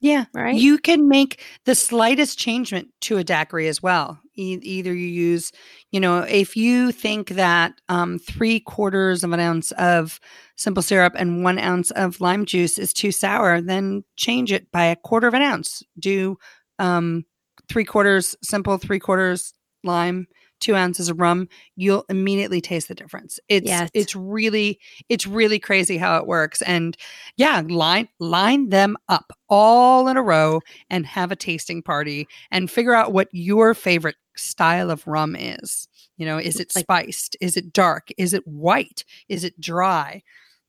Yeah. 0.00 0.26
Right. 0.34 0.54
You 0.54 0.78
can 0.78 1.08
make 1.08 1.42
the 1.64 1.74
slightest 1.74 2.38
changement 2.38 2.88
to 3.02 3.16
a 3.16 3.24
daiquiri 3.24 3.66
as 3.66 3.82
well. 3.82 4.20
E- 4.36 4.58
either 4.62 4.92
you 4.92 5.06
use, 5.06 5.52
you 5.90 6.00
know, 6.00 6.18
if 6.18 6.54
you 6.54 6.92
think 6.92 7.30
that 7.30 7.80
um, 7.88 8.18
three 8.18 8.60
quarters 8.60 9.24
of 9.24 9.32
an 9.32 9.40
ounce 9.40 9.72
of 9.72 10.20
simple 10.56 10.82
syrup 10.82 11.14
and 11.16 11.42
one 11.42 11.58
ounce 11.58 11.90
of 11.92 12.20
lime 12.20 12.44
juice 12.44 12.78
is 12.78 12.92
too 12.92 13.10
sour, 13.10 13.60
then 13.62 14.04
change 14.16 14.52
it 14.52 14.70
by 14.70 14.84
a 14.84 14.96
quarter 14.96 15.26
of 15.26 15.34
an 15.34 15.42
ounce. 15.42 15.82
Do 15.98 16.36
um, 16.78 17.24
three 17.68 17.84
quarters 17.84 18.36
simple, 18.42 18.76
three 18.76 18.98
quarters 18.98 19.54
lime, 19.82 20.26
two 20.60 20.74
ounces 20.74 21.08
of 21.08 21.20
rum, 21.20 21.48
you'll 21.76 22.04
immediately 22.08 22.60
taste 22.60 22.88
the 22.88 22.94
difference. 22.94 23.38
It's 23.48 23.66
yes. 23.66 23.90
it's 23.94 24.14
really 24.14 24.78
it's 25.08 25.26
really 25.26 25.58
crazy 25.58 25.98
how 25.98 26.16
it 26.18 26.26
works. 26.26 26.62
And 26.62 26.96
yeah, 27.36 27.62
line 27.68 28.08
line 28.18 28.70
them 28.70 28.96
up 29.08 29.32
all 29.48 30.08
in 30.08 30.16
a 30.16 30.22
row 30.22 30.60
and 30.90 31.06
have 31.06 31.30
a 31.32 31.36
tasting 31.36 31.82
party 31.82 32.26
and 32.50 32.70
figure 32.70 32.94
out 32.94 33.12
what 33.12 33.28
your 33.32 33.74
favorite 33.74 34.16
style 34.36 34.90
of 34.90 35.06
rum 35.06 35.36
is. 35.36 35.88
You 36.16 36.26
know, 36.26 36.38
is 36.38 36.58
it 36.58 36.72
spiced? 36.72 37.36
Is 37.40 37.56
it 37.56 37.72
dark? 37.72 38.08
Is 38.16 38.32
it 38.32 38.46
white? 38.46 39.04
Is 39.28 39.44
it 39.44 39.60
dry? 39.60 40.22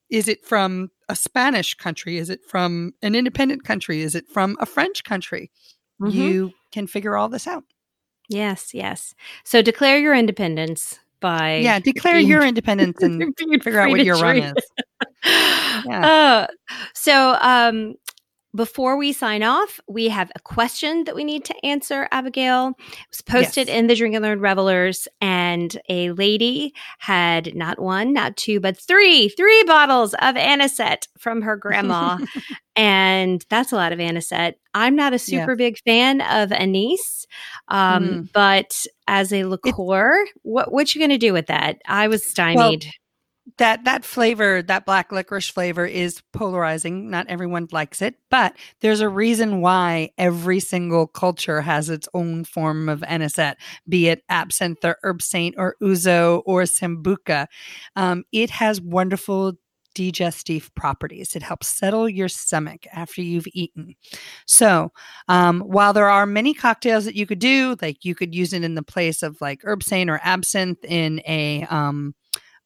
Is 0.09 0.27
it 0.27 0.45
from 0.45 0.91
a 1.09 1.15
Spanish 1.15 1.73
country? 1.75 2.17
Is 2.17 2.29
it 2.29 2.41
from 2.45 2.93
an 3.01 3.15
independent 3.15 3.63
country? 3.63 4.01
Is 4.01 4.15
it 4.15 4.27
from 4.27 4.57
a 4.59 4.65
French 4.65 5.03
country? 5.03 5.51
Mm-hmm. 6.01 6.17
You 6.17 6.53
can 6.71 6.87
figure 6.87 7.15
all 7.15 7.29
this 7.29 7.47
out. 7.47 7.63
Yes, 8.29 8.73
yes. 8.73 9.15
So 9.43 9.61
declare 9.61 9.97
your 9.97 10.13
independence 10.13 10.99
by 11.19 11.57
yeah, 11.57 11.79
declare 11.79 12.17
being, 12.17 12.27
your 12.27 12.43
independence 12.43 12.97
and 13.01 13.23
figure 13.63 13.79
out 13.79 13.89
what 13.89 14.03
your 14.03 14.17
run 14.17 14.37
is. 14.37 14.53
yeah. 15.25 16.47
Uh, 16.47 16.47
so 16.93 17.37
um, 17.41 17.95
before 18.57 18.97
we 18.97 19.13
sign 19.13 19.43
off, 19.43 19.79
we 19.87 20.09
have 20.09 20.31
a 20.35 20.39
question 20.39 21.03
that 21.05 21.15
we 21.15 21.23
need 21.23 21.45
to 21.45 21.65
answer, 21.65 22.07
Abigail. 22.11 22.73
It 22.79 22.95
was 23.11 23.21
posted 23.21 23.67
Yes. 23.67 23.77
in 23.77 23.87
the 23.87 23.95
Drink 23.95 24.15
and 24.15 24.23
Learn 24.23 24.41
Revelers, 24.41 25.07
and 25.21 25.79
a 25.87 26.11
lady 26.11 26.73
had 26.97 27.55
not 27.55 27.79
one, 27.79 28.11
not 28.11 28.35
two, 28.35 28.59
but 28.59 28.75
three, 28.77 29.29
three 29.29 29.63
bottles 29.63 30.13
of 30.15 30.35
anisette 30.35 31.07
from 31.17 31.41
her 31.43 31.55
grandma. 31.55 32.17
and 32.75 33.45
that's 33.49 33.71
a 33.71 33.75
lot 33.75 33.93
of 33.93 33.99
anisette. 33.99 34.55
I'm 34.73 34.95
not 34.95 35.13
a 35.13 35.19
super 35.19 35.55
big 35.55 35.77
fan 35.85 36.21
of 36.21 36.51
anise, 36.51 37.25
um, 37.69 38.03
Mm. 38.07 38.29
but 38.33 38.85
as 39.07 39.31
a 39.31 39.45
liqueur, 39.45 40.25
what 40.43 40.71
what 40.71 40.93
you 40.93 40.99
going 40.99 41.09
to 41.11 41.17
do 41.17 41.31
with 41.33 41.47
that? 41.47 41.77
I 41.87 42.07
was 42.07 42.25
stymied. 42.25 42.85
That 43.57 43.85
that 43.85 44.03
flavor, 44.03 44.61
that 44.61 44.85
black 44.85 45.11
licorice 45.11 45.47
flavor 45.49 45.85
is 45.85 46.21
polarizing. 46.33 47.09
Not 47.09 47.27
everyone 47.27 47.69
likes 47.71 48.01
it, 48.01 48.15
but 48.29 48.57
there's 48.81 48.99
a 48.99 49.07
reason 49.07 49.61
why 49.61 50.09
every 50.17 50.59
single 50.59 51.07
culture 51.07 51.61
has 51.61 51.89
its 51.89 52.09
own 52.13 52.43
form 52.43 52.89
of 52.89 53.03
anisette, 53.03 53.57
be 53.87 54.09
it 54.09 54.23
absinthe 54.27 54.83
or 54.83 54.97
Herbsaint 55.03 55.53
or 55.57 55.77
ouzo 55.81 56.43
or 56.45 56.63
sambuca. 56.63 57.47
Um, 57.95 58.25
it 58.33 58.49
has 58.49 58.81
wonderful 58.81 59.53
digestive 59.97 60.69
properties. 60.75 61.35
It 61.35 61.41
helps 61.41 61.67
settle 61.67 62.07
your 62.07 62.27
stomach 62.29 62.85
after 62.93 63.21
you've 63.21 63.47
eaten. 63.53 63.95
So, 64.45 64.91
um, 65.27 65.61
while 65.61 65.91
there 65.91 66.07
are 66.07 66.27
many 66.27 66.53
cocktails 66.53 67.05
that 67.05 67.15
you 67.15 67.25
could 67.25 67.39
do, 67.39 67.75
like 67.81 68.05
you 68.05 68.13
could 68.13 68.35
use 68.35 68.53
it 68.53 68.63
in 68.63 68.75
the 68.75 68.83
place 68.83 69.23
of 69.23 69.41
like 69.41 69.61
Herbsaint 69.63 70.09
or 70.09 70.19
absinthe 70.23 70.85
in 70.85 71.21
a 71.25 71.65
um, 71.69 72.13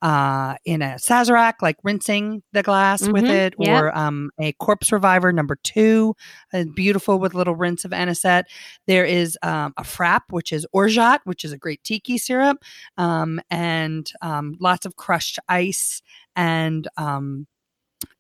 uh, 0.02 0.56
in 0.66 0.82
a 0.82 0.96
Sazerac, 0.96 1.56
like 1.62 1.78
rinsing 1.84 2.42
the 2.54 2.64
glass 2.64 3.08
with 3.08 3.24
Mhm, 3.24 3.30
it, 3.30 3.54
yeah. 3.60 3.80
or 3.80 3.98
um, 3.98 4.32
a 4.40 4.52
Corpse 4.54 4.92
Reviver 4.92 5.32
number 5.32 5.58
two, 5.64 6.16
uh, 6.54 6.64
beautiful 6.76 7.20
with 7.20 7.34
little 7.34 7.56
rinse 7.56 7.86
of 7.86 7.92
anisette. 7.92 8.46
There 8.88 9.06
is 9.06 9.38
um, 9.44 9.74
a 9.78 9.84
Frap, 9.84 10.22
which 10.30 10.52
is 10.52 10.66
orgeat, 10.74 11.22
which 11.26 11.46
is 11.46 11.52
a 11.52 11.58
great 11.58 11.84
tiki 11.84 12.18
syrup, 12.18 12.64
um, 12.98 13.40
and 13.50 14.12
um, 14.22 14.56
lots 14.60 14.86
of 14.86 14.96
crushed 14.96 15.40
ice 15.48 16.02
and 16.36 16.88
um, 16.98 17.48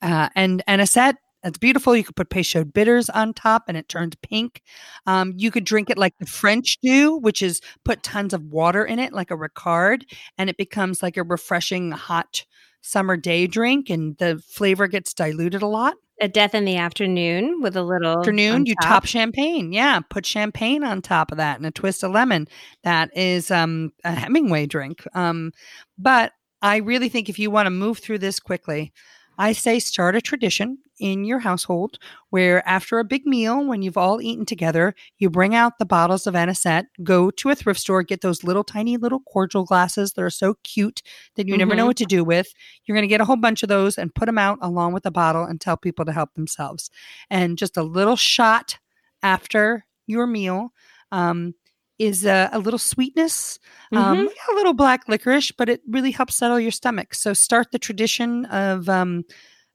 uh, 0.01 0.29
and 0.35 0.63
anisette. 0.67 1.15
It's 1.43 1.57
beautiful. 1.57 1.95
You 1.95 2.03
could 2.03 2.15
put 2.15 2.29
Peychaud 2.29 2.71
bitters 2.73 3.09
on 3.09 3.33
top 3.33 3.63
and 3.67 3.75
it 3.75 3.89
turns 3.89 4.15
pink. 4.21 4.61
Um, 5.07 5.33
you 5.35 5.49
could 5.49 5.63
drink 5.63 5.89
it 5.89 5.97
like 5.97 6.17
the 6.19 6.25
French 6.25 6.77
do, 6.81 7.17
which 7.17 7.41
is 7.41 7.61
put 7.83 8.03
tons 8.03 8.33
of 8.33 8.43
water 8.43 8.85
in 8.85 8.99
it, 8.99 9.11
like 9.11 9.31
a 9.31 9.37
Ricard, 9.37 10.03
and 10.37 10.49
it 10.49 10.57
becomes 10.57 11.01
like 11.01 11.17
a 11.17 11.23
refreshing 11.23 11.91
hot 11.91 12.45
summer 12.81 13.17
day 13.17 13.47
drink, 13.47 13.89
and 13.89 14.17
the 14.17 14.41
flavor 14.47 14.87
gets 14.87 15.13
diluted 15.13 15.61
a 15.61 15.67
lot. 15.67 15.95
a 16.21 16.27
death 16.27 16.53
in 16.53 16.65
the 16.65 16.77
afternoon 16.77 17.61
with 17.61 17.75
a 17.75 17.83
little 17.83 18.19
Afternoon, 18.19 18.53
on 18.55 18.65
you 18.67 18.75
top 18.81 19.05
champagne. 19.05 19.73
Yeah, 19.73 19.99
put 20.09 20.25
champagne 20.25 20.83
on 20.83 21.01
top 21.01 21.31
of 21.31 21.37
that 21.39 21.57
and 21.57 21.65
a 21.65 21.71
twist 21.71 22.03
of 22.03 22.11
lemon. 22.11 22.47
That 22.83 23.15
is 23.17 23.49
um, 23.49 23.91
a 24.03 24.11
Hemingway 24.11 24.67
drink. 24.67 25.03
Um, 25.15 25.51
but 25.97 26.33
I 26.61 26.77
really 26.77 27.09
think 27.09 27.27
if 27.27 27.39
you 27.39 27.49
want 27.49 27.65
to 27.65 27.71
move 27.71 27.97
through 27.97 28.19
this 28.19 28.39
quickly, 28.39 28.93
I 29.37 29.53
say 29.53 29.79
start 29.79 30.15
a 30.15 30.21
tradition 30.21 30.77
in 30.99 31.25
your 31.25 31.39
household 31.39 31.97
where 32.29 32.67
after 32.67 32.99
a 32.99 33.03
big 33.03 33.25
meal, 33.25 33.65
when 33.65 33.81
you've 33.81 33.97
all 33.97 34.21
eaten 34.21 34.45
together, 34.45 34.93
you 35.17 35.31
bring 35.31 35.55
out 35.55 35.79
the 35.79 35.85
bottles 35.85 36.27
of 36.27 36.35
anisette, 36.35 36.85
go 37.01 37.31
to 37.31 37.49
a 37.49 37.55
thrift 37.55 37.79
store, 37.79 38.03
get 38.03 38.21
those 38.21 38.43
little 38.43 38.63
tiny 38.63 38.97
little 38.97 39.21
cordial 39.21 39.63
glasses 39.63 40.13
that 40.13 40.21
are 40.21 40.29
so 40.29 40.55
cute 40.63 41.01
that 41.35 41.47
you 41.47 41.57
never 41.57 41.73
know 41.75 41.85
Mhm. 41.85 41.87
what 41.87 41.97
to 41.97 42.05
do 42.05 42.23
with. 42.23 42.53
You're 42.85 42.95
going 42.95 43.03
to 43.03 43.07
get 43.07 43.21
a 43.21 43.25
whole 43.25 43.35
bunch 43.37 43.63
of 43.63 43.69
those 43.69 43.97
and 43.97 44.13
put 44.13 44.27
them 44.27 44.37
out 44.37 44.59
along 44.61 44.93
with 44.93 45.03
the 45.03 45.11
bottle 45.11 45.43
and 45.43 45.59
tell 45.59 45.77
people 45.77 46.05
to 46.05 46.11
help 46.11 46.33
themselves. 46.35 46.91
And 47.29 47.57
just 47.57 47.77
a 47.77 47.83
little 47.83 48.15
shot 48.17 48.77
after 49.23 49.85
your 50.07 50.27
meal 50.27 50.73
um, 51.11 51.55
is 52.01 52.25
a, 52.25 52.49
a 52.51 52.59
little 52.59 52.79
sweetness, 52.79 53.59
um, 53.95 54.17
Mhm. 54.17 54.27
a 54.51 54.55
little 54.55 54.73
black 54.73 55.07
licorice, 55.07 55.51
but 55.57 55.69
it 55.69 55.81
really 55.87 56.11
helps 56.11 56.35
settle 56.35 56.59
your 56.59 56.71
stomach. 56.71 57.13
So 57.13 57.33
start 57.33 57.67
the 57.71 57.79
tradition 57.79 58.45
of. 58.45 58.89
Um, 58.89 59.23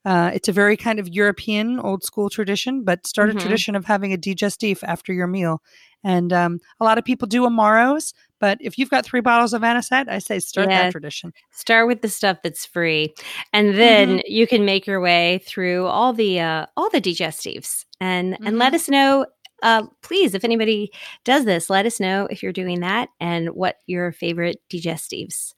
uh, 0.04 0.30
it's 0.32 0.48
a 0.48 0.52
very 0.52 0.76
kind 0.76 1.00
of 1.00 1.08
European 1.08 1.80
old 1.80 2.04
school 2.04 2.30
tradition, 2.30 2.84
but 2.84 3.04
start 3.08 3.28
Mhm. 3.28 3.36
a 3.36 3.40
tradition 3.40 3.74
of 3.74 3.84
having 3.84 4.12
a 4.12 4.16
digestif 4.16 4.84
after 4.84 5.12
your 5.12 5.26
meal. 5.26 5.60
And 6.04 6.32
um, 6.32 6.60
a 6.78 6.84
lot 6.84 6.96
of 6.96 7.04
people 7.04 7.26
do 7.26 7.42
Amaros, 7.42 8.14
but 8.38 8.56
if 8.60 8.78
you've 8.78 8.88
got 8.90 9.04
three 9.04 9.20
bottles 9.20 9.52
of 9.52 9.62
anisette, 9.62 10.08
I 10.08 10.20
say 10.20 10.38
start 10.38 10.68
Yeah. 10.68 10.84
that 10.84 10.92
tradition. 10.92 11.32
Start 11.50 11.88
with 11.88 12.02
the 12.02 12.08
stuff 12.08 12.38
that's 12.44 12.64
free, 12.64 13.14
and 13.52 13.74
then 13.76 14.08
Mm-hmm. 14.08 14.18
you 14.26 14.46
can 14.46 14.64
make 14.64 14.86
your 14.86 15.00
way 15.00 15.40
through 15.44 15.86
all 15.86 16.12
the 16.12 16.38
uh, 16.38 16.66
all 16.76 16.88
the 16.90 17.00
digestives, 17.00 17.84
and 18.00 18.38
and 18.44 18.58
let 18.58 18.72
Mhm. 18.72 18.76
us 18.76 18.88
know. 18.88 19.26
Uh, 19.62 19.84
please, 20.02 20.34
if 20.34 20.44
anybody 20.44 20.92
does 21.24 21.44
this, 21.44 21.70
let 21.70 21.86
us 21.86 21.98
know 21.98 22.26
if 22.30 22.42
you're 22.42 22.52
doing 22.52 22.80
that 22.80 23.08
and 23.20 23.50
what 23.50 23.76
your 23.86 24.12
favorite 24.12 24.60
digestives 24.70 25.54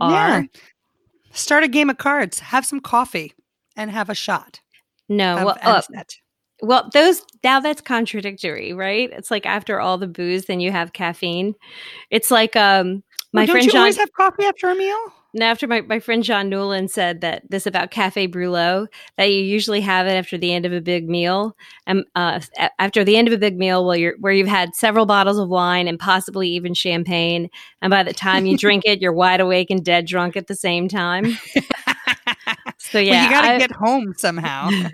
are. 0.00 0.40
Yeah. 0.40 0.42
Start 1.32 1.64
a 1.64 1.68
game 1.68 1.90
of 1.90 1.98
cards, 1.98 2.38
have 2.38 2.66
some 2.66 2.80
coffee, 2.80 3.32
and 3.76 3.90
have 3.90 4.10
a 4.10 4.14
shot 4.14 4.60
No, 5.08 5.38
of 5.38 5.44
well, 5.44 5.58
uh, 5.62 5.82
well, 6.62 6.90
those 6.92 7.22
now 7.42 7.58
that's 7.58 7.80
contradictory, 7.80 8.72
right? 8.72 9.10
It's 9.12 9.30
like 9.30 9.46
after 9.46 9.80
all 9.80 9.98
the 9.98 10.06
booze, 10.06 10.46
then 10.46 10.60
you 10.60 10.70
have 10.70 10.92
caffeine. 10.92 11.54
It's 12.10 12.30
like 12.30 12.54
um, 12.54 13.02
my 13.32 13.40
Well, 13.42 13.46
don't 13.46 13.54
friend 13.54 13.66
you 13.66 13.72
John. 13.72 13.80
always 13.80 13.96
have 13.98 14.12
coffee 14.12 14.44
after 14.44 14.68
a 14.68 14.74
meal? 14.74 14.98
Now, 15.34 15.50
after 15.50 15.66
my, 15.66 15.80
my 15.80 15.98
friend 15.98 16.22
John 16.22 16.50
Newland 16.50 16.90
said 16.90 17.22
that 17.22 17.42
this 17.48 17.66
about 17.66 17.90
Cafe 17.90 18.28
Brulot, 18.28 18.88
that 19.16 19.30
you 19.30 19.38
usually 19.40 19.80
have 19.80 20.06
it 20.06 20.10
after 20.10 20.36
the 20.36 20.52
end 20.52 20.66
of 20.66 20.74
a 20.74 20.80
big 20.82 21.08
meal. 21.08 21.56
And 21.86 22.04
uh, 22.14 22.40
after 22.78 23.02
the 23.02 23.16
end 23.16 23.28
of 23.28 23.34
a 23.34 23.38
big 23.38 23.56
meal, 23.56 23.86
where, 23.86 23.96
you're, 23.96 24.14
where 24.20 24.32
you've 24.34 24.46
had 24.46 24.74
several 24.74 25.06
bottles 25.06 25.38
of 25.38 25.48
wine 25.48 25.88
and 25.88 25.98
possibly 25.98 26.50
even 26.50 26.74
champagne. 26.74 27.48
And 27.80 27.90
by 27.90 28.02
the 28.02 28.12
time 28.12 28.44
you 28.44 28.58
drink 28.58 28.82
it, 28.84 29.00
you're 29.00 29.14
wide 29.14 29.40
awake 29.40 29.70
and 29.70 29.82
dead 29.82 30.04
drunk 30.06 30.36
at 30.36 30.48
the 30.48 30.54
same 30.54 30.86
time. 30.86 31.38
So, 32.76 32.98
yeah. 32.98 33.12
well, 33.12 33.24
you 33.24 33.30
got 33.30 33.52
to 33.52 33.58
get 33.58 33.72
home 33.72 34.12
somehow. 34.18 34.68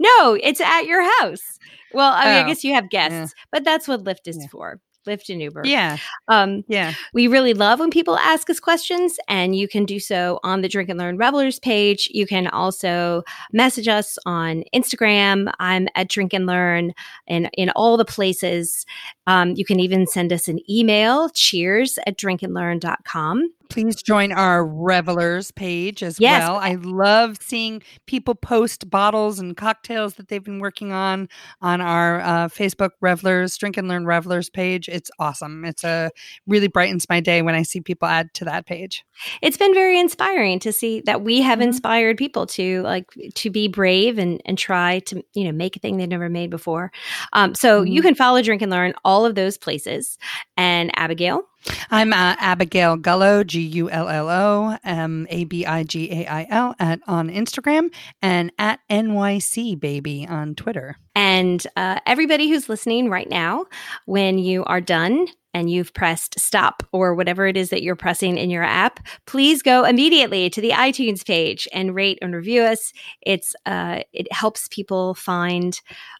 no, 0.00 0.34
it's 0.34 0.60
at 0.60 0.82
your 0.86 1.02
house. 1.20 1.58
Well, 1.92 2.12
I 2.12 2.24
mean, 2.24 2.34
I 2.34 2.42
Oh, 2.42 2.46
guess 2.48 2.64
you 2.64 2.74
have 2.74 2.90
guests, 2.90 3.34
yeah. 3.36 3.44
but 3.52 3.64
that's 3.64 3.86
what 3.86 4.02
Lyft 4.02 4.26
is 4.26 4.38
Yeah. 4.40 4.46
for. 4.50 4.80
Lyft 5.06 5.28
and 5.30 5.40
Uber. 5.42 5.62
yeah, 5.64 5.96
Um, 6.28 6.64
yeah. 6.68 6.94
we 7.12 7.26
really 7.26 7.54
love 7.54 7.80
when 7.80 7.90
people 7.90 8.16
ask 8.18 8.48
us 8.50 8.60
questions, 8.60 9.16
and 9.28 9.56
you 9.56 9.66
can 9.68 9.84
do 9.84 9.98
so 9.98 10.38
on 10.42 10.62
the 10.62 10.68
Drink 10.68 10.88
and 10.88 10.98
Learn 10.98 11.16
Revelers 11.16 11.58
page. 11.58 12.08
You 12.12 12.26
can 12.26 12.46
also 12.48 13.22
message 13.52 13.88
us 13.88 14.18
on 14.26 14.64
Instagram. 14.74 15.52
I'm 15.58 15.88
at 15.94 16.08
Drink 16.08 16.32
and 16.32 16.46
Learn 16.46 16.92
and 17.26 17.50
in 17.54 17.70
all 17.70 17.96
the 17.96 18.04
places. 18.04 18.84
Um, 19.26 19.50
you 19.56 19.64
can 19.64 19.80
even 19.80 20.06
send 20.06 20.32
us 20.32 20.48
an 20.48 20.58
email, 20.70 21.28
cheers 21.30 21.98
at 22.06 22.16
drinkandlearn.com. 22.18 23.50
Please 23.72 24.02
join 24.02 24.32
our 24.32 24.64
revelers 24.66 25.50
page 25.50 26.02
as 26.02 26.20
Yes. 26.20 26.40
well. 26.42 26.56
I 26.58 26.74
love 26.74 27.38
seeing 27.40 27.82
people 28.06 28.34
post 28.34 28.90
bottles 28.90 29.38
and 29.38 29.56
cocktails 29.56 30.14
that 30.14 30.28
they've 30.28 30.44
been 30.44 30.58
working 30.58 30.92
on 30.92 31.28
on 31.62 31.80
our 31.80 32.20
uh, 32.20 32.48
Facebook 32.48 32.90
revelers, 33.00 33.56
drink 33.56 33.76
and 33.78 33.88
learn 33.88 34.04
revelers 34.04 34.50
page. 34.50 34.88
It's 34.88 35.10
awesome. 35.18 35.64
It's 35.64 35.84
a 35.84 36.10
really 36.46 36.68
brightens 36.68 37.06
my 37.08 37.20
day 37.20 37.40
when 37.40 37.54
I 37.54 37.62
see 37.62 37.80
people 37.80 38.08
add 38.08 38.34
to 38.34 38.44
that 38.44 38.66
page. 38.66 39.04
It's 39.40 39.56
been 39.56 39.72
very 39.72 39.98
inspiring 39.98 40.58
to 40.60 40.72
see 40.72 41.00
that 41.06 41.22
we 41.22 41.40
have 41.40 41.58
Mhm. 41.58 41.62
inspired 41.62 42.18
people 42.18 42.46
to 42.48 42.82
like 42.82 43.06
to 43.36 43.50
be 43.50 43.68
brave 43.68 44.18
and 44.18 44.40
and 44.44 44.58
try 44.58 44.98
to 45.06 45.22
you 45.34 45.44
know 45.44 45.52
make 45.52 45.76
a 45.76 45.78
thing 45.78 45.96
they've 45.96 46.08
never 46.08 46.28
made 46.28 46.50
before. 46.50 46.92
Um, 47.32 47.54
so 47.54 47.82
you 47.82 48.00
Mhm. 48.02 48.04
can 48.04 48.14
follow 48.16 48.42
Drink 48.42 48.60
and 48.60 48.70
Learn 48.70 48.92
all 49.04 49.24
of 49.24 49.34
those 49.34 49.56
places. 49.56 50.18
And 50.58 50.90
Abigail, 50.98 51.42
I'm 51.90 52.12
uh, 52.12 52.36
Abigail 52.38 52.96
Gullo, 52.96 53.46
G 53.46 53.60
U 53.60 53.90
L 53.90 54.08
L 54.08 54.28
O, 54.28 54.78
um, 54.84 55.26
A 55.30 55.44
B 55.44 55.66
I 55.66 55.82
G 55.84 56.10
A 56.10 56.26
I 56.26 56.46
L, 56.50 56.74
at 56.78 57.00
on 57.06 57.28
Instagram 57.28 57.92
and 58.20 58.52
at 58.58 58.80
NYC 58.90 59.78
Baby 59.78 60.26
on 60.28 60.54
Twitter. 60.54 60.96
And 61.14 61.64
uh, 61.76 62.00
everybody 62.06 62.48
who's 62.48 62.68
listening 62.68 63.10
right 63.10 63.28
now, 63.28 63.66
when 64.06 64.38
you 64.38 64.64
are 64.64 64.80
done 64.80 65.26
and 65.54 65.70
you've 65.70 65.92
pressed 65.92 66.40
stop 66.40 66.82
or 66.92 67.14
whatever 67.14 67.46
it 67.46 67.56
is 67.56 67.70
that 67.70 67.82
you're 67.82 67.96
pressing 67.96 68.38
in 68.38 68.48
your 68.48 68.62
app, 68.62 69.00
please 69.26 69.62
go 69.62 69.84
immediately 69.84 70.48
to 70.48 70.60
the 70.60 70.70
iTunes 70.70 71.24
page 71.24 71.68
and 71.72 71.94
rate 71.94 72.18
and 72.22 72.34
review 72.34 72.62
us. 72.62 72.92
It's 73.20 73.54
uh, 73.66 74.00
it 74.12 74.32
helps 74.32 74.68
people 74.68 75.14
find 75.14 75.78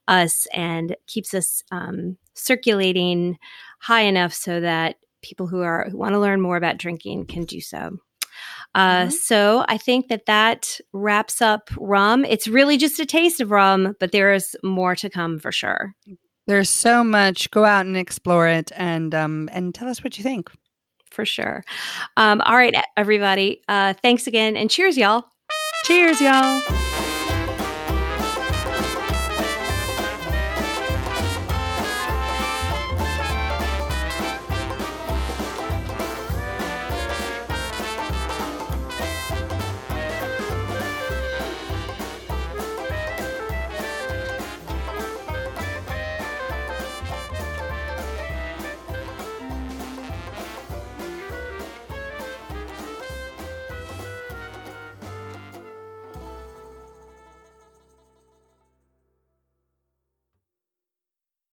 us 0.08 0.46
and 0.52 0.96
keeps 1.06 1.32
us 1.32 1.62
um, 1.70 2.18
circulating 2.34 3.38
high 3.80 4.02
enough 4.02 4.34
so 4.34 4.60
that 4.60 4.96
people 5.22 5.46
who 5.46 5.60
are 5.62 5.88
who 5.90 5.96
want 5.96 6.12
to 6.12 6.18
learn 6.20 6.40
more 6.40 6.56
about 6.56 6.78
drinking 6.78 7.26
can 7.26 7.44
do 7.44 7.60
so. 7.60 7.98
Uh, 8.74 9.06
Mhm. 9.06 9.12
So 9.12 9.64
I 9.68 9.76
think 9.78 10.08
that 10.08 10.26
that 10.26 10.80
wraps 10.92 11.42
up 11.42 11.70
rum. 11.76 12.24
It's 12.24 12.48
really 12.48 12.76
just 12.78 12.98
a 13.00 13.06
taste 13.06 13.40
of 13.40 13.50
rum, 13.50 13.94
but 14.00 14.12
there 14.12 14.32
is 14.32 14.56
more 14.62 14.96
to 14.96 15.10
come 15.10 15.38
for 15.38 15.52
sure. 15.52 15.94
There's 16.46 16.70
so 16.70 17.04
much. 17.04 17.50
Go 17.50 17.64
out 17.64 17.86
and 17.86 17.96
explore 17.96 18.48
it, 18.48 18.72
and 18.74 19.14
um, 19.14 19.48
and 19.52 19.74
tell 19.74 19.88
us 19.88 20.02
what 20.02 20.18
you 20.18 20.24
think. 20.24 20.50
For 21.10 21.24
sure. 21.26 21.62
Um, 22.16 22.40
all 22.40 22.56
right, 22.56 22.74
everybody. 22.96 23.62
Uh, 23.68 23.92
thanks 24.02 24.26
again 24.26 24.56
and 24.56 24.70
cheers, 24.70 24.96
y'all. 24.96 25.24
Cheers, 25.84 26.20
y'all. 26.20 27.01